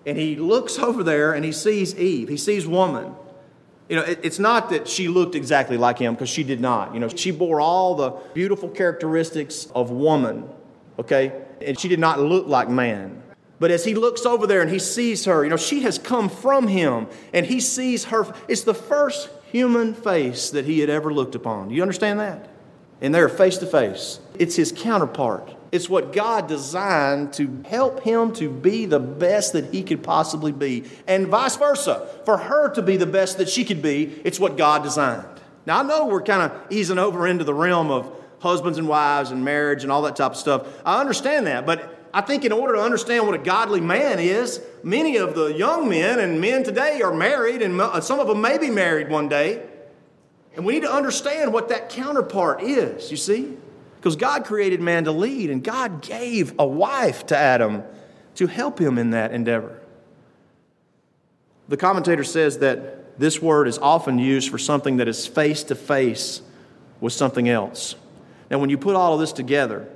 and 0.06 0.18
he 0.18 0.36
looks 0.36 0.78
over 0.80 1.04
there 1.04 1.34
and 1.34 1.46
he 1.46 1.52
sees 1.52 1.96
Eve, 1.96 2.30
he 2.30 2.38
sees 2.38 2.68
woman. 2.68 3.14
You 3.88 3.96
know, 3.96 4.04
it's 4.04 4.38
not 4.38 4.70
that 4.70 4.88
she 4.88 5.08
looked 5.08 5.34
exactly 5.34 5.76
like 5.76 5.98
him 5.98 6.14
because 6.14 6.30
she 6.30 6.44
did 6.44 6.62
not. 6.62 6.94
You 6.94 7.00
know, 7.00 7.08
she 7.08 7.32
bore 7.32 7.60
all 7.60 7.96
the 7.96 8.12
beautiful 8.36 8.70
characteristics 8.70 9.66
of 9.74 9.90
woman, 9.90 10.48
okay? 11.00 11.42
And 11.60 11.80
she 11.80 11.88
did 11.88 12.00
not 12.00 12.20
look 12.20 12.46
like 12.46 12.70
man. 12.70 13.24
But 13.60 13.72
as 13.72 13.84
he 13.84 13.96
looks 13.96 14.28
over 14.28 14.46
there 14.46 14.62
and 14.62 14.70
he 14.70 14.78
sees 14.78 15.26
her, 15.26 15.44
you 15.44 15.50
know, 15.50 15.58
she 15.58 15.82
has 15.82 15.98
come 15.98 16.30
from 16.30 16.68
him 16.68 17.08
and 17.34 17.48
he 17.48 17.60
sees 17.60 18.06
her. 18.06 18.32
It's 18.48 18.62
the 18.62 18.76
first 18.76 19.30
human 19.52 19.96
face 19.96 20.52
that 20.52 20.66
he 20.66 20.80
had 20.80 20.92
ever 20.92 21.12
looked 21.12 21.34
upon. 21.34 21.70
Do 21.70 21.76
you 21.76 21.82
understand 21.82 22.20
that? 22.20 22.48
And 23.02 23.16
they're 23.16 23.30
face 23.30 23.58
to 23.60 23.66
face. 23.66 24.20
It's 24.38 24.56
his 24.56 24.74
counterpart. 24.76 25.56
It's 25.72 25.88
what 25.88 26.14
God 26.14 26.48
designed 26.48 27.34
to 27.34 27.64
help 27.66 28.04
him 28.04 28.34
to 28.34 28.50
be 28.50 28.86
the 28.86 29.00
best 29.00 29.54
that 29.54 29.74
he 29.74 29.84
could 29.84 30.02
possibly 30.02 30.52
be, 30.52 30.86
and 31.08 31.28
vice 31.28 31.56
versa. 31.58 32.10
For 32.26 32.38
her 32.38 32.74
to 32.74 32.82
be 32.82 32.98
the 32.98 33.06
best 33.06 33.38
that 33.38 33.48
she 33.48 33.64
could 33.64 33.82
be, 33.82 34.20
it's 34.24 34.40
what 34.40 34.58
God 34.58 34.82
designed. 34.82 35.28
Now, 35.68 35.80
I 35.80 35.84
know 35.84 36.08
we're 36.08 36.24
kind 36.24 36.52
of 36.52 36.72
easing 36.72 36.98
over 36.98 37.28
into 37.28 37.44
the 37.44 37.54
realm 37.54 37.92
of 37.92 38.12
husbands 38.40 38.80
and 38.80 38.88
wives 38.88 39.30
and 39.30 39.46
marriage 39.46 39.84
and 39.84 39.92
all 39.92 40.02
that 40.02 40.16
type 40.16 40.32
of 40.32 40.38
stuff. 40.38 40.66
I 40.84 41.00
understand 41.00 41.46
that, 41.46 41.68
but 41.68 42.08
I 42.12 42.22
think 42.22 42.44
in 42.44 42.52
order 42.52 42.74
to 42.74 42.82
understand 42.82 43.28
what 43.28 43.36
a 43.36 43.44
godly 43.44 43.82
man 43.82 44.18
is, 44.18 44.62
many 44.82 45.18
of 45.18 45.36
the 45.36 45.54
young 45.54 45.88
men 45.88 46.20
and 46.20 46.42
men 46.42 46.64
today 46.64 47.04
are 47.04 47.14
married, 47.14 47.62
and 47.62 47.80
some 48.04 48.20
of 48.20 48.28
them 48.28 48.42
may 48.42 48.58
be 48.58 48.72
married 48.72 49.10
one 49.10 49.30
day. 49.30 49.69
And 50.60 50.66
we 50.66 50.74
need 50.74 50.82
to 50.82 50.92
understand 50.92 51.54
what 51.54 51.70
that 51.70 51.88
counterpart 51.88 52.62
is, 52.62 53.10
you 53.10 53.16
see? 53.16 53.56
Because 53.96 54.18
God 54.18 54.44
created 54.44 54.82
man 54.82 55.06
to 55.06 55.12
lead, 55.14 55.52
and 55.52 55.64
God 55.64 56.02
gave 56.02 56.54
a 56.60 56.68
wife 56.68 57.28
to 57.28 57.38
Adam 57.38 57.82
to 58.36 58.46
help 58.46 58.78
him 58.78 58.98
in 58.98 59.12
that 59.12 59.32
endeavor. 59.32 59.80
The 61.70 61.78
commentator 61.78 62.26
says 62.26 62.58
that 62.58 63.18
this 63.18 63.42
word 63.42 63.70
is 63.70 63.78
often 63.78 64.20
used 64.20 64.50
for 64.50 64.58
something 64.58 64.98
that 64.98 65.08
is 65.08 65.26
face 65.26 65.64
to 65.64 65.76
face 65.76 66.42
with 67.00 67.14
something 67.14 67.48
else. 67.48 67.96
Now, 68.52 68.60
when 68.60 68.70
you 68.70 68.78
put 68.78 68.98
all 68.98 69.14
of 69.14 69.22
this 69.22 69.32
together, 69.32 69.88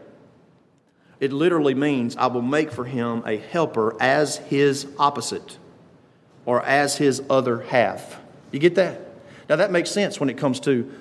it 1.19 1.33
literally 1.33 1.73
means, 1.73 2.15
I 2.15 2.27
will 2.27 2.41
make 2.41 2.71
for 2.71 2.85
him 2.85 3.21
a 3.25 3.35
helper 3.35 4.01
as 4.01 4.37
his 4.37 4.87
opposite 4.97 5.57
or 6.45 6.63
as 6.63 6.95
his 6.95 7.21
other 7.29 7.63
half. 7.63 8.17
You 8.53 8.59
get 8.59 8.75
that? 8.75 9.09
Now, 9.53 9.57
that 9.57 9.69
makes 9.69 9.91
sense 9.91 10.19
when 10.19 10.31
it 10.31 10.37
comes 10.39 10.59
to 10.61 10.91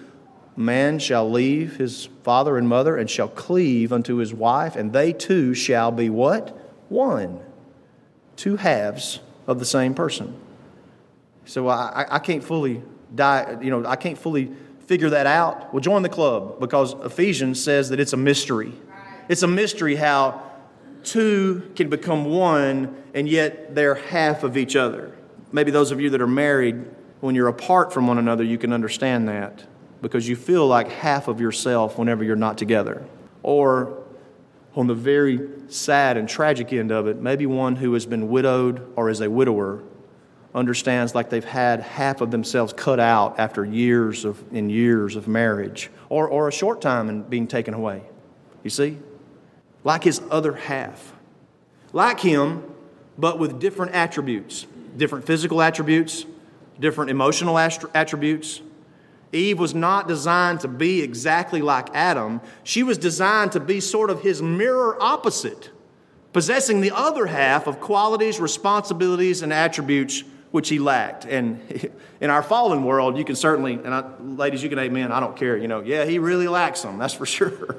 man 0.59 0.99
shall 0.99 1.31
leave 1.31 1.77
his 1.77 2.11
father 2.23 2.59
and 2.59 2.69
mother 2.69 2.99
and 2.99 3.09
shall 3.09 3.29
cleave 3.29 3.95
unto 3.95 4.17
his 4.17 4.35
wife, 4.35 4.77
and 4.77 4.93
they 4.93 5.15
two 5.15 5.55
shall 5.55 5.91
be 5.91 6.11
what? 6.11 6.51
One. 6.91 7.41
Two 8.37 8.57
halves 8.57 9.21
of 9.47 9.59
the 9.59 9.65
same 9.65 9.95
person. 9.95 10.39
So 11.47 11.67
I, 11.69 12.05
I 12.11 12.19
can't 12.19 12.45
fully 12.45 12.83
die, 13.15 13.57
you 13.63 13.71
know, 13.71 13.87
I 13.87 13.97
can't 13.97 14.19
fully 14.19 14.51
figure 14.85 15.09
that 15.09 15.27
out. 15.27 15.73
Well, 15.73 15.81
join 15.81 16.03
the 16.03 16.11
club 16.11 16.61
because 16.61 16.93
Ephesians 16.93 17.59
says 17.59 17.89
that 17.89 18.01
it's 18.01 18.13
a 18.13 18.19
mystery. 18.19 18.75
It's 19.31 19.43
a 19.43 19.49
mystery 19.49 19.97
how 19.97 20.43
two 21.05 21.73
can 21.75 21.89
become 21.89 22.27
one 22.27 23.03
and 23.15 23.27
yet 23.27 23.75
they're 23.75 23.95
half 23.95 24.43
of 24.43 24.59
each 24.59 24.77
other. 24.77 25.17
Maybe 25.53 25.71
those 25.71 25.91
of 25.91 26.03
you 26.03 26.11
that 26.11 26.21
are 26.21 26.27
married, 26.27 26.85
when 27.23 27.37
you're 27.37 27.47
apart 27.47 27.93
from 27.93 28.09
one 28.09 28.19
another, 28.19 28.43
you 28.43 28.59
can 28.59 28.73
understand 28.73 29.29
that 29.29 29.65
because 30.03 30.29
you 30.29 30.35
feel 30.35 30.67
like 30.67 30.91
half 30.91 31.29
of 31.29 31.41
yourself 31.41 31.97
whenever 31.97 32.25
you're 32.25 32.35
not 32.35 32.59
together. 32.59 33.07
Or 33.45 34.03
on 34.75 34.89
the 34.89 34.95
very 34.95 35.49
sad 35.69 36.17
and 36.17 36.29
tragic 36.29 36.73
end 36.73 36.91
of 36.91 37.07
it, 37.07 37.19
maybe 37.19 37.47
one 37.47 37.77
who 37.77 37.93
has 37.95 38.07
been 38.07 38.29
widowed 38.29 38.93
or 38.97 39.09
is 39.09 39.21
a 39.21 39.31
widower 39.31 39.85
understands 40.53 41.15
like 41.15 41.31
they've 41.31 41.45
had 41.45 41.81
half 41.81 42.21
of 42.21 42.33
themselves 42.33 42.73
cut 42.73 42.99
out 42.99 43.39
after 43.39 43.65
years 43.65 44.25
of 44.25 44.43
in 44.53 44.69
years 44.69 45.15
of 45.15 45.29
marriage 45.29 45.91
or, 46.09 46.27
or 46.27 46.49
a 46.49 46.53
short 46.53 46.81
time 46.81 47.09
and 47.09 47.31
being 47.31 47.47
taken 47.47 47.73
away. 47.73 48.03
You 48.65 48.71
see? 48.71 48.99
Like 49.85 50.03
his 50.03 50.21
other 50.29 50.55
half. 50.55 51.13
Like 51.93 52.19
him, 52.19 52.65
but 53.17 53.39
with 53.39 53.61
different 53.61 53.93
attributes, 53.93 54.67
different 54.97 55.25
physical 55.25 55.63
attributes, 55.63 56.27
different 56.83 57.11
emotional 57.11 57.57
attributes. 57.59 58.61
Eve 59.33 59.59
was 59.59 59.75
not 59.75 60.07
designed 60.07 60.61
to 60.61 60.69
be 60.69 61.01
exactly 61.01 61.63
like 61.63 61.89
Adam. 61.95 62.43
She 62.65 62.83
was 62.83 62.99
designed 62.99 63.53
to 63.53 63.61
be 63.61 63.81
sort 63.81 64.11
of 64.11 64.21
his 64.21 64.43
mirror 64.43 65.01
opposite, 65.01 65.71
possessing 66.35 66.83
the 66.83 66.91
other 66.91 67.25
half 67.25 67.67
of 67.67 67.81
qualities, 67.81 68.39
responsibilities, 68.39 69.41
and 69.41 69.53
attributes 69.53 70.25
which 70.51 70.69
he 70.69 70.79
lacked. 70.79 71.25
And 71.25 71.91
in 72.21 72.29
our 72.29 72.43
fallen 72.43 72.85
world, 72.85 73.17
you 73.17 73.25
can 73.25 73.37
certainly, 73.37 73.75
and 73.75 73.95
I, 73.95 74.05
ladies, 74.21 74.63
you 74.63 74.69
can 74.69 74.79
amen, 74.79 75.11
I 75.11 75.21
don't 75.21 75.37
care. 75.37 75.57
You 75.57 75.69
know, 75.69 75.81
yeah, 75.81 76.05
he 76.05 76.19
really 76.19 76.49
lacks 76.49 76.83
them, 76.83 76.99
that's 76.99 77.15
for 77.15 77.25
sure. 77.39 77.77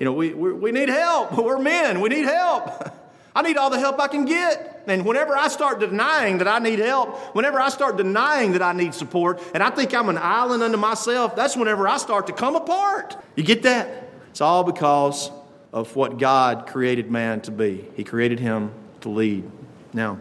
You 0.00 0.04
know, 0.04 0.12
we, 0.12 0.32
we, 0.32 0.52
we 0.52 0.72
need 0.72 0.88
help. 0.88 1.32
We're 1.36 1.58
men, 1.58 2.00
we 2.00 2.08
need 2.08 2.24
help. 2.24 2.94
I 3.38 3.42
need 3.42 3.56
all 3.56 3.70
the 3.70 3.78
help 3.78 4.00
I 4.00 4.08
can 4.08 4.24
get. 4.24 4.82
And 4.88 5.06
whenever 5.06 5.36
I 5.36 5.46
start 5.46 5.78
denying 5.78 6.38
that 6.38 6.48
I 6.48 6.58
need 6.58 6.80
help, 6.80 7.36
whenever 7.36 7.60
I 7.60 7.68
start 7.68 7.96
denying 7.96 8.50
that 8.54 8.62
I 8.62 8.72
need 8.72 8.94
support, 8.94 9.40
and 9.54 9.62
I 9.62 9.70
think 9.70 9.94
I'm 9.94 10.08
an 10.08 10.18
island 10.18 10.60
unto 10.60 10.76
myself, 10.76 11.36
that's 11.36 11.56
whenever 11.56 11.86
I 11.86 11.98
start 11.98 12.26
to 12.26 12.32
come 12.32 12.56
apart. 12.56 13.16
You 13.36 13.44
get 13.44 13.62
that? 13.62 14.10
It's 14.30 14.40
all 14.40 14.64
because 14.64 15.30
of 15.72 15.94
what 15.94 16.18
God 16.18 16.66
created 16.66 17.12
man 17.12 17.40
to 17.42 17.52
be. 17.52 17.84
He 17.94 18.02
created 18.02 18.40
him 18.40 18.72
to 19.02 19.08
lead. 19.08 19.48
Now, 19.92 20.18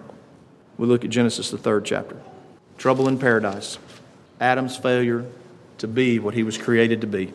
we 0.78 0.86
look 0.86 1.04
at 1.04 1.10
Genesis, 1.10 1.50
the 1.50 1.58
third 1.58 1.86
chapter. 1.86 2.22
Trouble 2.78 3.08
in 3.08 3.18
paradise. 3.18 3.80
Adam's 4.40 4.78
failure 4.78 5.26
to 5.80 5.88
be 5.88 6.20
what 6.20 6.36
he 6.36 6.44
was 6.44 6.56
created 6.56 7.02
to 7.02 7.08
be. 7.08 7.34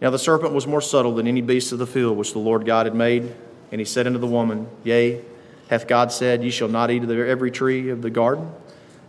Now 0.00 0.10
the 0.10 0.20
serpent 0.20 0.52
was 0.52 0.68
more 0.68 0.80
subtle 0.80 1.16
than 1.16 1.26
any 1.26 1.40
beast 1.40 1.72
of 1.72 1.80
the 1.80 1.86
field 1.86 2.16
which 2.16 2.32
the 2.32 2.38
Lord 2.38 2.64
God 2.64 2.86
had 2.86 2.94
made. 2.94 3.34
And 3.72 3.80
he 3.80 3.84
said 3.84 4.06
unto 4.06 4.18
the 4.18 4.26
woman, 4.26 4.68
Yea, 4.84 5.20
hath 5.68 5.88
God 5.88 6.12
said, 6.12 6.42
Ye 6.42 6.50
shall 6.50 6.68
not 6.68 6.90
eat 6.90 7.02
of 7.02 7.10
every 7.10 7.50
tree 7.50 7.90
of 7.90 8.02
the 8.02 8.10
garden? 8.10 8.52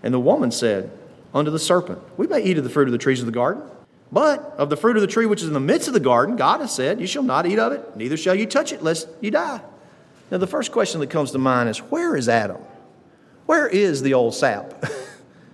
And 0.04 0.14
the 0.14 0.20
woman 0.20 0.52
said 0.52 0.92
unto 1.34 1.52
the 1.52 1.60
serpent, 1.60 2.00
We 2.18 2.28
may 2.28 2.42
eat 2.42 2.58
of 2.58 2.64
the 2.64 2.70
fruit 2.70 2.88
of 2.88 2.92
the 2.92 2.98
trees 2.98 3.20
of 3.20 3.26
the 3.26 3.32
garden. 3.32 3.64
But 4.12 4.56
of 4.58 4.70
the 4.70 4.78
fruit 4.78 4.96
of 4.96 5.02
the 5.02 5.08
tree 5.08 5.26
which 5.26 5.42
is 5.42 5.48
in 5.48 5.54
the 5.54 5.60
midst 5.60 5.88
of 5.88 5.94
the 5.94 6.00
garden, 6.00 6.38
God 6.38 6.62
has 6.62 6.74
said, 6.74 7.00
You 7.00 7.08
shall 7.08 7.24
not 7.24 7.46
eat 7.46 7.60
of 7.60 7.74
it, 7.74 7.96
neither 7.96 8.18
shall 8.18 8.36
you 8.36 8.46
touch 8.46 8.72
it, 8.72 8.82
lest 8.82 9.08
you 9.22 9.32
die. 9.32 9.62
Now, 10.32 10.38
the 10.38 10.48
first 10.48 10.72
question 10.72 11.00
that 11.02 11.10
comes 11.10 11.32
to 11.32 11.38
mind 11.38 11.70
is 11.70 11.80
Where 11.80 12.16
is 12.16 12.30
Adam? 12.30 12.62
Where 13.46 13.68
is 13.68 14.02
the 14.02 14.14
old 14.14 14.36
sap? 14.36 14.84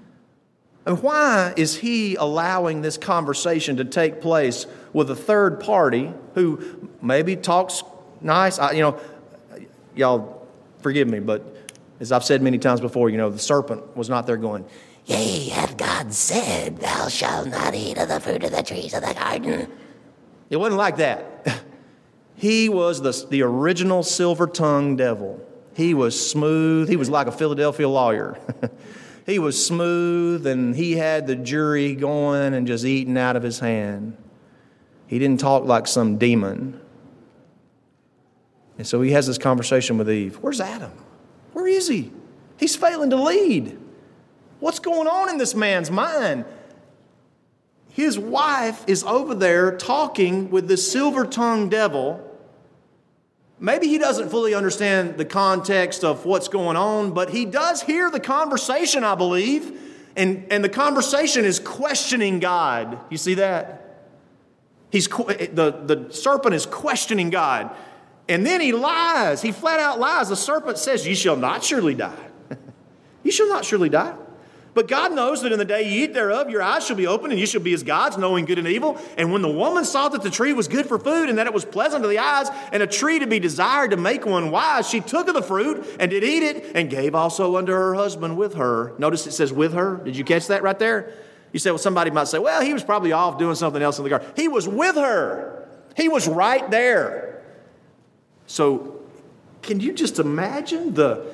and 0.85 1.01
why 1.01 1.53
is 1.55 1.77
he 1.77 2.15
allowing 2.15 2.81
this 2.81 2.97
conversation 2.97 3.77
to 3.77 3.85
take 3.85 4.21
place 4.21 4.65
with 4.91 5.09
a 5.11 5.15
third 5.15 5.59
party 5.59 6.11
who 6.35 6.89
maybe 7.01 7.35
talks 7.35 7.83
nice? 8.23 8.59
I, 8.59 8.71
you 8.71 8.81
know, 8.81 8.99
y'all 9.95 10.47
forgive 10.81 11.07
me, 11.07 11.19
but 11.19 11.55
as 11.99 12.11
I've 12.11 12.23
said 12.23 12.41
many 12.41 12.57
times 12.57 12.81
before, 12.81 13.09
you 13.09 13.17
know, 13.17 13.29
the 13.29 13.39
serpent 13.39 13.95
was 13.95 14.09
not 14.09 14.27
there 14.27 14.37
going, 14.37 14.65
Yea, 15.05 15.49
hath 15.49 15.77
God 15.77 16.13
said, 16.13 16.77
Thou 16.77 17.07
shalt 17.09 17.47
not 17.47 17.75
eat 17.75 17.97
of 17.97 18.07
the 18.07 18.19
fruit 18.19 18.43
of 18.43 18.51
the 18.51 18.63
trees 18.63 18.93
of 18.93 19.01
the 19.01 19.13
garden? 19.13 19.69
It 20.49 20.57
wasn't 20.57 20.77
like 20.77 20.97
that. 20.97 21.63
he 22.35 22.69
was 22.69 23.01
the, 23.01 23.27
the 23.29 23.41
original 23.41 24.03
silver 24.03 24.47
tongued 24.47 24.99
devil. 24.99 25.45
He 25.75 25.93
was 25.93 26.29
smooth. 26.29 26.87
He 26.87 26.95
was 26.95 27.09
like 27.09 27.27
a 27.27 27.31
Philadelphia 27.31 27.89
lawyer. 27.89 28.37
he 29.25 29.39
was 29.39 29.65
smooth 29.65 30.45
and 30.45 30.75
he 30.75 30.93
had 30.93 31.27
the 31.27 31.35
jury 31.35 31.95
going 31.95 32.53
and 32.53 32.67
just 32.67 32.85
eating 32.85 33.17
out 33.17 33.35
of 33.35 33.43
his 33.43 33.59
hand. 33.59 34.15
He 35.07 35.19
didn't 35.19 35.39
talk 35.39 35.65
like 35.65 35.87
some 35.87 36.17
demon. 36.17 36.79
And 38.77 38.87
so 38.87 39.01
he 39.01 39.11
has 39.11 39.27
this 39.27 39.37
conversation 39.37 39.97
with 39.97 40.09
Eve. 40.09 40.37
Where's 40.37 40.59
Adam? 40.59 40.91
Where 41.53 41.67
is 41.67 41.87
he? 41.87 42.11
He's 42.57 42.75
failing 42.75 43.09
to 43.11 43.17
lead. 43.17 43.77
What's 44.59 44.79
going 44.79 45.07
on 45.07 45.29
in 45.29 45.37
this 45.37 45.53
man's 45.53 45.91
mind? 45.91 46.45
His 47.89 48.17
wife 48.17 48.83
is 48.87 49.03
over 49.03 49.35
there 49.35 49.77
talking 49.77 50.49
with 50.49 50.67
the 50.67 50.77
silver 50.77 51.25
tongued 51.25 51.71
devil 51.71 52.33
Maybe 53.63 53.87
he 53.87 53.97
doesn't 53.97 54.27
fully 54.27 54.53
understand 54.53 55.17
the 55.17 55.23
context 55.23 56.03
of 56.03 56.25
what's 56.25 56.49
going 56.49 56.75
on, 56.75 57.11
but 57.11 57.29
he 57.29 57.45
does 57.45 57.81
hear 57.81 58.09
the 58.09 58.19
conversation, 58.19 59.05
I 59.05 59.15
believe. 59.15 59.79
And, 60.17 60.47
and 60.51 60.61
the 60.61 60.69
conversation 60.69 61.45
is 61.45 61.59
questioning 61.59 62.39
God. 62.39 62.99
You 63.09 63.15
see 63.15 63.35
that? 63.35 64.01
He's, 64.91 65.07
the, 65.07 65.81
the 65.85 66.07
serpent 66.11 66.53
is 66.55 66.65
questioning 66.65 67.29
God. 67.29 67.73
And 68.27 68.45
then 68.45 68.61
he 68.61 68.71
lies. 68.71 69.41
He 69.41 69.51
flat 69.51 69.79
out 69.79 69.99
lies. 69.99 70.29
The 70.29 70.35
serpent 70.35 70.77
says, 70.77 71.05
You 71.05 71.15
shall 71.15 71.35
not 71.35 71.63
surely 71.63 71.93
die. 71.93 72.15
you 73.23 73.31
shall 73.31 73.49
not 73.49 73.65
surely 73.65 73.89
die. 73.89 74.15
But 74.73 74.87
God 74.87 75.13
knows 75.13 75.43
that 75.43 75.51
in 75.51 75.59
the 75.59 75.65
day 75.65 75.83
you 75.83 76.05
eat 76.05 76.13
thereof, 76.13 76.49
your 76.49 76.63
eyes 76.63 76.85
shall 76.85 76.95
be 76.95 77.05
opened, 77.05 77.31
and 77.31 77.39
you 77.39 77.45
shall 77.45 77.61
be 77.61 77.73
as 77.73 77.83
gods, 77.83 78.17
knowing 78.17 78.45
good 78.45 78.57
and 78.57 78.67
evil. 78.67 78.99
And 79.17 79.31
when 79.31 79.43
the 79.43 79.51
woman 79.51 79.85
saw 79.85 80.09
that 80.09 80.23
the 80.23 80.31
tree 80.31 80.51
was 80.51 80.67
good 80.67 80.87
for 80.87 80.97
food, 80.97 81.29
and 81.29 81.37
that 81.37 81.45
it 81.45 81.53
was 81.53 81.63
pleasant 81.63 82.01
to 82.03 82.07
the 82.07 82.17
eyes, 82.17 82.49
and 82.71 82.81
a 82.81 82.87
tree 82.87 83.19
to 83.19 83.27
be 83.27 83.39
desired 83.39 83.91
to 83.91 83.97
make 83.97 84.25
one 84.25 84.49
wise, 84.49 84.89
she 84.89 84.99
took 84.99 85.27
of 85.27 85.35
the 85.35 85.43
fruit 85.43 85.85
and 85.99 86.09
did 86.09 86.23
eat 86.23 86.41
it, 86.41 86.71
and 86.75 86.89
gave 86.89 87.13
also 87.13 87.57
unto 87.57 87.71
her 87.71 87.93
husband 87.93 88.35
with 88.35 88.55
her. 88.55 88.93
Notice 88.97 89.27
it 89.27 89.33
says 89.33 89.53
with 89.53 89.73
her. 89.73 89.97
Did 89.97 90.17
you 90.17 90.23
catch 90.23 90.47
that 90.47 90.63
right 90.63 90.79
there? 90.79 91.13
You 91.51 91.59
say, 91.59 91.69
well, 91.69 91.77
somebody 91.77 92.09
might 92.09 92.27
say, 92.27 92.39
well, 92.39 92.61
he 92.63 92.73
was 92.73 92.83
probably 92.83 93.11
off 93.11 93.37
doing 93.37 93.55
something 93.55 93.81
else 93.81 93.99
in 93.99 94.03
the 94.03 94.09
garden. 94.09 94.27
He 94.35 94.47
was 94.47 94.67
with 94.67 94.95
her, 94.95 95.67
he 95.95 96.09
was 96.09 96.27
right 96.27 96.69
there. 96.71 97.32
So, 98.53 98.99
can 99.63 99.79
you 99.79 99.93
just 99.93 100.19
imagine 100.19 100.93
the, 100.93 101.25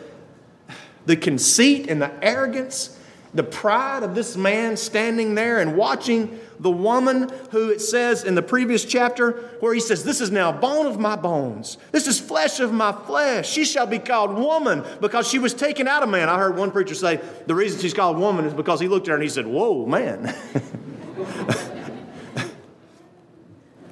the 1.06 1.18
conceit 1.18 1.90
and 1.90 2.02
the 2.02 2.14
arrogance? 2.24 2.96
the 3.32 3.44
pride 3.44 4.02
of 4.02 4.16
this 4.16 4.36
man 4.36 4.76
standing 4.76 5.36
there 5.36 5.60
and 5.60 5.78
watching 5.78 6.40
the 6.60 6.72
woman 6.72 7.30
who 7.52 7.70
it 7.70 7.80
says 7.80 8.24
in 8.24 8.34
the 8.34 8.42
previous 8.42 8.84
chapter 8.84 9.34
where 9.60 9.72
he 9.72 9.80
says 9.80 10.04
this 10.04 10.20
is 10.20 10.32
now 10.32 10.52
bone 10.52 10.88
of 10.88 11.00
my 11.00 11.16
bones. 11.16 11.78
This 11.92 12.08
is 12.08 12.20
flesh 12.20 12.60
of 12.60 12.74
my 12.74 12.92
flesh. 12.92 13.48
She 13.48 13.66
shall 13.66 13.86
be 13.86 14.00
called 14.00 14.34
woman 14.34 14.84
because 15.00 15.28
she 15.28 15.38
was 15.38 15.54
taken 15.54 15.88
out 15.88 16.02
of 16.02 16.10
man. 16.10 16.28
I 16.28 16.40
heard 16.40 16.58
one 16.58 16.72
preacher 16.72 16.96
say 16.96 17.22
the 17.46 17.54
reason 17.54 17.80
she's 17.80 17.94
called 17.94 18.18
woman 18.18 18.46
is 18.46 18.54
because 18.56 18.80
he 18.80 18.88
looked 18.88 19.08
at 19.08 19.12
her 19.12 19.16
and 19.18 19.24
he 19.24 19.30
said 19.30 19.46
whoa 19.46 19.86
man. 19.86 20.36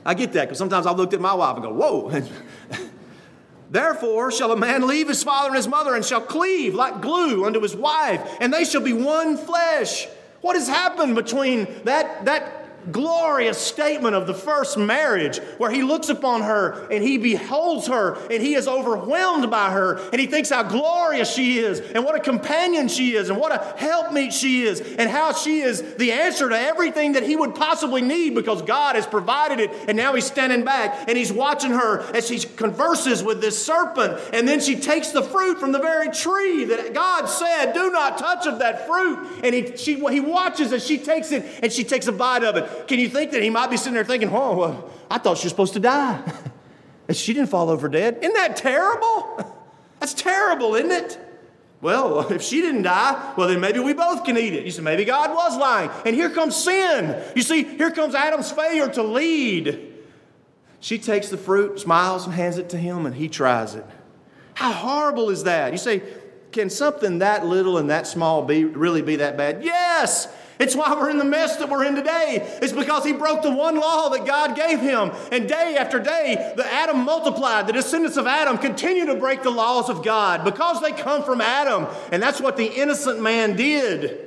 I 0.03 0.15
get 0.15 0.33
that 0.33 0.45
because 0.45 0.57
sometimes 0.57 0.87
i 0.87 0.91
looked 0.91 1.13
at 1.13 1.21
my 1.21 1.35
wife 1.35 1.57
and 1.57 1.63
go 1.63 1.73
whoa 1.73 2.09
Therefore 3.69 4.31
shall 4.31 4.51
a 4.51 4.57
man 4.57 4.87
leave 4.87 5.07
his 5.07 5.23
father 5.23 5.49
and 5.49 5.57
his 5.57 5.67
mother 5.67 5.95
and 5.95 6.05
shall 6.05 6.21
cleave 6.21 6.73
like 6.73 7.01
glue 7.01 7.45
unto 7.45 7.61
his 7.61 7.75
wife, 7.75 8.21
and 8.39 8.53
they 8.53 8.63
shall 8.63 8.81
be 8.81 8.93
one 8.93 9.37
flesh. 9.37 10.07
What 10.41 10.55
has 10.55 10.67
happened 10.67 11.15
between 11.15 11.67
that, 11.83 12.25
that 12.25 12.56
glorious 12.91 13.57
statement 13.57 14.15
of 14.15 14.27
the 14.27 14.33
first 14.33 14.77
marriage 14.77 15.37
where 15.57 15.71
he 15.71 15.83
looks 15.83 16.09
upon 16.09 16.41
her 16.41 16.87
and 16.91 17.03
he 17.03 17.17
beholds 17.17 17.87
her 17.87 18.15
and 18.31 18.41
he 18.41 18.55
is 18.55 18.67
overwhelmed 18.67 19.49
by 19.49 19.71
her 19.71 19.97
and 20.11 20.19
he 20.19 20.27
thinks 20.27 20.49
how 20.49 20.63
glorious 20.63 21.33
she 21.33 21.59
is 21.59 21.79
and 21.79 22.03
what 22.03 22.15
a 22.15 22.19
companion 22.19 22.87
she 22.87 23.15
is 23.15 23.29
and 23.29 23.39
what 23.39 23.51
a 23.51 23.77
helpmeet 23.77 24.33
she 24.33 24.63
is 24.63 24.81
and 24.81 25.09
how 25.09 25.33
she 25.33 25.61
is 25.61 25.81
the 25.95 26.11
answer 26.11 26.49
to 26.49 26.57
everything 26.57 27.13
that 27.13 27.23
he 27.23 27.35
would 27.35 27.55
possibly 27.55 28.01
need 28.01 28.33
because 28.35 28.61
God 28.61 28.95
has 28.95 29.05
provided 29.05 29.59
it 29.59 29.71
and 29.87 29.97
now 29.97 30.13
he's 30.13 30.25
standing 30.25 30.63
back 30.63 31.07
and 31.07 31.17
he's 31.17 31.31
watching 31.31 31.71
her 31.71 32.01
as 32.15 32.27
she 32.27 32.39
converses 32.39 33.23
with 33.23 33.41
this 33.41 33.63
serpent 33.63 34.19
and 34.33 34.47
then 34.47 34.59
she 34.59 34.75
takes 34.75 35.09
the 35.09 35.23
fruit 35.23 35.59
from 35.59 35.71
the 35.71 35.79
very 35.79 36.09
tree 36.09 36.65
that 36.65 36.93
God 36.93 37.25
said 37.25 37.73
do 37.73 37.91
not 37.91 38.17
touch 38.17 38.47
of 38.47 38.59
that 38.59 38.87
fruit. 38.87 39.27
And 39.43 39.53
he, 39.53 39.75
she, 39.77 39.95
he 39.95 40.19
watches 40.19 40.73
as 40.73 40.85
she 40.85 40.97
takes 40.97 41.31
it 41.31 41.45
and 41.61 41.71
she 41.71 41.83
takes 41.83 42.07
a 42.07 42.11
bite 42.11 42.43
of 42.43 42.55
it 42.55 42.67
can 42.87 42.99
you 42.99 43.09
think 43.09 43.31
that 43.31 43.41
he 43.41 43.49
might 43.49 43.69
be 43.69 43.77
sitting 43.77 43.93
there 43.93 44.03
thinking, 44.03 44.29
whoa, 44.29 44.55
well, 44.55 44.91
I 45.09 45.17
thought 45.17 45.37
she 45.37 45.45
was 45.45 45.51
supposed 45.51 45.73
to 45.73 45.79
die. 45.79 46.21
and 47.07 47.15
she 47.15 47.33
didn't 47.33 47.49
fall 47.49 47.69
over 47.69 47.87
dead. 47.87 48.17
Isn't 48.21 48.33
that 48.33 48.55
terrible? 48.55 49.55
That's 49.99 50.13
terrible, 50.13 50.75
isn't 50.75 50.91
it? 50.91 51.19
Well, 51.81 52.27
if 52.31 52.41
she 52.41 52.61
didn't 52.61 52.83
die, 52.83 53.33
well, 53.37 53.47
then 53.47 53.59
maybe 53.59 53.79
we 53.79 53.93
both 53.93 54.23
can 54.23 54.37
eat 54.37 54.53
it. 54.53 54.65
You 54.65 54.71
say, 54.71 54.81
maybe 54.81 55.05
God 55.05 55.33
was 55.33 55.57
lying. 55.57 55.89
And 56.05 56.15
here 56.15 56.29
comes 56.29 56.55
sin. 56.55 57.21
You 57.35 57.41
see, 57.41 57.63
here 57.63 57.91
comes 57.91 58.15
Adam's 58.15 58.51
failure 58.51 58.89
to 58.89 59.03
lead. 59.03 59.93
She 60.79 60.99
takes 60.99 61.29
the 61.29 61.37
fruit, 61.37 61.79
smiles, 61.79 62.25
and 62.25 62.33
hands 62.33 62.57
it 62.57 62.69
to 62.69 62.77
him, 62.77 63.05
and 63.05 63.15
he 63.15 63.29
tries 63.29 63.75
it. 63.75 63.85
How 64.53 64.71
horrible 64.71 65.29
is 65.29 65.43
that? 65.43 65.71
You 65.71 65.77
say, 65.77 66.01
can 66.51 66.69
something 66.69 67.19
that 67.19 67.45
little 67.45 67.77
and 67.77 67.89
that 67.89 68.07
small 68.07 68.43
be 68.43 68.63
really 68.65 69.01
be 69.01 69.17
that 69.17 69.37
bad? 69.37 69.63
Yes. 69.63 70.27
It's 70.59 70.75
why 70.75 70.93
we're 70.95 71.09
in 71.09 71.17
the 71.17 71.25
mess 71.25 71.57
that 71.57 71.69
we're 71.69 71.85
in 71.85 71.95
today. 71.95 72.57
It's 72.61 72.73
because 72.73 73.05
he 73.05 73.13
broke 73.13 73.41
the 73.41 73.51
one 73.51 73.75
law 73.75 74.09
that 74.09 74.25
God 74.25 74.55
gave 74.55 74.79
him. 74.79 75.11
And 75.31 75.47
day 75.47 75.75
after 75.77 75.99
day, 75.99 76.53
the 76.55 76.65
Adam 76.65 77.03
multiplied. 77.03 77.67
The 77.67 77.73
descendants 77.73 78.17
of 78.17 78.27
Adam 78.27 78.57
continue 78.57 79.05
to 79.05 79.15
break 79.15 79.43
the 79.43 79.51
laws 79.51 79.89
of 79.89 80.03
God 80.03 80.43
because 80.43 80.81
they 80.81 80.91
come 80.91 81.23
from 81.23 81.41
Adam. 81.41 81.87
And 82.11 82.21
that's 82.21 82.41
what 82.41 82.57
the 82.57 82.65
innocent 82.65 83.21
man 83.21 83.55
did. 83.55 84.26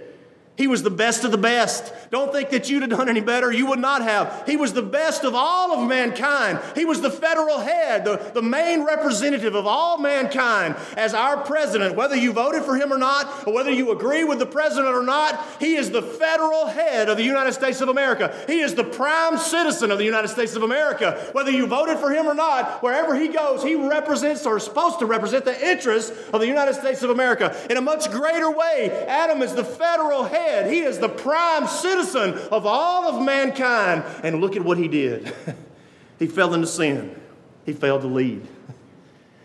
He 0.60 0.66
was 0.66 0.82
the 0.82 0.90
best 0.90 1.24
of 1.24 1.30
the 1.30 1.38
best. 1.38 1.90
Don't 2.10 2.32
think 2.32 2.50
that 2.50 2.68
you'd 2.68 2.82
have 2.82 2.90
done 2.90 3.08
any 3.08 3.22
better. 3.22 3.50
You 3.50 3.64
would 3.68 3.78
not 3.78 4.02
have. 4.02 4.42
He 4.44 4.58
was 4.58 4.74
the 4.74 4.82
best 4.82 5.24
of 5.24 5.34
all 5.34 5.72
of 5.72 5.88
mankind. 5.88 6.60
He 6.74 6.84
was 6.84 7.00
the 7.00 7.08
federal 7.08 7.60
head, 7.60 8.04
the, 8.04 8.30
the 8.34 8.42
main 8.42 8.84
representative 8.84 9.54
of 9.54 9.66
all 9.66 9.96
mankind 9.96 10.76
as 10.98 11.14
our 11.14 11.38
president. 11.38 11.96
Whether 11.96 12.14
you 12.14 12.34
voted 12.34 12.64
for 12.64 12.76
him 12.76 12.92
or 12.92 12.98
not, 12.98 13.46
or 13.46 13.54
whether 13.54 13.70
you 13.70 13.90
agree 13.90 14.22
with 14.22 14.38
the 14.38 14.44
president 14.44 14.94
or 14.94 15.02
not, 15.02 15.42
he 15.58 15.76
is 15.76 15.90
the 15.90 16.02
federal 16.02 16.66
head 16.66 17.08
of 17.08 17.16
the 17.16 17.24
United 17.24 17.54
States 17.54 17.80
of 17.80 17.88
America. 17.88 18.34
He 18.46 18.60
is 18.60 18.74
the 18.74 18.84
prime 18.84 19.38
citizen 19.38 19.90
of 19.90 19.96
the 19.96 20.04
United 20.04 20.28
States 20.28 20.56
of 20.56 20.62
America. 20.62 21.26
Whether 21.32 21.52
you 21.52 21.66
voted 21.68 21.96
for 21.96 22.10
him 22.10 22.26
or 22.26 22.34
not, 22.34 22.82
wherever 22.82 23.18
he 23.18 23.28
goes, 23.28 23.62
he 23.62 23.76
represents 23.76 24.44
or 24.44 24.58
is 24.58 24.64
supposed 24.64 24.98
to 24.98 25.06
represent 25.06 25.46
the 25.46 25.70
interests 25.70 26.10
of 26.34 26.40
the 26.42 26.46
United 26.46 26.74
States 26.74 27.02
of 27.02 27.08
America. 27.08 27.56
In 27.70 27.78
a 27.78 27.80
much 27.80 28.10
greater 28.10 28.50
way, 28.50 29.06
Adam 29.08 29.40
is 29.40 29.54
the 29.54 29.64
federal 29.64 30.24
head. 30.24 30.49
He 30.70 30.80
is 30.80 30.98
the 30.98 31.08
prime 31.08 31.66
citizen 31.66 31.90
citizen 31.90 32.34
of 32.50 32.66
all 32.66 33.08
of 33.08 33.24
mankind. 33.24 34.04
And 34.22 34.40
look 34.40 34.56
at 34.56 34.64
what 34.64 34.78
he 34.78 34.88
did. 34.88 35.32
he 36.18 36.26
fell 36.26 36.54
into 36.54 36.66
sin, 36.66 37.18
he 37.64 37.72
failed 37.72 38.02
to 38.02 38.08
lead, 38.08 38.46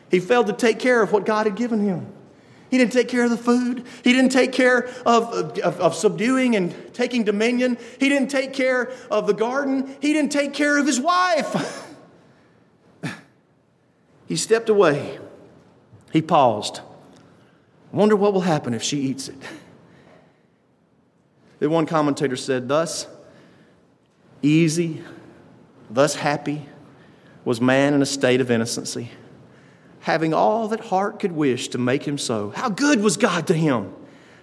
he 0.09 0.19
failed 0.19 0.47
to 0.47 0.53
take 0.53 0.79
care 0.79 1.01
of 1.01 1.11
what 1.11 1.25
God 1.25 1.45
had 1.45 1.55
given 1.55 1.79
him. 1.79 2.07
He 2.71 2.79
didn't 2.79 2.93
take 2.93 3.07
care 3.07 3.23
of 3.23 3.29
the 3.29 3.37
food. 3.37 3.85
He 4.03 4.11
didn't 4.11 4.31
take 4.31 4.51
care 4.51 4.89
of, 5.05 5.31
of, 5.59 5.79
of, 5.79 5.95
subduing 5.95 6.55
and 6.55 6.73
taking 6.93 7.23
dominion. 7.23 7.77
He 7.99 8.09
didn't 8.09 8.29
take 8.29 8.53
care 8.53 8.91
of 9.11 9.27
the 9.27 9.33
garden. 9.33 9.95
He 10.01 10.13
didn't 10.13 10.31
take 10.31 10.53
care 10.53 10.77
of 10.77 10.87
his 10.87 10.99
wife. 10.99 11.87
he 14.27 14.35
stepped 14.35 14.67
away. 14.67 15.19
He 16.11 16.23
paused. 16.23 16.81
Wonder 17.91 18.15
what 18.15 18.33
will 18.33 18.41
happen 18.41 18.73
if 18.73 18.81
she 18.81 18.97
eats 18.97 19.29
it. 19.29 19.37
One 21.67 21.85
commentator 21.85 22.35
said, 22.35 22.67
Thus 22.67 23.07
easy, 24.41 25.01
thus 25.89 26.15
happy 26.15 26.67
was 27.43 27.61
man 27.61 27.93
in 27.93 28.01
a 28.01 28.05
state 28.05 28.41
of 28.41 28.49
innocency, 28.49 29.11
having 30.01 30.33
all 30.33 30.67
that 30.69 30.79
heart 30.79 31.19
could 31.19 31.31
wish 31.31 31.69
to 31.69 31.77
make 31.77 32.03
him 32.07 32.17
so. 32.17 32.51
How 32.51 32.69
good 32.69 33.01
was 33.01 33.17
God 33.17 33.47
to 33.47 33.53
him? 33.53 33.93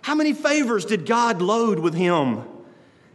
How 0.03 0.14
many 0.14 0.33
favors 0.33 0.85
did 0.85 1.07
God 1.07 1.41
load 1.41 1.79
with 1.79 1.95
him? 1.95 2.45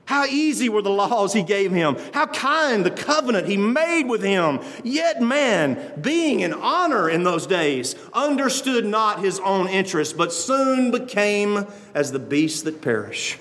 How 0.06 0.24
easy 0.24 0.70
were 0.70 0.82
the 0.82 0.90
laws 0.90 1.34
he 1.34 1.44
gave 1.44 1.72
him? 1.72 1.98
How 2.14 2.28
kind 2.28 2.86
the 2.86 2.92
covenant 2.92 3.46
he 3.46 3.58
made 3.58 4.04
with 4.04 4.24
him? 4.24 4.62
Yet 4.82 5.22
man, 5.22 6.00
being 6.00 6.40
in 6.40 6.54
honor 6.54 7.10
in 7.10 7.24
those 7.24 7.46
days, 7.46 7.94
understood 8.14 8.86
not 8.86 9.20
his 9.20 9.42
own 9.42 9.68
interest, 9.68 10.16
but 10.16 10.32
soon 10.32 10.92
became 10.92 11.68
as 11.94 12.14
the 12.14 12.20
beasts 12.20 12.62
that 12.62 12.82
perish. 12.82 13.38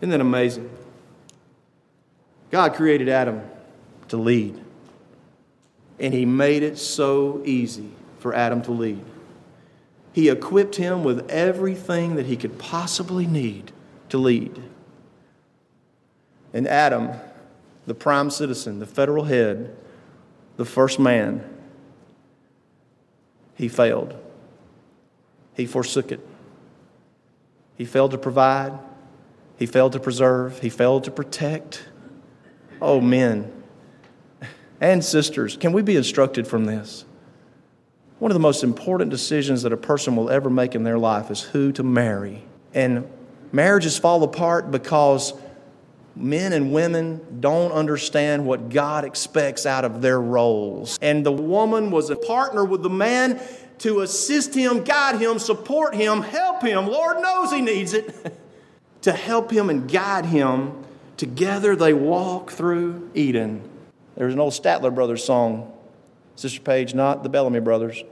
Isn't 0.00 0.10
that 0.10 0.20
amazing? 0.20 0.70
God 2.50 2.74
created 2.74 3.08
Adam 3.08 3.42
to 4.08 4.16
lead, 4.16 4.60
and 5.98 6.12
He 6.12 6.24
made 6.24 6.62
it 6.62 6.78
so 6.78 7.42
easy 7.44 7.90
for 8.18 8.34
Adam 8.34 8.62
to 8.62 8.72
lead. 8.72 9.04
He 10.12 10.28
equipped 10.28 10.76
him 10.76 11.04
with 11.04 11.30
everything 11.30 12.16
that 12.16 12.26
he 12.26 12.36
could 12.36 12.58
possibly 12.58 13.26
need 13.26 13.72
to 14.08 14.18
lead. 14.18 14.60
And 16.52 16.66
Adam, 16.66 17.12
the 17.86 17.94
prime 17.94 18.30
citizen, 18.30 18.80
the 18.80 18.86
federal 18.86 19.24
head, 19.24 19.76
the 20.56 20.64
first 20.64 20.98
man, 20.98 21.44
he 23.54 23.68
failed. 23.68 24.14
He 25.54 25.66
forsook 25.66 26.10
it. 26.10 26.26
He 27.76 27.84
failed 27.84 28.10
to 28.10 28.18
provide. 28.18 28.78
He 29.60 29.66
failed 29.66 29.92
to 29.92 30.00
preserve, 30.00 30.58
he 30.60 30.70
failed 30.70 31.04
to 31.04 31.10
protect. 31.10 31.84
Oh, 32.80 32.98
men 32.98 33.52
and 34.80 35.04
sisters, 35.04 35.58
can 35.58 35.74
we 35.74 35.82
be 35.82 35.96
instructed 35.96 36.48
from 36.48 36.64
this? 36.64 37.04
One 38.20 38.30
of 38.30 38.34
the 38.34 38.40
most 38.40 38.64
important 38.64 39.10
decisions 39.10 39.62
that 39.62 39.72
a 39.74 39.76
person 39.76 40.16
will 40.16 40.30
ever 40.30 40.48
make 40.48 40.74
in 40.74 40.82
their 40.82 40.98
life 40.98 41.30
is 41.30 41.42
who 41.42 41.72
to 41.72 41.82
marry. 41.82 42.42
And 42.72 43.06
marriages 43.52 43.98
fall 43.98 44.22
apart 44.22 44.70
because 44.70 45.34
men 46.16 46.54
and 46.54 46.72
women 46.72 47.40
don't 47.40 47.72
understand 47.72 48.46
what 48.46 48.70
God 48.70 49.04
expects 49.04 49.66
out 49.66 49.84
of 49.84 50.00
their 50.00 50.22
roles. 50.22 50.98
And 51.02 51.24
the 51.24 51.32
woman 51.32 51.90
was 51.90 52.08
a 52.08 52.16
partner 52.16 52.64
with 52.64 52.82
the 52.82 52.88
man 52.88 53.38
to 53.80 54.00
assist 54.00 54.54
him, 54.54 54.84
guide 54.84 55.20
him, 55.20 55.38
support 55.38 55.94
him, 55.94 56.22
help 56.22 56.62
him. 56.62 56.86
Lord 56.86 57.20
knows 57.20 57.52
he 57.52 57.60
needs 57.60 57.92
it. 57.92 58.38
to 59.02 59.12
help 59.12 59.50
him 59.50 59.70
and 59.70 59.90
guide 59.90 60.26
him. 60.26 60.84
Together 61.16 61.76
they 61.76 61.92
walk 61.92 62.50
through 62.50 63.10
Eden. 63.14 63.62
There's 64.16 64.34
an 64.34 64.40
old 64.40 64.52
Statler 64.52 64.94
Brothers 64.94 65.24
song, 65.24 65.72
Sister 66.36 66.60
Page, 66.60 66.94
not 66.94 67.22
the 67.22 67.28
Bellamy 67.28 67.60
Brothers, 67.60 68.02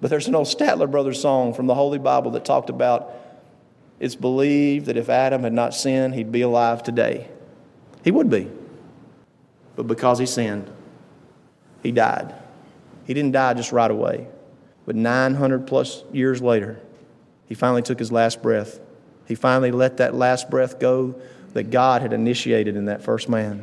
but 0.00 0.10
there's 0.10 0.28
an 0.28 0.34
old 0.34 0.46
Statler 0.46 0.90
Brothers 0.90 1.20
song 1.20 1.54
from 1.54 1.66
the 1.66 1.74
Holy 1.74 1.98
Bible 1.98 2.32
that 2.32 2.44
talked 2.44 2.70
about 2.70 3.14
it's 4.00 4.14
believed 4.14 4.86
that 4.86 4.96
if 4.96 5.08
Adam 5.08 5.42
had 5.42 5.52
not 5.52 5.74
sinned, 5.74 6.14
he'd 6.14 6.30
be 6.30 6.42
alive 6.42 6.82
today. 6.82 7.28
He 8.04 8.10
would 8.10 8.30
be. 8.30 8.48
But 9.74 9.88
because 9.88 10.18
he 10.18 10.26
sinned, 10.26 10.70
he 11.82 11.90
died. 11.90 12.34
He 13.06 13.14
didn't 13.14 13.32
die 13.32 13.54
just 13.54 13.72
right 13.72 13.90
away, 13.90 14.28
but 14.86 14.94
900 14.94 15.66
plus 15.66 16.04
years 16.12 16.42
later, 16.42 16.80
he 17.46 17.54
finally 17.54 17.82
took 17.82 17.98
his 17.98 18.12
last 18.12 18.42
breath 18.42 18.80
he 19.28 19.34
finally 19.34 19.70
let 19.70 19.98
that 19.98 20.14
last 20.14 20.48
breath 20.48 20.80
go 20.80 21.14
that 21.52 21.70
God 21.70 22.00
had 22.00 22.14
initiated 22.14 22.76
in 22.76 22.86
that 22.86 23.02
first 23.02 23.28
man. 23.28 23.62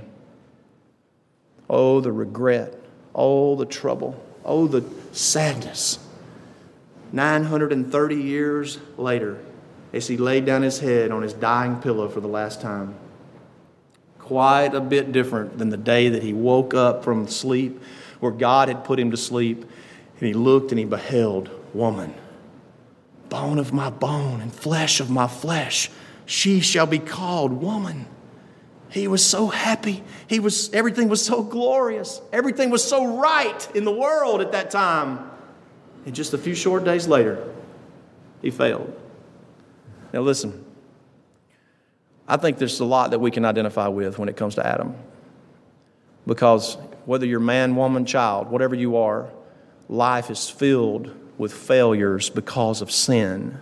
Oh, 1.67 1.99
the 2.01 2.11
regret. 2.11 2.75
Oh, 3.15 3.55
the 3.55 3.65
trouble. 3.65 4.23
Oh, 4.45 4.67
the 4.67 4.85
sadness. 5.11 5.97
930 7.11 8.15
years 8.15 8.77
later, 8.95 9.39
as 9.91 10.07
he 10.07 10.17
laid 10.17 10.45
down 10.45 10.61
his 10.61 10.79
head 10.79 11.09
on 11.09 11.23
his 11.23 11.33
dying 11.33 11.77
pillow 11.77 12.09
for 12.09 12.19
the 12.19 12.27
last 12.27 12.61
time, 12.61 12.93
quite 14.19 14.75
a 14.75 14.81
bit 14.81 15.11
different 15.11 15.57
than 15.57 15.69
the 15.69 15.77
day 15.77 16.09
that 16.09 16.21
he 16.21 16.33
woke 16.33 16.75
up 16.75 17.03
from 17.03 17.27
sleep, 17.27 17.81
where 18.19 18.31
God 18.31 18.67
had 18.67 18.83
put 18.83 18.99
him 18.99 19.09
to 19.09 19.17
sleep, 19.17 19.61
and 19.61 20.27
he 20.27 20.33
looked 20.33 20.71
and 20.71 20.77
he 20.77 20.85
beheld 20.85 21.49
woman 21.73 22.13
bone 23.35 23.59
of 23.59 23.73
my 23.73 23.89
bone 23.89 24.39
and 24.39 24.53
flesh 24.53 25.01
of 25.01 25.09
my 25.09 25.27
flesh. 25.27 25.91
She 26.25 26.61
shall 26.61 26.85
be 26.85 26.99
called 26.99 27.51
woman. 27.51 28.05
He 28.89 29.09
was 29.09 29.25
so 29.25 29.47
happy. 29.47 30.05
He 30.25 30.39
was, 30.39 30.73
everything 30.73 31.09
was 31.09 31.23
so 31.23 31.43
glorious. 31.43 32.21
Everything 32.31 32.69
was 32.69 32.81
so 32.81 33.19
right 33.19 33.75
in 33.75 33.83
the 33.83 33.91
world 33.91 34.39
at 34.39 34.53
that 34.53 34.71
time. 34.71 35.29
And 36.05 36.15
just 36.15 36.33
a 36.33 36.37
few 36.37 36.55
short 36.55 36.85
days 36.85 37.09
later, 37.09 37.45
he 38.41 38.51
failed. 38.51 38.97
Now, 40.13 40.21
listen, 40.21 40.63
I 42.29 42.37
think 42.37 42.57
there's 42.57 42.79
a 42.79 42.85
lot 42.85 43.11
that 43.11 43.19
we 43.19 43.31
can 43.31 43.43
identify 43.43 43.89
with 43.89 44.17
when 44.17 44.29
it 44.29 44.37
comes 44.37 44.55
to 44.55 44.65
Adam. 44.65 44.95
Because 46.25 46.77
whether 47.03 47.25
you're 47.25 47.41
man, 47.41 47.75
woman, 47.75 48.05
child, 48.05 48.47
whatever 48.47 48.75
you 48.75 48.95
are, 48.95 49.29
life 49.89 50.31
is 50.31 50.49
filled 50.49 51.13
with 51.37 51.53
failures 51.53 52.29
because 52.29 52.81
of 52.81 52.91
sin, 52.91 53.59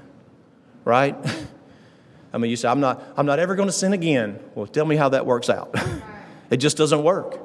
right? 0.85 1.15
I 2.33 2.37
mean, 2.37 2.49
you 2.49 2.57
say, 2.57 2.67
I'm 2.67 2.79
not, 2.79 3.03
I'm 3.15 3.25
not 3.25 3.39
ever 3.39 3.55
going 3.55 3.69
to 3.69 3.73
sin 3.73 3.93
again. 3.93 4.39
Well, 4.55 4.65
tell 4.65 4.85
me 4.85 4.95
how 4.95 5.09
that 5.09 5.25
works 5.25 5.49
out. 5.49 5.75
it 6.49 6.57
just 6.57 6.77
doesn't 6.77 7.03
work. 7.03 7.39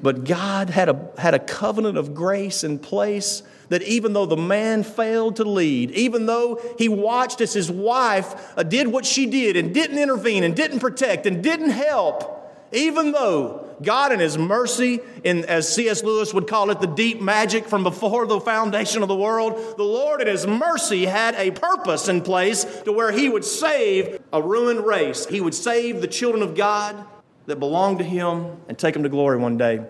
But 0.00 0.24
God 0.24 0.70
had 0.70 0.88
a, 0.88 1.10
had 1.18 1.34
a 1.34 1.40
covenant 1.40 1.98
of 1.98 2.14
grace 2.14 2.62
in 2.62 2.78
place 2.78 3.42
that 3.68 3.82
even 3.82 4.12
though 4.12 4.26
the 4.26 4.36
man 4.36 4.84
failed 4.84 5.36
to 5.36 5.44
lead, 5.44 5.90
even 5.90 6.26
though 6.26 6.60
he 6.78 6.88
watched 6.88 7.40
as 7.40 7.52
his 7.52 7.70
wife 7.70 8.52
uh, 8.56 8.62
did 8.62 8.88
what 8.88 9.04
she 9.04 9.26
did 9.26 9.56
and 9.56 9.74
didn't 9.74 9.98
intervene 9.98 10.44
and 10.44 10.54
didn't 10.54 10.78
protect 10.78 11.26
and 11.26 11.42
didn't 11.42 11.70
help, 11.70 12.36
Even 12.72 13.12
though 13.12 13.67
God 13.82 14.12
in 14.12 14.20
His 14.20 14.36
mercy, 14.36 15.00
in, 15.24 15.44
as 15.44 15.72
C.S. 15.72 16.02
Lewis 16.02 16.34
would 16.34 16.46
call 16.46 16.70
it, 16.70 16.80
the 16.80 16.86
deep 16.86 17.20
magic 17.20 17.66
from 17.66 17.82
before 17.82 18.26
the 18.26 18.40
foundation 18.40 19.02
of 19.02 19.08
the 19.08 19.16
world, 19.16 19.76
the 19.76 19.84
Lord 19.84 20.20
in 20.20 20.26
His 20.26 20.46
mercy 20.46 21.06
had 21.06 21.34
a 21.36 21.50
purpose 21.50 22.08
in 22.08 22.20
place 22.20 22.64
to 22.82 22.92
where 22.92 23.12
He 23.12 23.28
would 23.28 23.44
save 23.44 24.20
a 24.32 24.42
ruined 24.42 24.86
race. 24.86 25.26
He 25.26 25.40
would 25.40 25.54
save 25.54 26.00
the 26.00 26.08
children 26.08 26.42
of 26.42 26.56
God 26.56 27.04
that 27.46 27.56
belong 27.56 27.98
to 27.98 28.04
Him 28.04 28.56
and 28.68 28.78
take 28.78 28.94
them 28.94 29.02
to 29.02 29.08
glory 29.08 29.38
one 29.38 29.56
day. 29.56 29.84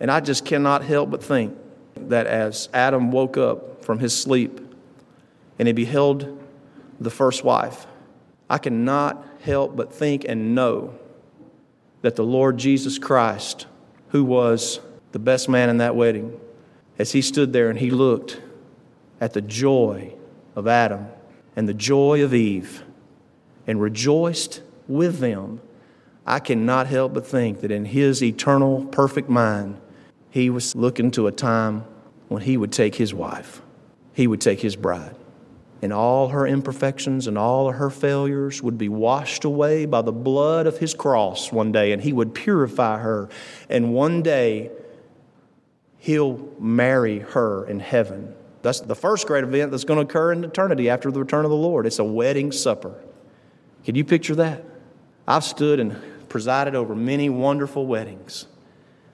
And 0.00 0.10
I 0.10 0.20
just 0.20 0.44
cannot 0.44 0.82
help 0.84 1.10
but 1.10 1.22
think 1.22 1.56
that 2.08 2.26
as 2.26 2.68
Adam 2.72 3.10
woke 3.10 3.36
up 3.36 3.84
from 3.84 3.98
his 3.98 4.16
sleep 4.16 4.60
and 5.58 5.68
he 5.68 5.72
beheld 5.72 6.38
the 6.98 7.10
first 7.10 7.44
wife, 7.44 7.86
I 8.48 8.58
cannot 8.58 9.24
help 9.42 9.76
but 9.76 9.92
think 9.92 10.24
and 10.26 10.54
know 10.54 10.94
that 12.02 12.16
the 12.16 12.24
Lord 12.24 12.58
Jesus 12.58 12.98
Christ, 12.98 13.66
who 14.08 14.24
was 14.24 14.80
the 15.12 15.18
best 15.18 15.48
man 15.48 15.68
in 15.68 15.78
that 15.78 15.96
wedding, 15.96 16.38
as 16.98 17.12
he 17.12 17.22
stood 17.22 17.52
there 17.52 17.70
and 17.70 17.78
he 17.78 17.90
looked 17.90 18.40
at 19.20 19.32
the 19.32 19.40
joy 19.40 20.14
of 20.54 20.66
Adam 20.66 21.06
and 21.56 21.68
the 21.68 21.74
joy 21.74 22.22
of 22.22 22.34
Eve 22.34 22.82
and 23.66 23.80
rejoiced 23.80 24.62
with 24.88 25.18
them, 25.18 25.60
I 26.26 26.38
cannot 26.38 26.86
help 26.86 27.14
but 27.14 27.26
think 27.26 27.60
that 27.60 27.70
in 27.70 27.86
his 27.86 28.22
eternal, 28.22 28.84
perfect 28.86 29.28
mind, 29.28 29.80
he 30.30 30.48
was 30.48 30.76
looking 30.76 31.10
to 31.12 31.26
a 31.26 31.32
time 31.32 31.84
when 32.28 32.42
he 32.42 32.56
would 32.56 32.72
take 32.72 32.94
his 32.94 33.12
wife, 33.12 33.62
he 34.12 34.26
would 34.26 34.40
take 34.40 34.60
his 34.60 34.76
bride 34.76 35.16
and 35.82 35.92
all 35.92 36.28
her 36.28 36.46
imperfections 36.46 37.26
and 37.26 37.38
all 37.38 37.70
her 37.70 37.90
failures 37.90 38.62
would 38.62 38.76
be 38.76 38.88
washed 38.88 39.44
away 39.44 39.86
by 39.86 40.02
the 40.02 40.12
blood 40.12 40.66
of 40.66 40.78
his 40.78 40.94
cross 40.94 41.50
one 41.50 41.72
day, 41.72 41.92
and 41.92 42.02
he 42.02 42.12
would 42.12 42.34
purify 42.34 42.98
her. 42.98 43.28
And 43.68 43.94
one 43.94 44.22
day, 44.22 44.70
he'll 45.98 46.38
marry 46.58 47.20
her 47.20 47.66
in 47.66 47.80
heaven. 47.80 48.34
That's 48.62 48.80
the 48.80 48.94
first 48.94 49.26
great 49.26 49.44
event 49.44 49.70
that's 49.70 49.84
going 49.84 49.98
to 49.98 50.02
occur 50.02 50.32
in 50.32 50.44
eternity 50.44 50.90
after 50.90 51.10
the 51.10 51.20
return 51.20 51.44
of 51.44 51.50
the 51.50 51.56
Lord. 51.56 51.86
It's 51.86 51.98
a 51.98 52.04
wedding 52.04 52.52
supper. 52.52 52.94
Can 53.84 53.94
you 53.94 54.04
picture 54.04 54.34
that? 54.34 54.64
I've 55.26 55.44
stood 55.44 55.80
and 55.80 55.96
presided 56.28 56.74
over 56.74 56.94
many 56.94 57.30
wonderful 57.30 57.86
weddings, 57.86 58.46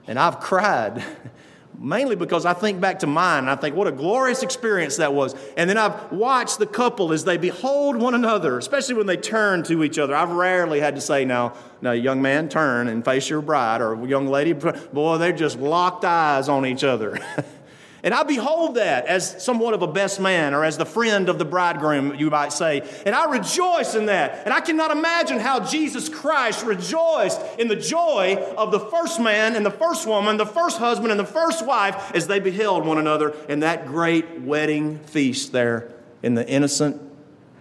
and 0.05 0.19
I've 0.19 0.39
cried 0.39 1.03
mainly 1.79 2.15
because 2.15 2.45
I 2.45 2.53
think 2.53 2.79
back 2.81 2.99
to 2.99 3.07
mine 3.07 3.39
and 3.39 3.49
I 3.49 3.55
think 3.55 3.75
what 3.75 3.87
a 3.87 3.91
glorious 3.91 4.43
experience 4.43 4.97
that 4.97 5.13
was. 5.13 5.35
And 5.55 5.69
then 5.69 5.77
I've 5.77 6.11
watched 6.11 6.59
the 6.59 6.65
couple 6.65 7.13
as 7.13 7.23
they 7.23 7.37
behold 7.37 7.97
one 7.97 8.15
another, 8.15 8.57
especially 8.57 8.95
when 8.95 9.07
they 9.07 9.17
turn 9.17 9.63
to 9.63 9.83
each 9.83 9.99
other. 9.99 10.15
I've 10.15 10.31
rarely 10.31 10.79
had 10.79 10.95
to 10.95 11.01
say, 11.01 11.25
now, 11.25 11.53
now, 11.81 11.91
young 11.91 12.21
man, 12.21 12.49
turn 12.49 12.87
and 12.87 13.05
face 13.05 13.29
your 13.29 13.41
bride, 13.41 13.81
or 13.81 14.07
young 14.07 14.27
lady, 14.27 14.53
boy, 14.53 15.17
they 15.17 15.31
just 15.31 15.59
locked 15.59 16.05
eyes 16.05 16.49
on 16.49 16.65
each 16.65 16.83
other. 16.83 17.19
And 18.03 18.13
I 18.13 18.23
behold 18.23 18.75
that 18.75 19.07
as 19.07 19.43
somewhat 19.43 19.73
of 19.73 19.81
a 19.81 19.87
best 19.87 20.19
man 20.19 20.53
or 20.53 20.63
as 20.63 20.77
the 20.77 20.85
friend 20.85 21.29
of 21.29 21.39
the 21.39 21.45
bridegroom, 21.45 22.15
you 22.15 22.29
might 22.29 22.53
say. 22.53 22.87
And 23.05 23.15
I 23.15 23.29
rejoice 23.31 23.95
in 23.95 24.05
that. 24.05 24.43
And 24.45 24.53
I 24.53 24.61
cannot 24.61 24.91
imagine 24.91 25.39
how 25.39 25.61
Jesus 25.61 26.07
Christ 26.07 26.63
rejoiced 26.63 27.41
in 27.57 27.67
the 27.67 27.75
joy 27.75 28.35
of 28.55 28.71
the 28.71 28.79
first 28.79 29.19
man 29.19 29.55
and 29.55 29.65
the 29.65 29.71
first 29.71 30.07
woman, 30.07 30.37
the 30.37 30.45
first 30.45 30.77
husband 30.77 31.11
and 31.11 31.19
the 31.19 31.25
first 31.25 31.65
wife 31.65 32.11
as 32.13 32.27
they 32.27 32.39
beheld 32.39 32.85
one 32.85 32.99
another 32.99 33.35
in 33.49 33.61
that 33.61 33.87
great 33.87 34.41
wedding 34.41 34.99
feast 34.99 35.51
there 35.51 35.91
in 36.21 36.35
the 36.35 36.47
innocent 36.47 37.01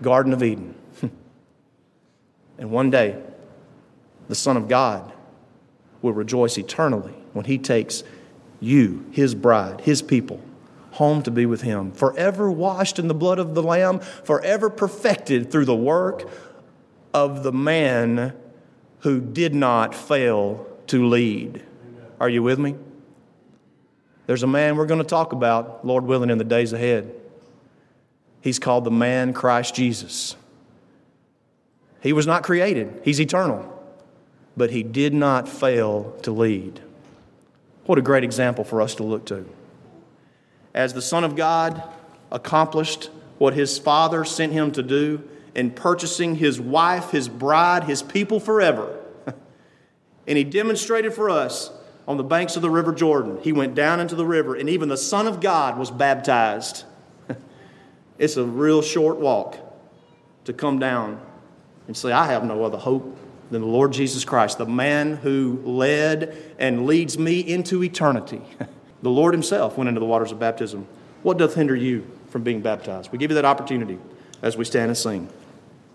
Garden 0.02 0.34
of 0.34 0.42
Eden. 0.42 0.74
and 2.58 2.70
one 2.70 2.90
day, 2.90 3.22
the 4.28 4.34
Son 4.34 4.56
of 4.58 4.68
God 4.68 5.12
will 6.02 6.12
rejoice 6.12 6.58
eternally 6.58 7.14
when 7.32 7.46
he 7.46 7.58
takes 7.58 8.02
you, 8.60 9.04
his 9.12 9.34
bride, 9.34 9.82
his 9.82 10.02
people, 10.02 10.40
home 10.92 11.22
to 11.22 11.30
be 11.30 11.46
with 11.46 11.62
him, 11.62 11.92
forever 11.92 12.50
washed 12.50 12.98
in 12.98 13.08
the 13.08 13.14
blood 13.14 13.38
of 13.38 13.54
the 13.54 13.62
Lamb, 13.62 14.00
forever 14.00 14.70
perfected 14.70 15.50
through 15.50 15.66
the 15.66 15.76
work 15.76 16.28
of 17.12 17.42
the 17.42 17.52
man 17.52 18.34
who 19.00 19.20
did 19.20 19.54
not 19.54 19.94
fail 19.94 20.66
to 20.86 21.06
lead. 21.06 21.62
Are 22.18 22.28
you 22.28 22.42
with 22.42 22.58
me? 22.58 22.74
There's 24.26 24.42
a 24.42 24.48
man 24.48 24.76
we're 24.76 24.86
going 24.86 25.02
to 25.02 25.06
talk 25.06 25.32
about, 25.32 25.86
Lord 25.86 26.04
willing, 26.04 26.30
in 26.30 26.38
the 26.38 26.44
days 26.44 26.72
ahead. 26.72 27.14
He's 28.40 28.58
called 28.58 28.84
the 28.84 28.90
man 28.90 29.32
Christ 29.32 29.74
Jesus. 29.74 30.36
He 32.00 32.12
was 32.12 32.26
not 32.26 32.42
created, 32.42 33.00
he's 33.04 33.20
eternal, 33.20 33.72
but 34.56 34.70
he 34.70 34.82
did 34.82 35.12
not 35.12 35.48
fail 35.48 36.16
to 36.22 36.30
lead. 36.30 36.80
What 37.86 37.98
a 37.98 38.02
great 38.02 38.24
example 38.24 38.64
for 38.64 38.82
us 38.82 38.96
to 38.96 39.04
look 39.04 39.24
to. 39.26 39.46
As 40.74 40.92
the 40.92 41.02
Son 41.02 41.22
of 41.22 41.36
God 41.36 41.82
accomplished 42.32 43.10
what 43.38 43.54
his 43.54 43.78
Father 43.78 44.24
sent 44.24 44.52
him 44.52 44.72
to 44.72 44.82
do 44.82 45.22
in 45.54 45.70
purchasing 45.70 46.34
his 46.34 46.60
wife, 46.60 47.10
his 47.10 47.28
bride, 47.28 47.84
his 47.84 48.02
people 48.02 48.40
forever. 48.40 48.98
and 50.26 50.36
he 50.36 50.44
demonstrated 50.44 51.14
for 51.14 51.30
us 51.30 51.70
on 52.08 52.16
the 52.16 52.24
banks 52.24 52.56
of 52.56 52.62
the 52.62 52.70
River 52.70 52.92
Jordan. 52.92 53.38
He 53.42 53.52
went 53.52 53.74
down 53.74 54.00
into 54.00 54.16
the 54.16 54.26
river, 54.26 54.54
and 54.54 54.68
even 54.68 54.88
the 54.88 54.96
Son 54.96 55.26
of 55.26 55.40
God 55.40 55.78
was 55.78 55.90
baptized. 55.90 56.84
it's 58.18 58.36
a 58.36 58.44
real 58.44 58.82
short 58.82 59.18
walk 59.18 59.58
to 60.44 60.52
come 60.52 60.78
down 60.78 61.20
and 61.86 61.96
say, 61.96 62.10
I 62.10 62.26
have 62.26 62.44
no 62.44 62.64
other 62.64 62.78
hope 62.78 63.16
the 63.50 63.58
Lord 63.58 63.92
Jesus 63.92 64.24
Christ, 64.24 64.58
the 64.58 64.66
man 64.66 65.16
who 65.16 65.60
led 65.64 66.36
and 66.58 66.86
leads 66.86 67.18
me 67.18 67.40
into 67.40 67.82
eternity. 67.82 68.42
the 69.02 69.10
Lord 69.10 69.34
Himself 69.34 69.76
went 69.76 69.88
into 69.88 70.00
the 70.00 70.06
waters 70.06 70.32
of 70.32 70.38
baptism. 70.38 70.86
What 71.22 71.38
doth 71.38 71.54
hinder 71.54 71.76
you 71.76 72.10
from 72.28 72.42
being 72.42 72.60
baptized? 72.60 73.12
We 73.12 73.18
give 73.18 73.30
you 73.30 73.36
that 73.36 73.44
opportunity 73.44 73.98
as 74.42 74.56
we 74.56 74.64
stand 74.64 74.88
and 74.88 74.96
sing. 74.96 75.28